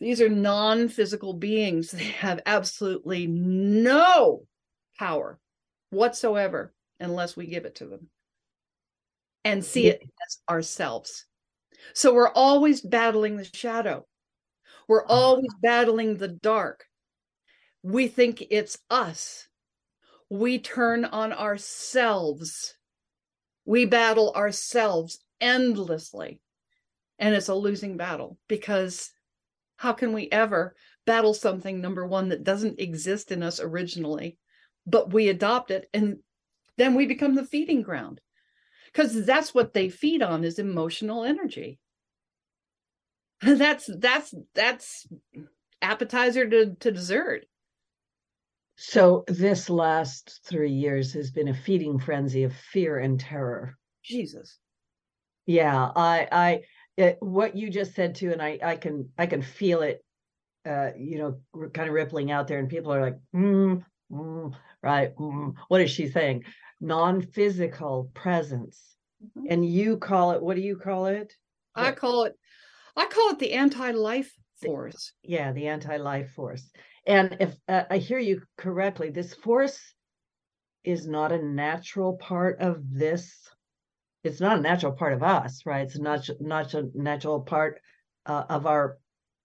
These 0.00 0.20
are 0.20 0.28
non 0.28 0.88
physical 0.88 1.34
beings. 1.34 1.90
They 1.96 2.04
have 2.04 2.40
absolutely 2.46 3.26
no 3.26 4.42
power 4.98 5.38
whatsoever 5.90 6.74
unless 6.98 7.36
we 7.36 7.46
give 7.46 7.64
it 7.64 7.76
to 7.76 7.86
them 7.86 8.08
and 9.44 9.64
see 9.64 9.86
it 9.86 10.02
as 10.02 10.38
ourselves. 10.50 11.26
So 11.94 12.12
we're 12.12 12.32
always 12.32 12.80
battling 12.80 13.36
the 13.36 13.44
shadow, 13.44 14.06
we're 14.88 15.04
ah. 15.04 15.08
always 15.08 15.52
battling 15.62 16.16
the 16.16 16.28
dark. 16.28 16.84
We 17.82 18.08
think 18.08 18.44
it's 18.50 18.78
us. 18.90 19.48
We 20.28 20.58
turn 20.58 21.04
on 21.04 21.32
ourselves. 21.32 22.74
We 23.64 23.84
battle 23.84 24.32
ourselves 24.34 25.18
endlessly. 25.40 26.40
And 27.18 27.34
it's 27.34 27.48
a 27.48 27.54
losing 27.54 27.96
battle 27.96 28.38
because 28.48 29.10
how 29.76 29.92
can 29.92 30.12
we 30.12 30.28
ever 30.30 30.74
battle 31.06 31.34
something 31.34 31.80
number 31.80 32.06
one 32.06 32.28
that 32.30 32.44
doesn't 32.44 32.80
exist 32.80 33.30
in 33.30 33.42
us 33.42 33.60
originally 33.60 34.36
but 34.86 35.12
we 35.12 35.28
adopt 35.28 35.70
it 35.70 35.88
and 35.94 36.18
then 36.78 36.94
we 36.94 37.06
become 37.06 37.34
the 37.34 37.44
feeding 37.44 37.82
ground 37.82 38.20
because 38.92 39.24
that's 39.24 39.54
what 39.54 39.72
they 39.72 39.88
feed 39.88 40.22
on 40.22 40.44
is 40.44 40.58
emotional 40.58 41.24
energy 41.24 41.78
that's 43.42 43.90
that's 43.98 44.34
that's 44.54 45.06
appetizer 45.82 46.48
to, 46.48 46.74
to 46.80 46.90
dessert 46.90 47.44
So 48.76 49.24
this 49.26 49.70
last 49.70 50.40
three 50.44 50.72
years 50.72 51.12
has 51.14 51.30
been 51.30 51.48
a 51.48 51.54
feeding 51.54 51.98
frenzy 51.98 52.42
of 52.44 52.54
fear 52.54 52.98
and 52.98 53.18
terror. 53.18 53.76
jesus 54.02 54.58
Yeah, 55.46 55.90
I, 55.94 56.28
I, 56.32 56.60
it, 56.96 57.18
what 57.20 57.56
you 57.56 57.70
just 57.70 57.94
said 57.94 58.14
too, 58.14 58.32
and 58.32 58.42
I, 58.42 58.58
I 58.62 58.76
can, 58.76 59.10
I 59.18 59.26
can 59.26 59.42
feel 59.42 59.82
it, 59.82 60.04
uh, 60.66 60.90
you 60.98 61.18
know, 61.18 61.68
kind 61.72 61.88
of 61.88 61.94
rippling 61.94 62.30
out 62.30 62.48
there, 62.48 62.58
and 62.58 62.68
people 62.68 62.92
are 62.92 63.00
like, 63.00 63.18
mm, 63.34 63.84
mm, 64.10 64.54
right, 64.82 65.14
mm, 65.16 65.54
what 65.68 65.80
is 65.80 65.90
she 65.90 66.08
saying? 66.08 66.44
Non-physical 66.80 68.10
presence, 68.14 68.96
Mhm. 69.22 69.46
and 69.48 69.64
you 69.64 69.96
call 69.98 70.32
it, 70.32 70.42
what 70.42 70.56
do 70.56 70.62
you 70.62 70.76
call 70.76 71.06
it? 71.06 71.32
i 71.74 71.92
call 71.92 72.24
it 72.24 72.34
i 72.96 73.06
call 73.06 73.30
it 73.30 73.38
the 73.38 73.52
anti-life 73.52 74.32
force 74.62 75.12
Yeah, 75.22 75.52
the 75.52 75.68
anti-life 75.68 76.30
force. 76.30 76.70
And 77.06 77.36
if 77.40 77.54
uh, 77.68 77.84
I 77.90 77.98
hear 77.98 78.18
you 78.18 78.42
correctly, 78.56 79.10
this 79.10 79.34
force 79.34 79.78
is 80.84 81.06
not 81.06 81.32
a 81.32 81.42
natural 81.42 82.16
part 82.16 82.60
of 82.60 82.82
this. 82.90 83.48
It's 84.24 84.40
not 84.40 84.58
a 84.58 84.62
natural 84.62 84.92
part 84.92 85.12
of 85.12 85.22
us, 85.22 85.62
right? 85.66 85.82
It's 85.82 85.98
not 85.98 86.28
not 86.40 86.74
a 86.74 86.88
natural 86.94 87.40
part 87.40 87.80
uh, 88.24 88.44
of 88.48 88.66
our. 88.66 88.98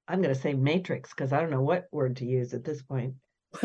I'm 0.08 0.22
going 0.22 0.34
to 0.34 0.40
say 0.40 0.54
matrix 0.54 1.12
because 1.12 1.32
I 1.32 1.40
don't 1.40 1.52
know 1.52 1.62
what 1.62 1.88
word 1.92 2.18
to 2.18 2.26
use 2.26 2.54
at 2.54 2.64
this 2.64 2.82
point. 2.82 3.14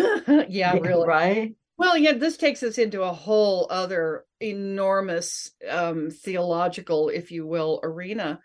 yeah 0.48 0.72
really 0.80 1.06
Right? 1.06 1.54
Well, 1.78 1.96
yeah, 1.98 2.12
this 2.12 2.38
takes 2.38 2.62
us 2.62 2.78
into 2.78 3.02
a 3.02 3.12
whole 3.12 3.66
other 3.68 4.24
enormous 4.40 5.50
um, 5.68 6.10
theological, 6.10 7.10
if 7.10 7.30
you 7.30 7.46
will, 7.46 7.80
arena. 7.82 8.40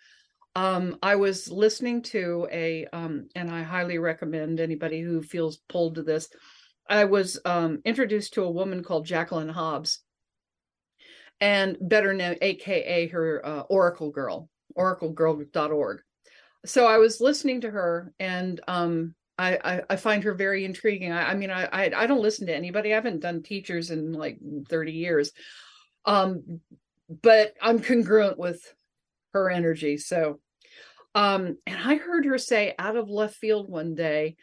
Um, 0.56 0.98
I 1.02 1.16
was 1.16 1.50
listening 1.50 2.02
to 2.04 2.48
a, 2.52 2.86
um, 2.92 3.30
and 3.36 3.50
I 3.50 3.64
highly 3.64 3.98
recommend 3.98 4.60
anybody 4.60 5.02
who 5.02 5.22
feels 5.22 5.58
pulled 5.70 5.96
to 5.96 6.04
this. 6.04 6.28
I 6.90 7.06
was 7.06 7.40
um, 7.46 7.80
introduced 7.86 8.34
to 8.34 8.44
a 8.44 8.52
woman 8.52 8.84
called 8.84 9.06
Jacqueline 9.06 9.50
Hobbs, 9.50 10.02
and 11.40 11.78
better 11.80 12.14
known, 12.14 12.36
AKA 12.42 13.08
her 13.08 13.46
uh, 13.46 13.62
Oracle 13.62 14.12
Girl, 14.12 14.50
oraclegirl.org. 14.78 16.02
So 16.66 16.86
I 16.86 16.98
was 16.98 17.22
listening 17.22 17.62
to 17.62 17.72
her, 17.72 18.14
and 18.20 18.60
um, 18.68 19.16
I, 19.38 19.58
I 19.64 19.82
I 19.92 19.96
find 19.96 20.24
her 20.24 20.34
very 20.34 20.66
intriguing. 20.66 21.12
I, 21.12 21.32
I 21.32 21.34
mean, 21.36 21.50
I, 21.50 21.66
I 21.66 21.92
I 21.96 22.08
don't 22.08 22.22
listen 22.22 22.48
to 22.48 22.56
anybody. 22.56 22.92
I 22.92 22.96
haven't 22.96 23.22
done 23.22 23.42
teachers 23.42 23.90
in 23.90 24.12
like 24.12 24.38
thirty 24.68 24.92
years, 24.92 25.32
um, 26.06 26.60
but 27.24 27.54
I'm 27.62 27.80
congruent 27.80 28.38
with 28.38 28.62
her 29.34 29.50
energy. 29.50 29.98
So, 29.98 30.40
um, 31.16 31.58
and 31.66 31.78
I 31.84 31.96
heard 31.96 32.26
her 32.26 32.38
say 32.38 32.74
out 32.78 32.96
of 32.96 33.10
left 33.10 33.36
field 33.36 33.70
one 33.70 33.96
day, 33.96 34.36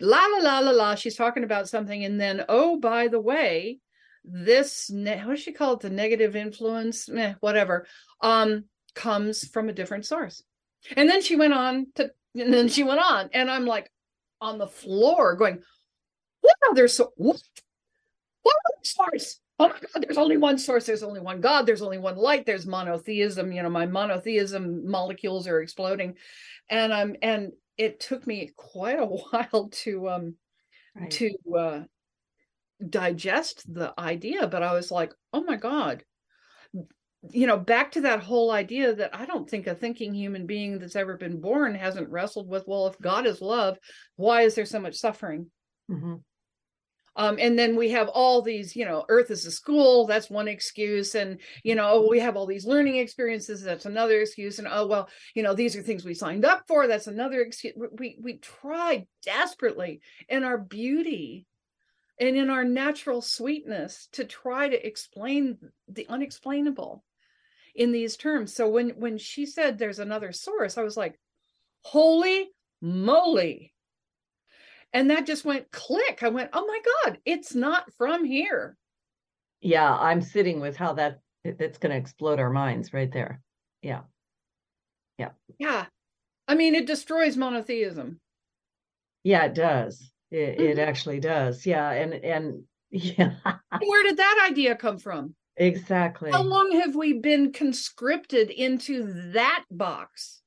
"La 0.00 0.26
la 0.26 0.38
la 0.38 0.58
la 0.60 0.70
la." 0.70 0.94
She's 0.94 1.16
talking 1.16 1.44
about 1.44 1.68
something, 1.68 2.04
and 2.04 2.20
then 2.20 2.44
oh, 2.48 2.78
by 2.78 3.08
the 3.08 3.20
way, 3.20 3.78
this 4.24 4.90
ne- 4.90 5.24
what 5.24 5.36
does 5.36 5.40
she 5.42 5.52
call 5.52 5.74
it? 5.74 5.80
The 5.80 5.90
negative 5.90 6.36
influence, 6.36 7.08
whatever, 7.40 7.86
um, 8.20 8.64
comes 8.94 9.46
from 9.48 9.68
a 9.68 9.72
different 9.72 10.06
source. 10.06 10.42
And 10.96 11.08
then 11.08 11.22
she 11.22 11.36
went 11.36 11.54
on 11.54 11.86
to, 11.94 12.10
and 12.34 12.52
then 12.52 12.68
she 12.68 12.82
went 12.82 13.00
on, 13.00 13.30
and 13.32 13.50
I'm 13.50 13.66
like 13.66 13.90
on 14.40 14.58
the 14.58 14.66
floor 14.66 15.36
going, 15.36 15.62
what 16.40 16.56
other 16.70 16.88
so 16.88 17.12
what? 17.16 17.40
What 18.42 18.56
other 18.66 18.84
source? 18.84 19.40
Oh 19.62 19.68
my 19.68 19.78
God, 19.80 20.02
there's 20.02 20.18
only 20.18 20.36
one 20.36 20.58
source, 20.58 20.86
there's 20.86 21.02
only 21.02 21.20
one 21.20 21.40
God, 21.40 21.66
there's 21.66 21.82
only 21.82 21.98
one 21.98 22.16
light, 22.16 22.46
there's 22.46 22.66
monotheism, 22.66 23.52
you 23.52 23.62
know, 23.62 23.70
my 23.70 23.86
monotheism 23.86 24.88
molecules 24.90 25.46
are 25.46 25.60
exploding. 25.62 26.16
And 26.70 26.92
I'm 26.92 27.16
and 27.22 27.52
it 27.78 28.00
took 28.00 28.26
me 28.26 28.52
quite 28.56 28.98
a 28.98 29.06
while 29.06 29.68
to 29.70 30.08
um 30.08 30.36
Right. 30.94 31.12
to 31.12 31.30
uh 31.56 31.84
digest 32.88 33.72
the 33.72 33.92
idea, 33.98 34.46
but 34.46 34.62
I 34.62 34.72
was 34.72 34.90
like, 34.90 35.12
oh 35.32 35.42
my 35.42 35.56
God. 35.56 36.04
You 37.30 37.46
know, 37.46 37.56
back 37.58 37.92
to 37.92 38.00
that 38.02 38.20
whole 38.22 38.50
idea 38.50 38.94
that 38.94 39.14
I 39.14 39.26
don't 39.26 39.48
think 39.48 39.66
a 39.66 39.74
thinking 39.74 40.12
human 40.14 40.46
being 40.46 40.78
that's 40.78 40.96
ever 40.96 41.16
been 41.16 41.40
born 41.40 41.74
hasn't 41.74 42.08
wrestled 42.10 42.48
with, 42.48 42.66
well, 42.66 42.86
if 42.88 42.98
God 43.00 43.26
is 43.26 43.40
love, 43.40 43.78
why 44.16 44.42
is 44.42 44.54
there 44.56 44.66
so 44.66 44.80
much 44.80 44.96
suffering? 44.96 45.50
Mhm. 45.88 46.22
Um, 47.14 47.36
and 47.38 47.58
then 47.58 47.76
we 47.76 47.90
have 47.90 48.08
all 48.08 48.40
these, 48.40 48.74
you 48.74 48.84
know, 48.84 49.04
Earth 49.08 49.30
is 49.30 49.44
a 49.44 49.50
school. 49.50 50.06
That's 50.06 50.30
one 50.30 50.48
excuse, 50.48 51.14
and 51.14 51.38
you 51.62 51.74
know, 51.74 52.06
we 52.08 52.18
have 52.20 52.36
all 52.36 52.46
these 52.46 52.64
learning 52.64 52.96
experiences. 52.96 53.62
That's 53.62 53.84
another 53.84 54.20
excuse. 54.20 54.58
And 54.58 54.68
oh 54.70 54.86
well, 54.86 55.08
you 55.34 55.42
know, 55.42 55.54
these 55.54 55.76
are 55.76 55.82
things 55.82 56.04
we 56.04 56.14
signed 56.14 56.44
up 56.44 56.64
for. 56.66 56.86
That's 56.86 57.08
another 57.08 57.42
excuse. 57.42 57.74
We 57.98 58.16
we 58.20 58.38
try 58.38 59.06
desperately 59.24 60.00
in 60.28 60.42
our 60.42 60.56
beauty 60.56 61.46
and 62.18 62.36
in 62.36 62.48
our 62.48 62.64
natural 62.64 63.20
sweetness 63.20 64.08
to 64.12 64.24
try 64.24 64.68
to 64.68 64.86
explain 64.86 65.58
the 65.88 66.06
unexplainable 66.08 67.04
in 67.74 67.92
these 67.92 68.16
terms. 68.16 68.54
So 68.54 68.68
when 68.68 68.90
when 68.90 69.18
she 69.18 69.44
said 69.44 69.76
there's 69.78 69.98
another 69.98 70.32
source, 70.32 70.78
I 70.78 70.82
was 70.82 70.96
like, 70.96 71.18
holy 71.82 72.48
moly 72.80 73.71
and 74.92 75.10
that 75.10 75.26
just 75.26 75.44
went 75.44 75.70
click 75.70 76.22
i 76.22 76.28
went 76.28 76.50
oh 76.52 76.66
my 76.66 76.80
god 77.04 77.18
it's 77.24 77.54
not 77.54 77.92
from 77.98 78.24
here 78.24 78.76
Yeah, 79.60 79.94
I'm 79.96 80.20
sitting 80.22 80.60
with 80.60 80.76
how 80.76 80.92
that 80.94 81.20
that's 81.44 81.78
going 81.78 81.90
to 81.92 81.96
explode 81.98 82.38
our 82.40 82.50
minds 82.50 82.92
right 82.92 83.10
there. 83.12 83.40
Yeah. 83.82 84.02
yeah 85.18 85.30
Yeah. 85.58 85.86
i 86.48 86.54
mean 86.54 86.74
it 86.74 86.86
destroys 86.86 87.36
monotheism 87.36 88.20
Yeah, 89.24 89.44
it 89.46 89.54
does. 89.54 90.10
It, 90.30 90.60
it 90.60 90.76
Mhm. 90.78 90.86
actually 90.88 91.20
does. 91.20 91.64
Yeah, 91.66 91.90
and 91.90 92.14
and 92.14 92.64
yeah, 92.90 93.34
where 93.80 94.02
did 94.02 94.16
that 94.18 94.48
idea 94.50 94.74
come 94.76 94.98
from 94.98 95.34
exactly. 95.56 96.30
how 96.30 96.42
long 96.42 96.72
have 96.72 96.94
we 96.94 97.14
been 97.14 97.52
conscripted 97.52 98.50
into 98.50 99.32
that 99.32 99.64
box 99.70 100.41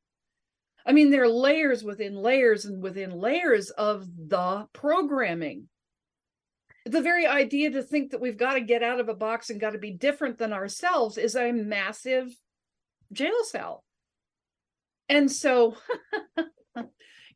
i 0.85 0.91
mean 0.91 1.09
there 1.09 1.23
are 1.23 1.29
layers 1.29 1.83
within 1.83 2.15
layers 2.15 2.65
and 2.65 2.81
within 2.81 3.11
layers 3.11 3.69
of 3.71 4.05
the 4.17 4.67
programming. 4.73 5.67
The 6.87 7.01
very 7.01 7.25
idea 7.25 7.71
to 7.71 7.81
think 7.81 8.11
that 8.11 8.21
we've 8.21 8.37
got 8.37 8.53
to 8.53 8.61
get 8.61 8.83
out 8.83 8.99
of 8.99 9.09
a 9.09 9.15
box 9.15 9.49
and 9.49 9.59
got 9.59 9.71
to 9.71 9.79
be 9.79 9.91
different 9.91 10.37
than 10.37 10.53
ourselves 10.53 11.17
is 11.17 11.35
a 11.35 11.51
massive 11.51 12.27
jail 13.11 13.43
cell. 13.43 13.83
And 15.09 15.31
so 15.31 15.75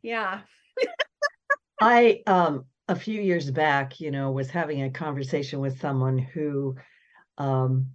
yeah. 0.04 0.41
I 1.82 2.22
um 2.28 2.66
a 2.88 2.95
few 2.95 3.22
years 3.22 3.50
back, 3.50 4.00
you 4.00 4.12
know, 4.12 4.32
was 4.32 4.50
having 4.50 4.84
a 4.84 4.91
conversation 4.91 5.60
with 5.60 5.80
someone 5.80 6.18
who 6.20 6.76
um 7.38 7.88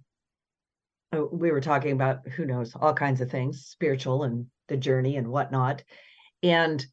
we 1.23 1.51
were 1.51 1.61
talking 1.61 1.91
about 1.91 2.27
who 2.27 2.45
knows 2.45 2.75
all 2.75 2.93
kinds 2.93 3.21
of 3.21 3.31
things, 3.31 3.65
spiritual 3.65 4.23
and 4.23 4.47
the 4.67 4.77
journey 4.77 5.17
and 5.17 5.27
whatnot. 5.27 5.83
And 6.43 6.85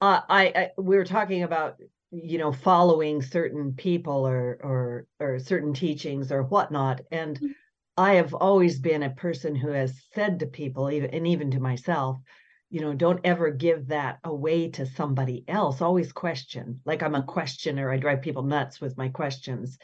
uh, 0.00 0.20
I, 0.28 0.46
I 0.54 0.70
we 0.78 0.96
were 0.96 1.04
talking 1.04 1.42
about 1.42 1.76
you 2.10 2.38
know 2.38 2.52
following 2.52 3.22
certain 3.22 3.74
people 3.74 4.26
or 4.26 4.58
or 4.62 5.06
or 5.20 5.38
certain 5.38 5.74
teachings 5.74 6.32
or 6.32 6.42
whatnot. 6.42 7.00
And 7.10 7.40
Mhm. 7.40 7.54
I 7.96 8.14
have 8.14 8.34
always 8.34 8.78
been 8.78 9.02
a 9.02 9.10
person 9.10 9.56
who 9.56 9.68
has 9.70 10.00
said 10.14 10.40
to 10.40 10.46
people, 10.46 10.90
even 10.90 11.10
and 11.10 11.26
even 11.26 11.50
to 11.52 11.60
myself, 11.60 12.18
you 12.70 12.80
know, 12.80 12.94
don't 12.94 13.20
ever 13.24 13.50
give 13.50 13.88
that 13.88 14.18
away 14.24 14.70
to 14.70 14.86
somebody 14.86 15.44
else. 15.48 15.80
Always 15.80 16.12
question. 16.12 16.80
Like 16.84 17.02
I'm 17.02 17.14
a 17.16 17.22
questioner. 17.24 17.90
I 17.90 17.96
drive 17.98 18.22
people 18.22 18.42
nuts 18.44 18.80
with 18.80 18.96
my 18.96 19.08
questions. 19.08 19.78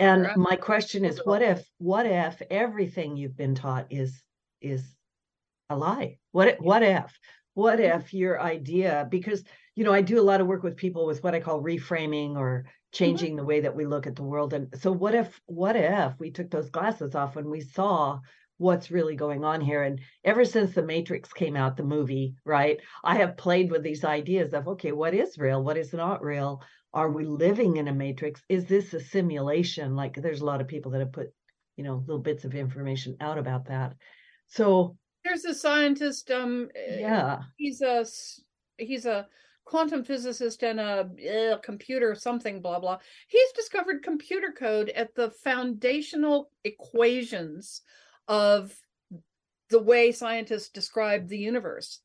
And 0.00 0.28
my 0.36 0.56
question 0.56 1.04
is, 1.04 1.20
what 1.24 1.42
if, 1.42 1.62
what 1.78 2.06
if 2.06 2.42
everything 2.50 3.16
you've 3.16 3.36
been 3.36 3.54
taught 3.54 3.86
is 3.90 4.20
is 4.60 4.82
a 5.68 5.76
lie? 5.76 6.18
What 6.32 6.48
if, 6.48 6.58
what 6.58 6.82
if? 6.82 7.18
What 7.54 7.80
if 7.80 8.14
your 8.14 8.40
idea, 8.40 9.06
because 9.10 9.44
you 9.76 9.84
know, 9.84 9.92
I 9.92 10.02
do 10.02 10.20
a 10.20 10.22
lot 10.22 10.40
of 10.40 10.46
work 10.46 10.62
with 10.62 10.76
people 10.76 11.06
with 11.06 11.22
what 11.22 11.34
I 11.34 11.40
call 11.40 11.62
reframing 11.62 12.36
or 12.36 12.64
mm-hmm. 12.64 12.70
changing 12.92 13.36
the 13.36 13.44
way 13.44 13.60
that 13.60 13.76
we 13.76 13.86
look 13.86 14.06
at 14.06 14.16
the 14.16 14.22
world. 14.22 14.52
And 14.52 14.68
so 14.78 14.90
what 14.90 15.14
if, 15.14 15.40
what 15.46 15.76
if 15.76 16.18
we 16.18 16.30
took 16.30 16.50
those 16.50 16.70
glasses 16.70 17.14
off 17.14 17.36
and 17.36 17.48
we 17.48 17.60
saw 17.60 18.20
what's 18.60 18.90
really 18.90 19.16
going 19.16 19.42
on 19.42 19.60
here? 19.62 19.82
And 19.82 20.00
ever 20.22 20.44
since 20.44 20.74
the 20.74 20.82
Matrix 20.82 21.32
came 21.32 21.56
out, 21.56 21.78
the 21.78 21.82
movie, 21.82 22.34
right? 22.44 22.78
I 23.02 23.16
have 23.16 23.38
played 23.38 23.70
with 23.70 23.82
these 23.82 24.04
ideas 24.04 24.52
of 24.52 24.68
okay, 24.68 24.92
what 24.92 25.14
is 25.14 25.38
real? 25.38 25.64
What 25.64 25.78
is 25.78 25.94
not 25.94 26.22
real? 26.22 26.62
Are 26.92 27.10
we 27.10 27.24
living 27.24 27.78
in 27.78 27.88
a 27.88 27.94
matrix? 27.94 28.42
Is 28.48 28.66
this 28.66 28.92
a 28.92 29.00
simulation? 29.00 29.96
Like 29.96 30.14
there's 30.14 30.42
a 30.42 30.44
lot 30.44 30.60
of 30.60 30.68
people 30.68 30.90
that 30.92 31.00
have 31.00 31.12
put, 31.12 31.28
you 31.76 31.84
know, 31.84 32.04
little 32.06 32.22
bits 32.22 32.44
of 32.44 32.54
information 32.54 33.16
out 33.20 33.38
about 33.38 33.66
that. 33.66 33.94
So 34.48 34.96
there's 35.24 35.44
a 35.44 35.54
scientist 35.54 36.30
um 36.30 36.68
yeah, 36.74 37.38
he's 37.56 37.80
a, 37.80 38.04
he's 38.76 39.06
a 39.06 39.26
quantum 39.64 40.04
physicist 40.04 40.64
and 40.64 40.80
a 40.80 41.08
uh, 41.52 41.58
computer 41.58 42.14
something 42.14 42.60
blah 42.60 42.80
blah 42.80 42.98
he's 43.28 43.52
discovered 43.52 44.02
computer 44.02 44.52
code 44.56 44.88
at 44.96 45.14
the 45.14 45.30
foundational 45.30 46.50
equations 46.64 47.82
of 48.30 48.72
the 49.70 49.82
way 49.82 50.12
scientists 50.12 50.70
describe 50.70 51.28
the 51.28 51.36
universe. 51.36 52.00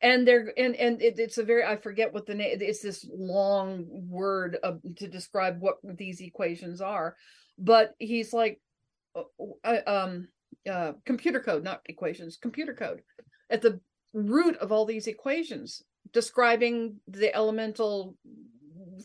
And 0.00 0.26
they're 0.26 0.52
and 0.56 0.76
and 0.76 1.02
it, 1.02 1.18
it's 1.18 1.38
a 1.38 1.42
very 1.42 1.64
i 1.64 1.74
forget 1.74 2.14
what 2.14 2.24
the 2.24 2.34
name 2.36 2.58
it's 2.60 2.80
this 2.80 3.04
long 3.12 3.84
word 4.08 4.56
of, 4.62 4.80
to 4.98 5.08
describe 5.08 5.56
what 5.58 5.78
these 5.82 6.20
equations 6.20 6.80
are. 6.80 7.16
But 7.58 7.94
he's 7.98 8.32
like 8.32 8.60
uh, 9.16 9.22
uh, 9.64 9.80
um 9.88 10.28
uh 10.70 10.92
computer 11.04 11.40
code 11.40 11.64
not 11.64 11.80
equations 11.86 12.38
computer 12.40 12.74
code. 12.74 13.02
At 13.50 13.60
the 13.60 13.80
root 14.14 14.56
of 14.58 14.70
all 14.70 14.86
these 14.86 15.08
equations 15.08 15.82
describing 16.12 17.00
the 17.08 17.34
elemental 17.34 18.16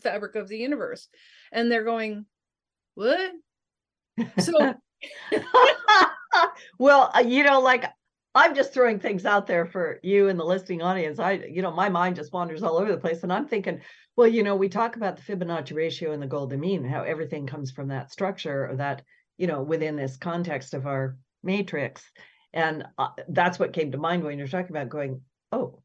fabric 0.00 0.36
of 0.36 0.48
the 0.48 0.58
universe. 0.58 1.08
And 1.50 1.70
they're 1.70 1.84
going 1.84 2.24
what? 2.94 3.32
So 4.38 4.74
well, 6.78 7.10
uh, 7.14 7.20
you 7.20 7.42
know, 7.44 7.60
like 7.60 7.84
I'm 8.34 8.54
just 8.54 8.72
throwing 8.72 8.98
things 8.98 9.24
out 9.26 9.46
there 9.46 9.64
for 9.64 10.00
you 10.02 10.28
and 10.28 10.38
the 10.38 10.44
listening 10.44 10.82
audience. 10.82 11.18
I, 11.18 11.32
you 11.32 11.62
know, 11.62 11.70
my 11.70 11.88
mind 11.88 12.16
just 12.16 12.32
wanders 12.32 12.62
all 12.62 12.78
over 12.78 12.90
the 12.90 12.98
place. 12.98 13.22
And 13.22 13.32
I'm 13.32 13.46
thinking, 13.46 13.80
well, 14.16 14.26
you 14.26 14.42
know, 14.42 14.56
we 14.56 14.68
talk 14.68 14.96
about 14.96 15.16
the 15.16 15.22
Fibonacci 15.22 15.74
ratio 15.74 16.12
and 16.12 16.22
the 16.22 16.26
golden 16.26 16.60
mean, 16.60 16.84
how 16.84 17.02
everything 17.02 17.46
comes 17.46 17.70
from 17.70 17.88
that 17.88 18.10
structure 18.10 18.68
or 18.68 18.76
that, 18.76 19.02
you 19.36 19.46
know, 19.46 19.62
within 19.62 19.96
this 19.96 20.16
context 20.16 20.74
of 20.74 20.86
our 20.86 21.16
matrix. 21.42 22.02
And 22.52 22.86
uh, 22.98 23.08
that's 23.28 23.58
what 23.58 23.72
came 23.72 23.92
to 23.92 23.98
mind 23.98 24.24
when 24.24 24.38
you're 24.38 24.48
talking 24.48 24.70
about 24.70 24.88
going, 24.88 25.20
oh, 25.52 25.82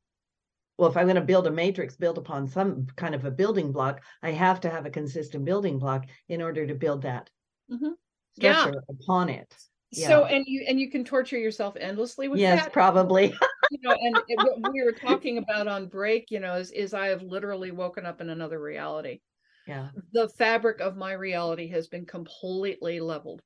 well, 0.78 0.90
if 0.90 0.98
I'm 0.98 1.06
going 1.06 1.16
to 1.16 1.22
build 1.22 1.46
a 1.46 1.52
matrix 1.52 1.98
built 1.98 2.18
upon 2.18 2.48
some 2.48 2.88
kind 2.96 3.14
of 3.14 3.26
a 3.26 3.32
building 3.32 3.72
block, 3.72 4.02
I 4.24 4.32
have 4.32 4.62
to 4.62 4.70
have 4.70 4.86
a 4.86 4.90
consistent 4.90 5.46
building 5.46 5.78
block 5.78 6.06
in 6.30 6.42
order 6.42 6.66
to 6.66 6.74
build 6.74 7.02
that 7.04 7.30
Mhm. 7.70 7.96
structure 8.34 8.84
Yeah. 8.88 8.96
upon 8.96 9.30
it. 9.30 9.54
So 9.92 10.26
and 10.26 10.46
you 10.48 10.66
and 10.68 10.80
you 10.80 10.90
can 10.90 11.04
torture 11.04 11.38
yourself 11.38 11.76
endlessly 11.80 12.28
with 12.28 12.40
Yes, 12.40 12.64
that. 12.64 12.74
probably. 12.74 13.34
you 13.72 13.80
know 13.82 13.92
and 13.92 14.18
it, 14.28 14.38
what 14.38 14.74
we 14.74 14.84
were 14.84 14.92
talking 14.92 15.38
about 15.38 15.68
on 15.68 15.88
break 15.88 16.32
you 16.32 16.40
know 16.40 16.56
is, 16.56 16.72
is 16.72 16.94
i 16.94 17.08
have 17.08 17.22
literally 17.22 17.72
woken 17.72 18.06
up 18.06 18.22
in 18.22 18.30
another 18.30 18.60
reality. 18.60 19.20
Yeah. 19.68 19.90
the 20.14 20.30
fabric 20.30 20.80
of 20.80 20.98
my 20.98 21.12
reality 21.12 21.68
has 21.68 21.88
been 21.88 22.08
completely 22.08 23.00
leveled. 23.00 23.44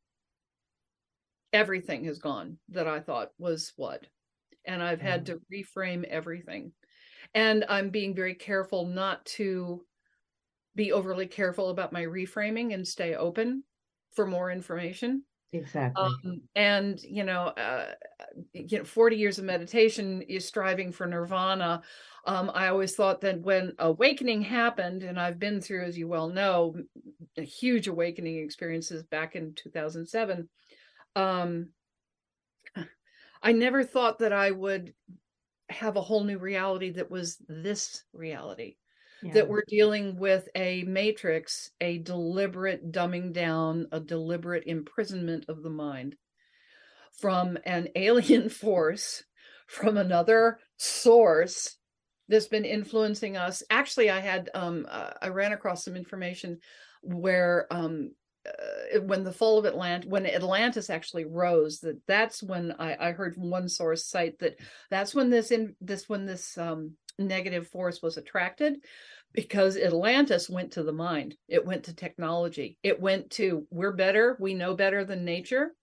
Everything 1.51 2.05
has 2.05 2.19
gone 2.19 2.57
that 2.69 2.87
i 2.87 2.99
thought 2.99 3.31
was 3.37 3.73
what. 3.75 4.05
And 4.65 4.81
i've 4.81 5.01
had 5.01 5.25
mm. 5.25 5.25
to 5.27 5.41
reframe 5.51 6.03
everything. 6.05 6.71
And 7.33 7.65
i'm 7.69 7.89
being 7.89 8.15
very 8.15 8.35
careful 8.35 8.85
not 8.85 9.25
to 9.37 9.83
be 10.75 10.91
overly 10.91 11.27
careful 11.27 11.69
about 11.69 11.93
my 11.93 12.03
reframing 12.03 12.73
and 12.73 12.87
stay 12.87 13.15
open 13.15 13.63
for 14.13 14.25
more 14.25 14.51
information 14.51 15.23
Exactly. 15.53 16.03
um, 16.03 16.41
and 16.55 17.01
you 17.03 17.23
know 17.23 17.47
uh, 17.47 17.93
you 18.53 18.79
know 18.79 18.83
40 18.83 19.15
years 19.15 19.37
of 19.37 19.45
meditation 19.45 20.23
is 20.23 20.45
striving 20.45 20.91
for 20.91 21.05
nirvana 21.05 21.81
um, 22.25 22.51
i 22.55 22.67
always 22.67 22.95
thought 22.95 23.21
that 23.21 23.39
when 23.41 23.73
awakening 23.77 24.41
happened 24.41 25.03
and 25.03 25.19
i've 25.19 25.37
been 25.37 25.61
through 25.61 25.83
as 25.83 25.97
you 25.97 26.07
well 26.07 26.27
know 26.27 26.75
huge 27.35 27.87
awakening 27.87 28.37
experiences 28.37 29.03
back 29.03 29.35
in 29.35 29.53
2007 29.53 30.49
um, 31.15 31.69
i 33.43 33.51
never 33.51 33.83
thought 33.83 34.17
that 34.19 34.33
i 34.33 34.49
would 34.49 34.93
have 35.69 35.95
a 35.95 36.01
whole 36.01 36.23
new 36.23 36.39
reality 36.39 36.89
that 36.89 37.11
was 37.11 37.37
this 37.47 38.03
reality 38.11 38.75
yeah. 39.23 39.33
that 39.33 39.47
we're 39.47 39.63
dealing 39.67 40.17
with 40.17 40.47
a 40.55 40.83
matrix, 40.83 41.71
a 41.81 41.97
deliberate 41.99 42.91
dumbing 42.91 43.33
down, 43.33 43.87
a 43.91 43.99
deliberate 43.99 44.63
imprisonment 44.65 45.45
of 45.47 45.63
the 45.63 45.69
mind 45.69 46.15
from 47.19 47.57
an 47.65 47.89
alien 47.95 48.49
force, 48.49 49.23
from 49.67 49.97
another 49.97 50.59
source 50.77 51.77
that's 52.27 52.47
been 52.47 52.65
influencing 52.65 53.37
us. 53.37 53.63
Actually, 53.69 54.09
I 54.09 54.19
had 54.19 54.49
um 54.53 54.85
uh, 54.89 55.11
I 55.21 55.29
ran 55.29 55.53
across 55.53 55.83
some 55.83 55.95
information 55.95 56.59
where 57.01 57.67
um 57.71 58.11
uh, 58.45 58.99
when 59.01 59.23
the 59.23 59.31
fall 59.31 59.57
of 59.57 59.73
Atlant 59.73 60.05
when 60.05 60.25
Atlantis 60.25 60.89
actually 60.89 61.25
rose 61.25 61.79
that 61.79 61.99
that's 62.07 62.43
when 62.43 62.73
I, 62.77 63.09
I 63.09 63.11
heard 63.11 63.35
from 63.35 63.49
one 63.49 63.69
source 63.69 64.05
cite 64.05 64.39
that 64.39 64.57
that's 64.89 65.15
when 65.15 65.29
this 65.29 65.51
in 65.51 65.75
this 65.79 66.09
when 66.09 66.25
this 66.25 66.57
um 66.57 66.93
negative 67.19 67.67
force 67.67 68.01
was 68.01 68.17
attracted 68.17 68.77
because 69.33 69.77
Atlantis 69.77 70.49
went 70.49 70.71
to 70.73 70.83
the 70.83 70.93
mind. 70.93 71.35
It 71.47 71.65
went 71.65 71.85
to 71.85 71.95
technology. 71.95 72.77
It 72.83 72.99
went 72.99 73.31
to 73.31 73.67
we're 73.71 73.93
better, 73.93 74.37
we 74.39 74.53
know 74.53 74.75
better 74.75 75.03
than 75.03 75.25
nature. 75.25 75.73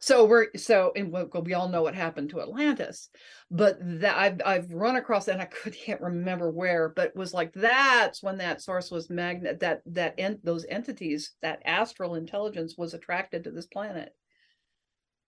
So 0.00 0.26
we're 0.26 0.48
so 0.56 0.92
and 0.94 1.10
we, 1.10 1.54
all 1.54 1.68
know 1.68 1.82
what 1.82 1.94
happened 1.94 2.30
to 2.30 2.42
Atlantis, 2.42 3.08
but 3.50 3.78
that 3.80 4.16
I've 4.16 4.40
I've 4.44 4.72
run 4.72 4.96
across 4.96 5.28
and 5.28 5.40
I 5.40 5.44
could 5.62 5.74
can't 5.74 6.00
remember 6.00 6.50
where, 6.50 6.90
but 6.90 7.16
was 7.16 7.32
like 7.32 7.52
that's 7.54 8.22
when 8.22 8.38
that 8.38 8.60
source 8.60 8.90
was 8.90 9.08
magnet 9.08 9.60
that 9.60 9.80
that 9.86 10.14
en- 10.18 10.40
those 10.42 10.66
entities 10.68 11.32
that 11.40 11.62
astral 11.64 12.14
intelligence 12.16 12.74
was 12.76 12.92
attracted 12.92 13.44
to 13.44 13.50
this 13.50 13.66
planet 13.66 14.14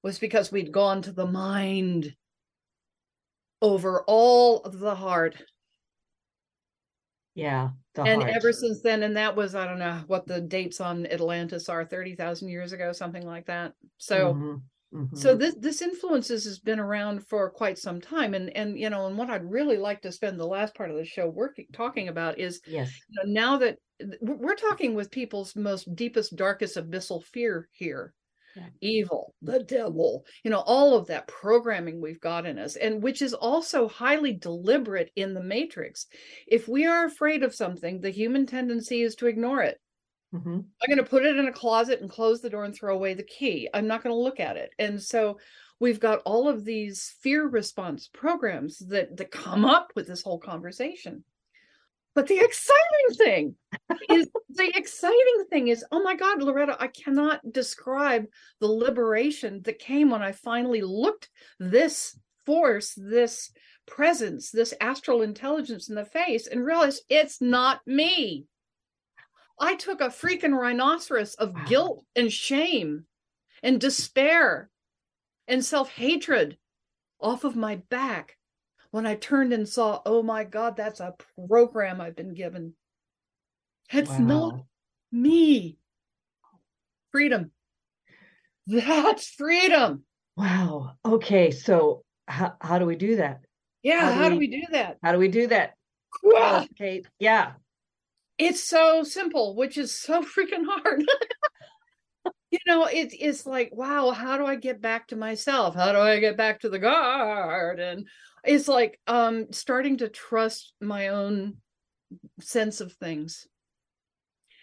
was 0.03 0.19
because 0.19 0.53
we'd 0.53 0.73
gone 0.73 1.03
to 1.03 1.13
the 1.13 1.27
mind 1.27 2.15
over 3.63 4.03
all 4.07 4.61
of 4.63 4.79
the 4.79 4.95
heart 4.95 5.43
yeah. 7.35 7.71
The 7.95 8.07
and 8.07 8.23
heart. 8.23 8.33
ever 8.35 8.53
since 8.53 8.83
then 8.83 9.03
and 9.03 9.17
that 9.17 9.37
was 9.37 9.55
i 9.55 9.67
don't 9.67 9.79
know 9.79 10.03
what 10.07 10.27
the 10.27 10.41
dates 10.41 10.81
on 10.81 11.07
atlantis 11.07 11.69
are 11.69 11.85
30,000 11.85 12.49
years 12.49 12.73
ago 12.73 12.93
something 12.93 13.25
like 13.25 13.47
that 13.47 13.75
so 13.99 14.35
Mhm, 14.35 14.63
mhm. 14.93 15.17
so 15.17 15.37
this 15.37 15.55
this 15.61 15.83
influences 15.83 16.45
has 16.45 16.59
been 16.61 16.81
around 16.81 17.27
for 17.27 17.51
quite 17.51 17.79
some 17.79 18.01
time 18.01 18.35
and 18.35 18.51
and 18.57 18.79
you 18.79 18.91
know 18.91 19.07
and 19.07 19.19
what 19.19 19.31
i'd 19.31 19.51
really 19.51 19.79
like 19.79 20.03
to 20.03 20.13
spend 20.13 20.39
the 20.41 20.47
last 20.47 20.75
part 20.75 20.91
of 20.91 20.97
the 20.97 21.05
show 21.05 21.29
working 21.29 21.67
talking 21.73 22.09
about 22.09 22.39
is 22.39 22.61
yes. 22.67 22.93
you 23.09 23.25
know, 23.25 23.33
now 23.33 23.59
that 23.59 23.79
we're 24.21 24.57
talking 24.57 24.95
with 24.95 25.11
people's 25.11 25.57
most 25.57 25.95
deepest 25.97 26.37
darkest 26.37 26.77
abyssal 26.77 27.25
fear 27.25 27.69
here 27.73 28.15
Yeah. 28.57 28.69
evil 28.81 29.35
the 29.43 29.63
devil 29.63 30.25
you 30.43 30.51
know 30.51 30.61
all 30.61 30.97
of 30.97 31.09
that 31.09 31.29
programming 31.29 32.01
we've 32.01 32.21
got 32.21 32.47
in 32.47 32.59
us 32.59 32.77
and 32.77 33.03
which 33.03 33.21
is 33.21 33.35
also 33.35 33.87
highly 33.87 34.33
deliberate 34.33 35.11
in 35.15 35.35
the 35.35 35.43
matrix. 35.43 36.07
If 36.47 36.67
we 36.67 36.87
are 36.87 37.05
afraid 37.05 37.43
of 37.43 37.55
something 37.55 38.01
the 38.01 38.11
human 38.11 38.47
tendency 38.47 39.03
is 39.03 39.15
to 39.17 39.27
ignore 39.27 39.63
it. 39.63 39.79
Mhm. 40.35 40.65
i'm 40.65 40.89
going 40.89 40.97
to 41.05 41.05
put 41.09 41.25
it 41.27 41.37
in 41.37 41.47
a 41.49 41.53
closet 41.53 42.01
and 42.01 42.11
close 42.11 42.41
the 42.41 42.51
door 42.51 42.65
and 42.65 42.75
throw 42.75 42.95
away 42.95 43.15
the 43.15 43.23
key. 43.23 43.69
I'm 43.75 43.87
not 43.87 44.03
going 44.03 44.15
to 44.15 44.21
look 44.21 44.41
at 44.41 44.57
it. 44.57 44.71
And 44.79 45.01
so 45.03 45.39
we've 45.79 46.01
got 46.01 46.23
all 46.25 46.49
of 46.49 46.65
these 46.65 47.15
fear 47.21 47.47
response 47.47 48.09
programs 48.09 48.79
that 48.89 49.17
that 49.19 49.31
come 49.31 49.65
up 49.65 49.93
with 49.95 50.07
this 50.09 50.23
whole 50.23 50.39
conversation 50.41 51.25
but 52.17 52.27
the 52.27 52.39
exciting 52.39 53.15
thing 53.19 53.55
is 54.11 54.29
the 54.49 54.73
exciting 54.75 55.45
thing 55.51 55.69
is 55.69 55.85
oh 55.93 56.03
my 56.03 56.17
god 56.17 56.43
loretta 56.43 56.77
i 56.81 56.89
cannot 56.89 57.41
describe 57.53 58.25
the 58.61 58.67
liberation 58.67 59.61
that 59.63 59.79
came 59.79 60.11
when 60.11 60.23
i 60.23 60.33
finally 60.33 60.81
looked 60.81 61.29
this 61.61 62.19
force 62.47 62.95
this 62.97 63.53
presence 63.87 64.51
this 64.51 64.75
astral 64.81 65.23
intelligence 65.23 65.89
in 65.89 65.95
the 65.95 66.05
face 66.07 66.49
and 66.49 66.65
realized 66.65 67.03
it's 67.09 67.41
not 67.41 67.81
me 67.87 68.47
i 69.61 69.77
took 69.77 70.01
a 70.01 70.09
freaking 70.09 70.59
rhinoceros 70.59 71.35
of 71.35 71.53
Wow. 71.55 71.65
guilt 71.67 72.05
and 72.17 72.33
shame 72.33 73.05
and 73.63 73.81
despair 73.81 74.71
and 75.47 75.65
self-hatred 75.65 76.57
off 77.21 77.45
of 77.45 77.57
my 77.57 77.77
back 77.91 78.36
when 78.97 79.05
I 79.07 79.15
turned 79.15 79.53
and 79.53 79.69
saw, 79.69 80.01
oh 80.07 80.23
my 80.23 80.43
God, 80.45 80.75
that's 80.75 81.01
a 81.01 81.13
program 81.49 82.01
I've 82.01 82.17
been 82.17 82.33
given. 82.33 82.73
It's 83.93 84.19
not 84.19 84.63
me. 85.13 85.77
Freedom. 87.13 87.51
That's 88.67 89.27
freedom. 89.29 90.05
Wow. 90.35 90.93
Okay. 91.05 91.51
So 91.51 92.05
how, 92.27 92.55
how 92.59 92.79
do 92.79 92.87
we 92.87 92.97
do 92.97 93.17
that? 93.17 93.41
Yeah. 93.83 94.01
How 94.01 94.13
How, 94.13 94.29
do 94.31 94.37
do 94.37 94.39
we- 94.39 94.49
we 94.49 94.61
do 94.63 94.67
that? 94.73 94.97
How 95.03 95.13
do 95.13 95.19
we 95.19 95.29
do 95.29 95.47
that? 95.49 95.75
Cate. 96.79 97.07
Yeah. 97.19 97.53
it's 98.39 98.65
so 98.65 99.03
simple, 99.03 99.57
which 99.57 99.77
is 99.77 99.93
so 99.93 100.23
freaking 100.23 100.65
hard. 100.67 101.05
you 102.51 102.59
know, 102.67 102.87
it's 102.87 103.15
it's 103.21 103.45
like, 103.45 103.69
wow, 103.75 104.13
how 104.13 104.39
do 104.39 104.47
I 104.47 104.55
get 104.57 104.81
back 104.81 105.09
to 105.09 105.17
myself? 105.17 105.75
How 105.75 105.93
do 105.93 105.99
I 105.99 106.19
get 106.19 106.39
back 106.39 106.61
to 106.61 106.71
the 106.71 106.79
garden? 106.79 108.07
It's 108.47 108.69
like 108.69 109.01
um 109.07 109.53
starting 109.53 109.99
to 109.99 110.09
trust 110.09 110.73
my 110.81 111.09
own 111.09 111.57
sense 112.41 112.81
of 112.81 112.93
things. 112.93 113.47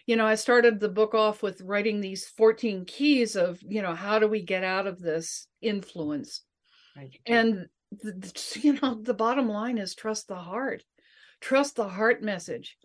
You 0.06 0.16
know, 0.18 0.26
I 0.26 0.36
started 0.36 0.80
the 0.80 0.90
book 0.90 1.14
off 1.14 1.42
with 1.42 1.62
writing 1.62 2.02
these 2.02 2.28
14 2.28 2.86
keys 2.86 3.36
of, 3.36 3.60
you 3.62 3.82
know, 3.82 3.96
how 3.96 4.20
do 4.20 4.28
we 4.28 4.42
get 4.42 4.64
out 4.64 4.86
of 4.86 5.00
this 5.00 5.48
influence? 5.62 6.42
Right. 6.96 7.18
And 7.26 7.68
the- 7.92 8.60
you 8.62 8.80
know, 8.82 8.96
the 9.02 9.14
bottom 9.14 9.48
line 9.48 9.78
is 9.78 9.96
trust 9.96 10.28
the 10.28 10.36
heart. 10.36 10.84
Trust 11.40 11.76
the 11.76 11.88
heart 11.88 12.22
message. 12.22 12.78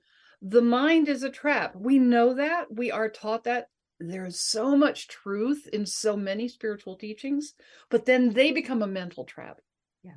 The 0.43 0.63
mind 0.63 1.09
is 1.09 1.25
a 1.25 1.31
trap. 1.31 1.75
We 1.75 1.99
know 1.99 2.35
that. 2.35 2.73
We 2.73 2.91
are 2.93 3.09
taught 3.09 3.45
that. 3.45 3.69
There's 4.01 4.39
so 4.39 4.77
much 4.77 5.09
truth 5.09 5.69
in 5.73 5.85
so 5.85 6.17
many 6.17 6.47
spiritual 6.47 6.97
teachings, 6.97 7.55
but 7.91 8.07
then 8.07 8.31
they 8.31 8.53
become 8.53 8.83
a 8.83 8.87
mental 8.87 9.25
trap. 9.25 9.61
Yeah. 10.05 10.13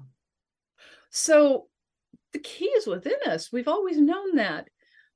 So 1.12 1.68
the 2.34 2.40
key 2.40 2.66
is 2.66 2.88
within 2.88 3.18
us. 3.28 3.52
We've 3.52 3.68
always 3.68 3.98
known 3.98 4.36
that. 4.38 4.70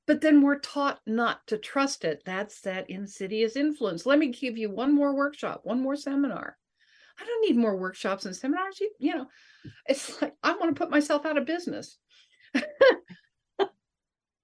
But 0.06 0.20
then 0.20 0.40
we're 0.40 0.60
taught 0.60 1.00
not 1.06 1.44
to 1.48 1.58
trust 1.58 2.04
it. 2.04 2.22
That's 2.24 2.60
that 2.60 2.88
insidious 2.88 3.56
influence. 3.56 4.06
Let 4.06 4.20
me 4.20 4.28
give 4.28 4.56
you 4.56 4.70
one 4.70 4.94
more 4.94 5.16
workshop, 5.16 5.62
one 5.64 5.82
more 5.82 5.96
seminar. 5.96 6.56
I 7.20 7.24
don't 7.24 7.48
need 7.48 7.56
more 7.56 7.76
workshops 7.76 8.24
and 8.24 8.36
seminars. 8.36 8.78
You, 8.78 8.90
you 9.00 9.16
know, 9.16 9.26
it's 9.86 10.20
like 10.22 10.34
I 10.42 10.52
want 10.52 10.74
to 10.74 10.78
put 10.78 10.90
myself 10.90 11.26
out 11.26 11.38
of 11.38 11.46
business. 11.46 11.98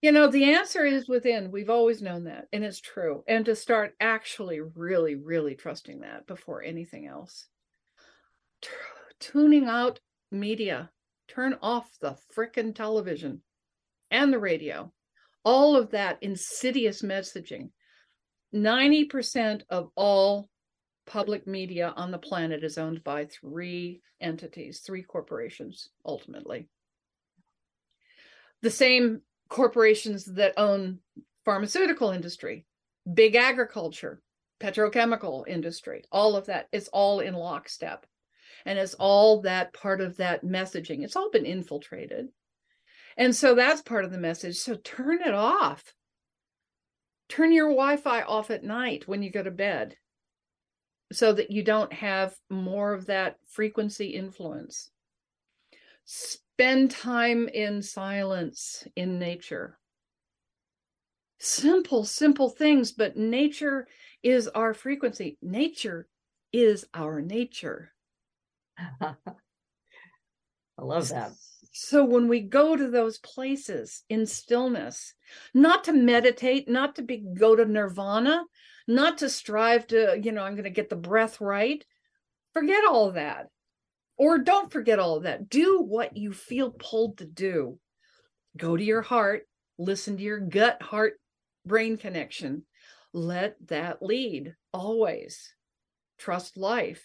you 0.02 0.10
know, 0.10 0.26
the 0.26 0.52
answer 0.52 0.84
is 0.84 1.06
within. 1.06 1.52
We've 1.52 1.70
always 1.70 2.02
known 2.02 2.24
that, 2.24 2.48
and 2.52 2.64
it's 2.64 2.80
true. 2.80 3.22
And 3.28 3.44
to 3.44 3.54
start 3.54 3.94
actually 4.00 4.60
really, 4.60 5.14
really 5.14 5.54
trusting 5.54 6.00
that 6.00 6.26
before 6.26 6.62
anything 6.62 7.06
else. 7.06 7.46
T- 8.62 8.70
tuning 9.20 9.66
out 9.66 10.00
media, 10.32 10.90
turn 11.34 11.56
off 11.62 11.88
the 12.00 12.16
frickin' 12.36 12.74
television 12.74 13.42
and 14.10 14.32
the 14.32 14.38
radio 14.38 14.92
all 15.44 15.76
of 15.76 15.90
that 15.90 16.18
insidious 16.22 17.02
messaging. 17.02 17.70
90% 18.54 19.62
of 19.70 19.90
all 19.96 20.48
public 21.06 21.46
media 21.46 21.92
on 21.96 22.10
the 22.10 22.18
planet 22.18 22.62
is 22.62 22.78
owned 22.78 23.02
by 23.02 23.24
three 23.24 24.02
entities, 24.20 24.80
three 24.80 25.02
corporations, 25.02 25.88
ultimately. 26.04 26.68
The 28.62 28.70
same 28.70 29.22
corporations 29.48 30.24
that 30.26 30.54
own 30.56 30.98
pharmaceutical 31.44 32.10
industry, 32.10 32.66
big 33.12 33.34
agriculture, 33.34 34.22
petrochemical 34.60 35.48
industry, 35.48 36.04
all 36.12 36.36
of 36.36 36.46
that 36.46 36.68
is 36.70 36.88
all 36.88 37.20
in 37.20 37.34
lockstep. 37.34 38.06
And 38.64 38.78
it's 38.78 38.94
all 38.94 39.42
that 39.42 39.72
part 39.72 40.00
of 40.00 40.16
that 40.18 40.44
messaging. 40.44 41.02
It's 41.04 41.16
all 41.16 41.30
been 41.30 41.46
infiltrated. 41.46 42.28
And 43.16 43.34
so 43.34 43.54
that's 43.54 43.82
part 43.82 44.04
of 44.04 44.12
the 44.12 44.18
message. 44.18 44.56
So 44.56 44.76
turn 44.76 45.20
it 45.22 45.34
off. 45.34 45.92
Turn 47.28 47.52
your 47.52 47.68
Wi 47.68 47.96
Fi 47.96 48.22
off 48.22 48.50
at 48.50 48.64
night 48.64 49.06
when 49.06 49.22
you 49.22 49.30
go 49.30 49.42
to 49.42 49.50
bed 49.50 49.96
so 51.12 51.32
that 51.32 51.50
you 51.50 51.62
don't 51.62 51.92
have 51.92 52.34
more 52.50 52.92
of 52.92 53.06
that 53.06 53.36
frequency 53.48 54.06
influence. 54.06 54.90
Spend 56.04 56.90
time 56.90 57.48
in 57.48 57.82
silence 57.82 58.86
in 58.96 59.18
nature. 59.18 59.78
Simple, 61.38 62.04
simple 62.04 62.50
things, 62.50 62.92
but 62.92 63.16
nature 63.16 63.88
is 64.22 64.48
our 64.48 64.72
frequency. 64.74 65.38
Nature 65.42 66.08
is 66.52 66.86
our 66.94 67.20
nature. 67.20 67.92
I 69.00 69.14
love 70.78 71.08
that. 71.08 71.32
So 71.72 72.04
when 72.04 72.28
we 72.28 72.40
go 72.40 72.76
to 72.76 72.90
those 72.90 73.18
places 73.18 74.02
in 74.08 74.26
stillness 74.26 75.14
not 75.54 75.84
to 75.84 75.92
meditate 75.92 76.68
not 76.68 76.96
to 76.96 77.02
be 77.02 77.24
go 77.34 77.56
to 77.56 77.64
nirvana 77.64 78.44
not 78.86 79.16
to 79.18 79.30
strive 79.30 79.86
to 79.86 80.20
you 80.22 80.32
know 80.32 80.42
i'm 80.42 80.52
going 80.52 80.64
to 80.64 80.70
get 80.70 80.90
the 80.90 80.96
breath 80.96 81.40
right 81.40 81.82
forget 82.52 82.84
all 82.84 83.12
that. 83.12 83.48
Or 84.16 84.38
don't 84.38 84.72
forget 84.72 84.98
all 84.98 85.20
that. 85.20 85.48
Do 85.48 85.80
what 85.80 86.16
you 86.16 86.32
feel 86.32 86.70
pulled 86.70 87.18
to 87.18 87.24
do. 87.24 87.78
Go 88.56 88.76
to 88.76 88.84
your 88.84 89.02
heart 89.02 89.46
listen 89.78 90.16
to 90.16 90.22
your 90.22 90.38
gut 90.38 90.80
heart 90.82 91.14
brain 91.66 91.96
connection. 91.96 92.64
Let 93.12 93.56
that 93.68 94.02
lead 94.02 94.54
always. 94.72 95.54
Trust 96.18 96.56
life 96.56 97.04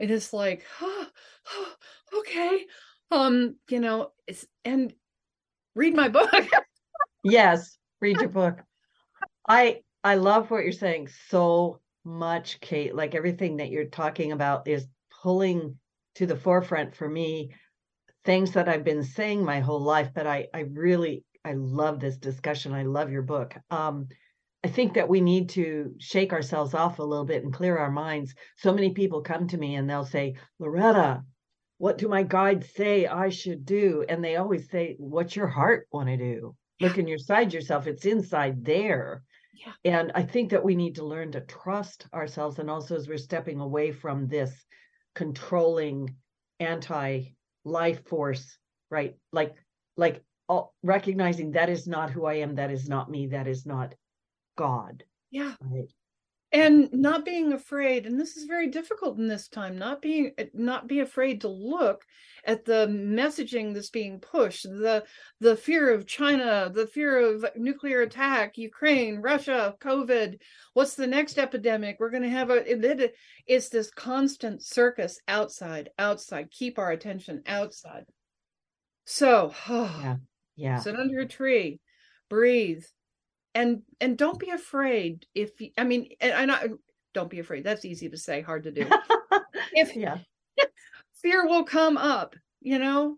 and 0.00 0.10
it's 0.10 0.32
like 0.32 0.64
oh, 0.80 1.06
oh, 1.52 1.74
okay 2.18 2.66
um 3.10 3.56
you 3.68 3.80
know 3.80 4.10
it's 4.26 4.46
and 4.64 4.92
read 5.74 5.94
my 5.94 6.08
book. 6.08 6.30
Yes 7.22 7.76
read 8.00 8.20
your 8.20 8.30
book. 8.30 8.62
I 9.46 9.82
i 10.02 10.14
love 10.14 10.50
what 10.50 10.62
you're 10.64 10.72
saying 10.72 11.08
so 11.28 11.80
much 12.04 12.60
cate. 12.60 12.94
Like 12.94 13.14
everything 13.14 13.58
that 13.58 13.70
you're 13.70 13.84
talking 13.86 14.32
about 14.32 14.66
is 14.66 14.86
pulling 15.22 15.76
to 16.14 16.26
the 16.26 16.36
forefront 16.36 16.96
for 16.96 17.08
me 17.08 17.50
things 18.24 18.52
that 18.52 18.68
i've 18.68 18.84
been 18.84 19.02
saying 19.02 19.44
my 19.44 19.60
whole 19.60 19.80
life 19.80 20.10
but 20.14 20.26
i 20.26 20.46
i 20.52 20.60
really 20.60 21.24
i 21.44 21.52
love 21.54 22.00
this 22.00 22.16
discussion. 22.16 22.72
I 22.72 22.82
love 22.82 23.10
your 23.10 23.22
book. 23.22 23.54
Um 23.70 24.08
I 24.62 24.68
think 24.68 24.94
that 24.94 25.08
we 25.08 25.20
need 25.20 25.48
to 25.50 25.94
shake 25.98 26.32
ourselves 26.32 26.74
off 26.74 26.98
a 26.98 27.04
little 27.04 27.24
bit 27.24 27.42
and 27.42 27.52
clear 27.52 27.78
our 27.78 27.90
minds. 27.90 28.34
So 28.56 28.74
many 28.74 28.92
people 28.92 29.22
come 29.22 29.48
to 29.48 29.58
me 29.58 29.76
and 29.76 29.88
they'll 29.88 30.04
say, 30.04 30.36
Loretta, 30.58 31.22
what 31.78 31.96
do 31.96 32.08
my 32.08 32.22
guides 32.22 32.68
say 32.74 33.06
I 33.06 33.30
should 33.30 33.64
do? 33.64 34.04
And 34.06 34.22
they 34.22 34.36
always 34.36 34.68
say, 34.68 34.96
what's 34.98 35.34
your 35.34 35.46
heart 35.46 35.88
want 35.92 36.08
to 36.08 36.16
do? 36.18 36.54
Yeah. 36.78 36.88
Look 36.88 36.98
inside 36.98 37.54
yourself. 37.54 37.86
It's 37.86 38.04
inside 38.04 38.62
there. 38.62 39.22
Yeah. 39.54 39.72
And 39.86 40.12
I 40.14 40.24
think 40.24 40.50
that 40.50 40.64
we 40.64 40.74
need 40.74 40.96
to 40.96 41.06
learn 41.06 41.32
to 41.32 41.40
trust 41.40 42.06
ourselves. 42.12 42.58
And 42.58 42.68
also 42.68 42.96
as 42.96 43.08
we're 43.08 43.16
stepping 43.16 43.60
away 43.60 43.92
from 43.92 44.28
this 44.28 44.52
controlling 45.14 46.14
anti 46.58 47.22
life 47.64 48.06
force, 48.06 48.58
right? 48.90 49.16
Like, 49.32 49.54
like 49.96 50.22
all, 50.50 50.74
recognizing 50.82 51.52
that 51.52 51.70
is 51.70 51.86
not 51.86 52.10
who 52.10 52.26
I 52.26 52.34
am. 52.34 52.56
That 52.56 52.70
is 52.70 52.88
not 52.88 53.10
me. 53.10 53.28
That 53.28 53.46
is 53.46 53.64
not 53.64 53.94
God. 54.60 55.04
Yeah. 55.30 55.54
Right? 55.60 55.88
And 56.52 56.92
not 56.92 57.24
being 57.24 57.52
afraid 57.52 58.06
and 58.06 58.20
this 58.20 58.36
is 58.36 58.44
very 58.44 58.66
difficult 58.66 59.16
in 59.18 59.28
this 59.28 59.46
time 59.46 59.78
not 59.78 60.02
being 60.02 60.32
not 60.52 60.88
be 60.88 60.98
afraid 60.98 61.42
to 61.42 61.48
look 61.48 62.04
at 62.44 62.64
the 62.64 62.88
messaging 62.88 63.72
that's 63.72 63.90
being 63.90 64.18
pushed 64.18 64.64
the 64.64 65.04
the 65.38 65.54
fear 65.54 65.94
of 65.94 66.08
china 66.08 66.68
the 66.74 66.88
fear 66.88 67.20
of 67.20 67.44
nuclear 67.54 68.02
attack 68.02 68.58
ukraine 68.58 69.20
russia 69.20 69.76
covid. 69.80 70.40
What's 70.74 70.96
the 70.96 71.06
next 71.06 71.38
epidemic? 71.38 71.98
We're 72.00 72.10
going 72.10 72.24
to 72.24 72.28
have 72.28 72.50
a 72.50 72.68
it, 72.68 73.14
it's 73.46 73.68
this 73.68 73.92
constant 73.92 74.62
circus 74.64 75.20
outside 75.28 75.90
outside. 76.00 76.50
Keep 76.50 76.80
our 76.80 76.90
attention 76.90 77.44
outside. 77.46 78.06
So 79.04 79.54
oh, 79.68 79.98
yeah 80.02 80.16
yeah. 80.60 80.78
sit 80.78 80.96
under 80.96 81.20
a 81.20 81.26
tree 81.26 81.80
breathe 82.28 82.84
and 83.54 83.82
and 84.00 84.16
don't 84.16 84.38
be 84.38 84.50
afraid 84.50 85.26
if 85.34 85.50
i 85.76 85.84
mean 85.84 86.08
and 86.20 86.52
i 86.52 86.68
don't 87.12 87.30
be 87.30 87.40
afraid 87.40 87.64
that's 87.64 87.84
easy 87.84 88.08
to 88.08 88.16
say 88.16 88.40
hard 88.40 88.64
to 88.64 88.70
do. 88.70 88.88
If 89.72 89.94
yeah. 89.94 90.18
fear 91.22 91.46
will 91.46 91.64
come 91.64 91.96
up 91.96 92.34
you 92.60 92.78
know? 92.78 93.16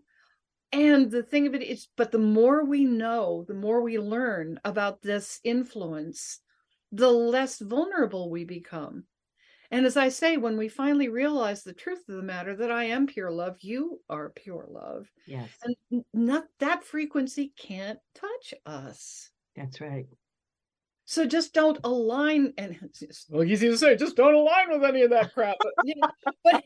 And 0.71 1.11
the 1.11 1.21
thing 1.23 1.45
of 1.45 1.53
it 1.53 1.61
is 1.61 1.87
but 1.95 2.11
the 2.11 2.19
more 2.19 2.65
we 2.65 2.85
know 2.85 3.45
the 3.47 3.53
more 3.53 3.81
we 3.81 3.99
learn 3.99 4.59
about 4.65 5.01
this 5.01 5.39
influence 5.43 6.39
the 6.91 7.09
less 7.09 7.59
vulnerable 7.59 8.29
we 8.29 8.43
become. 8.43 9.05
And 9.71 9.85
as 9.85 9.97
i 9.97 10.09
say 10.09 10.37
when 10.37 10.57
we 10.57 10.67
finally 10.67 11.09
realize 11.09 11.63
the 11.63 11.73
truth 11.73 12.07
of 12.09 12.15
the 12.15 12.23
matter 12.23 12.55
that 12.55 12.71
i 12.71 12.85
am 12.85 13.07
pure 13.07 13.31
love 13.31 13.57
you 13.61 13.99
are 14.09 14.29
pure 14.29 14.67
love 14.69 15.07
yes. 15.25 15.49
and 15.63 16.03
not 16.13 16.45
that 16.59 16.83
frequency 16.83 17.53
can't 17.57 17.99
touch 18.15 18.53
us. 18.65 19.31
That's 19.55 19.81
right 19.81 20.07
so 21.05 21.25
just 21.25 21.53
don't 21.53 21.79
align, 21.83 22.53
and 22.57 22.77
it's 23.01 23.25
well 23.29 23.43
easy 23.43 23.67
to 23.69 23.77
say, 23.77 23.95
just 23.95 24.15
don't 24.15 24.35
align 24.35 24.69
with 24.69 24.83
any 24.83 25.01
of 25.01 25.11
that 25.11 25.33
crap. 25.33 25.57
But, 25.75 25.85
you 25.85 25.95
know, 25.97 26.09
but, 26.43 26.63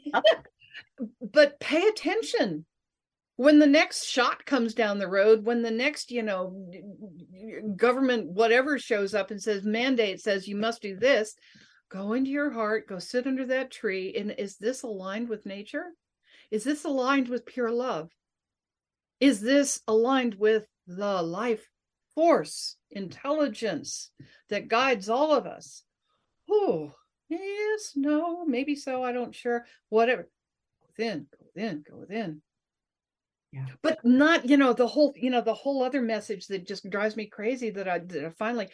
but 1.31 1.59
pay 1.59 1.87
attention 1.87 2.65
when 3.37 3.59
the 3.59 3.67
next 3.67 4.05
shot 4.05 4.45
comes 4.45 4.73
down 4.73 4.97
the 4.97 5.07
road, 5.07 5.45
when 5.45 5.61
the 5.61 5.71
next, 5.71 6.11
you 6.11 6.23
know, 6.23 6.67
government 7.75 8.31
whatever 8.31 8.79
shows 8.79 9.13
up 9.13 9.29
and 9.29 9.41
says 9.41 9.63
mandate 9.63 10.19
says 10.19 10.47
you 10.47 10.55
must 10.55 10.81
do 10.81 10.95
this, 10.95 11.35
go 11.89 12.13
into 12.13 12.31
your 12.31 12.49
heart, 12.49 12.87
go 12.87 12.97
sit 12.97 13.27
under 13.27 13.45
that 13.45 13.71
tree, 13.71 14.15
and 14.17 14.33
is 14.39 14.57
this 14.57 14.81
aligned 14.81 15.29
with 15.29 15.45
nature? 15.45 15.85
Is 16.49 16.63
this 16.63 16.83
aligned 16.83 17.27
with 17.27 17.45
pure 17.45 17.71
love? 17.71 18.09
Is 19.19 19.39
this 19.39 19.81
aligned 19.87 20.35
with 20.35 20.65
the 20.87 21.21
life 21.21 21.67
force, 22.17 22.77
intelligence 22.89 24.09
that 24.49 24.67
guides 24.67 25.07
all 25.07 25.35
of 25.35 25.45
us. 25.45 25.83
Oh, 26.49 26.91
yes, 27.29 27.93
no, 27.95 28.43
maybe 28.43 28.75
so. 28.75 29.03
I 29.03 29.11
don't 29.11 29.35
sure. 29.35 29.65
Whatever. 29.89 30.23
Go 30.23 30.87
within, 30.97 31.27
go 31.31 31.45
within, 31.53 31.85
go 31.87 31.97
within. 31.97 32.41
Yeah. 33.51 33.67
But 33.83 34.03
not, 34.03 34.49
you 34.49 34.57
know, 34.57 34.73
the 34.73 34.87
whole, 34.87 35.13
you 35.15 35.29
know, 35.29 35.41
the 35.41 35.53
whole 35.53 35.83
other 35.83 36.01
message 36.01 36.47
that 36.47 36.67
just 36.67 36.89
drives 36.89 37.15
me 37.15 37.27
crazy 37.27 37.69
that 37.69 37.87
I, 37.87 37.99
that 37.99 38.25
I 38.25 38.29
finally, 38.31 38.69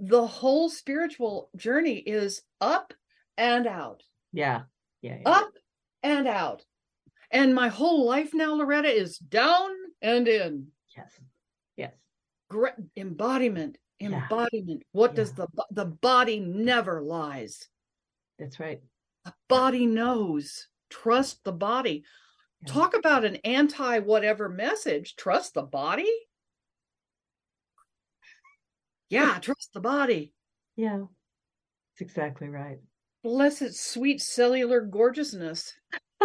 the 0.00 0.26
whole 0.26 0.68
spiritual 0.68 1.50
journey 1.54 1.98
is 1.98 2.42
up 2.60 2.92
and 3.36 3.68
out. 3.68 4.02
Yeah. 4.32 4.62
Yeah. 5.02 5.18
yeah. 5.20 5.30
Up 5.30 5.52
and 6.02 6.26
out. 6.26 6.64
And 7.30 7.54
my 7.54 7.68
whole 7.68 8.04
life 8.06 8.30
now, 8.34 8.54
Loretta, 8.54 8.88
is 8.88 9.18
down 9.18 9.70
and 10.02 10.26
in. 10.26 10.66
Yes. 10.96 11.12
Yes 11.76 11.92
embodiment 12.96 13.76
embodiment 14.00 14.80
yeah. 14.80 14.88
what 14.92 15.10
yeah. 15.10 15.16
does 15.16 15.32
the 15.32 15.46
the 15.70 15.84
body 15.84 16.40
never 16.40 17.02
lies 17.02 17.68
that's 18.38 18.60
right 18.60 18.80
the 19.24 19.34
body 19.48 19.86
knows 19.86 20.68
trust 20.88 21.42
the 21.44 21.52
body 21.52 22.04
Yeah. 22.66 22.72
Talk 22.72 22.96
about 22.96 23.24
an 23.24 23.36
anti 23.44 24.00
whatever 24.00 24.48
message. 24.48 25.14
Trust 25.16 25.54
the 25.54 25.62
body. 25.62 26.10
Yeah, 29.08 29.38
trust 29.42 29.72
the 29.74 29.80
body. 29.80 30.32
Yeah. 30.76 30.98
That's 30.98 32.10
exactly 32.10 32.48
right. 32.48 32.78
Bless 33.22 33.62
its 33.62 33.80
sweet 33.80 34.20
cellular 34.20 34.80
gorgeousness. 34.80 35.72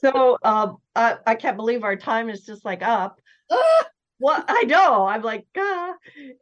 So 0.00 0.36
um 0.42 0.78
I, 0.96 1.16
I 1.26 1.34
can't 1.36 1.56
believe 1.56 1.84
our 1.84 1.96
time 1.96 2.28
is 2.28 2.44
just 2.44 2.64
like 2.64 2.82
up. 2.82 3.20
Ah! 3.50 3.86
Well, 4.18 4.44
I 4.48 4.64
know. 4.64 5.06
I'm 5.06 5.22
like, 5.22 5.46
ah. 5.56 5.94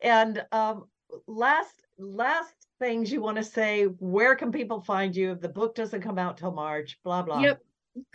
And 0.03 0.45
um 0.53 0.85
last 1.27 1.87
last 1.99 2.55
things 2.79 3.13
you 3.13 3.21
want 3.21 3.37
to 3.37 3.45
say, 3.45 3.85
where 3.85 4.35
can 4.35 4.53
people 4.53 4.81
find 4.81 5.15
you 5.15 5.33
if 5.33 5.41
the 5.41 5.49
book 5.49 5.75
doesn't 5.75 6.03
come 6.03 6.19
out 6.19 6.37
till 6.37 6.53
March? 6.53 6.99
Blah 7.05 7.23
blah. 7.23 7.41
Yep. 7.41 7.61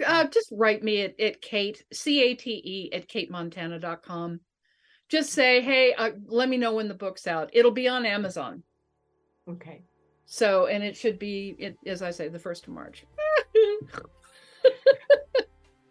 Uh, 0.06 0.26
just 0.26 0.50
write 0.52 0.84
me 0.84 1.02
at, 1.02 1.20
at 1.20 1.42
Cate, 1.42 1.84
C 1.94 2.22
A 2.24 2.36
T 2.36 2.62
E, 2.64 2.94
at 2.94 3.08
catemontana.com. 3.08 4.40
Just 5.08 5.32
say, 5.32 5.62
hey, 5.62 5.94
uh, 5.94 6.12
let 6.28 6.50
me 6.50 6.58
know 6.58 6.74
when 6.74 6.88
the 6.88 6.94
book's 6.94 7.26
out. 7.26 7.50
It'll 7.54 7.72
be 7.72 7.88
on 7.88 8.06
Amazon. 8.06 8.62
Okay. 9.50 9.82
So, 10.26 10.68
and 10.68 10.84
it 10.84 10.96
should 10.96 11.18
be, 11.18 11.56
it, 11.58 11.78
as 11.88 12.04
I 12.04 12.12
say, 12.12 12.28
the 12.28 12.38
1st 12.38 12.68
of 12.68 12.74
March. 12.74 13.06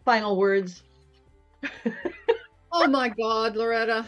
Final 0.05 0.37
words. 0.37 0.83
oh 2.71 2.87
my 2.87 3.09
God, 3.09 3.55
Loretta. 3.55 4.05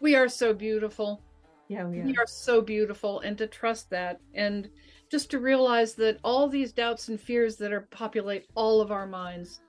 We 0.00 0.14
are 0.14 0.28
so 0.28 0.54
beautiful. 0.54 1.20
Yeah, 1.68 1.88
yeah. 1.90 2.04
We 2.04 2.16
are 2.16 2.26
so 2.26 2.60
beautiful. 2.60 3.20
And 3.20 3.36
to 3.38 3.46
trust 3.46 3.90
that 3.90 4.20
and 4.34 4.68
just 5.10 5.30
to 5.30 5.38
realize 5.38 5.94
that 5.94 6.18
all 6.24 6.48
these 6.48 6.72
doubts 6.72 7.08
and 7.08 7.20
fears 7.20 7.56
that 7.56 7.72
are 7.72 7.82
populate 7.90 8.46
all 8.54 8.80
of 8.80 8.90
our 8.90 9.06
minds 9.06 9.60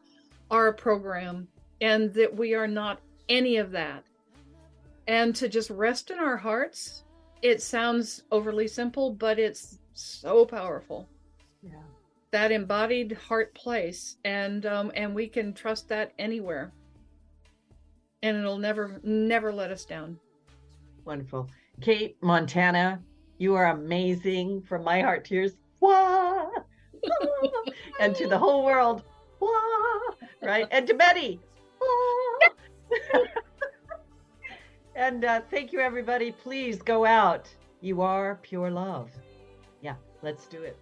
are 0.50 0.68
a 0.68 0.74
program 0.74 1.48
and 1.82 2.14
that 2.14 2.36
we 2.36 2.54
are 2.54 2.68
not 2.68 3.00
any 3.30 3.58
of 3.58 3.72
that. 3.72 4.04
And 5.08 5.36
to 5.36 5.50
just 5.50 5.70
rest 5.70 6.12
in 6.12 6.20
our 6.20 6.38
hearts. 6.38 7.04
It 7.42 7.62
sounds 7.62 8.24
overly 8.32 8.68
simple, 8.68 9.14
but 9.14 9.40
it's 9.40 9.80
so 9.94 10.46
powerful. 10.46 11.10
Yeah. 11.64 11.82
That 12.32 12.52
embodied 12.52 13.12
heart 13.12 13.54
place, 13.54 14.16
and 14.24 14.66
um, 14.66 14.92
and 14.96 15.14
we 15.14 15.28
can 15.28 15.54
trust 15.54 15.90
that 15.90 16.14
anywhere, 16.18 16.72
and 18.24 18.38
it'll 18.38 18.58
never 18.58 19.02
never 19.04 19.52
let 19.52 19.70
us 19.70 19.84
down. 19.84 20.18
Wonderful. 21.04 21.50
Cate 21.82 22.16
Montana, 22.22 23.02
you 23.38 23.56
are 23.56 23.72
amazing 23.72 24.62
from 24.62 24.84
my 24.84 25.02
heart 25.02 25.26
to 25.26 25.36
yours. 25.36 25.58
Wah! 25.82 26.48
and 28.00 28.16
to 28.16 28.28
the 28.28 28.38
whole 28.38 28.64
world. 28.64 29.04
Wah! 29.40 29.50
Right? 30.44 30.68
And 30.72 30.88
to 30.88 30.96
Betty. 30.96 31.40
Wah! 31.80 32.48
and 34.96 35.24
uh, 35.24 35.42
thank 35.52 35.72
you, 35.72 35.80
everybody. 35.80 36.32
Please 36.32 36.82
go 36.82 37.06
out. 37.06 37.48
You 37.80 38.02
are 38.02 38.40
pure 38.42 38.72
love. 38.72 39.12
Yeah, 39.82 39.96
let's 40.24 40.48
do 40.48 40.64
it. 40.64 40.78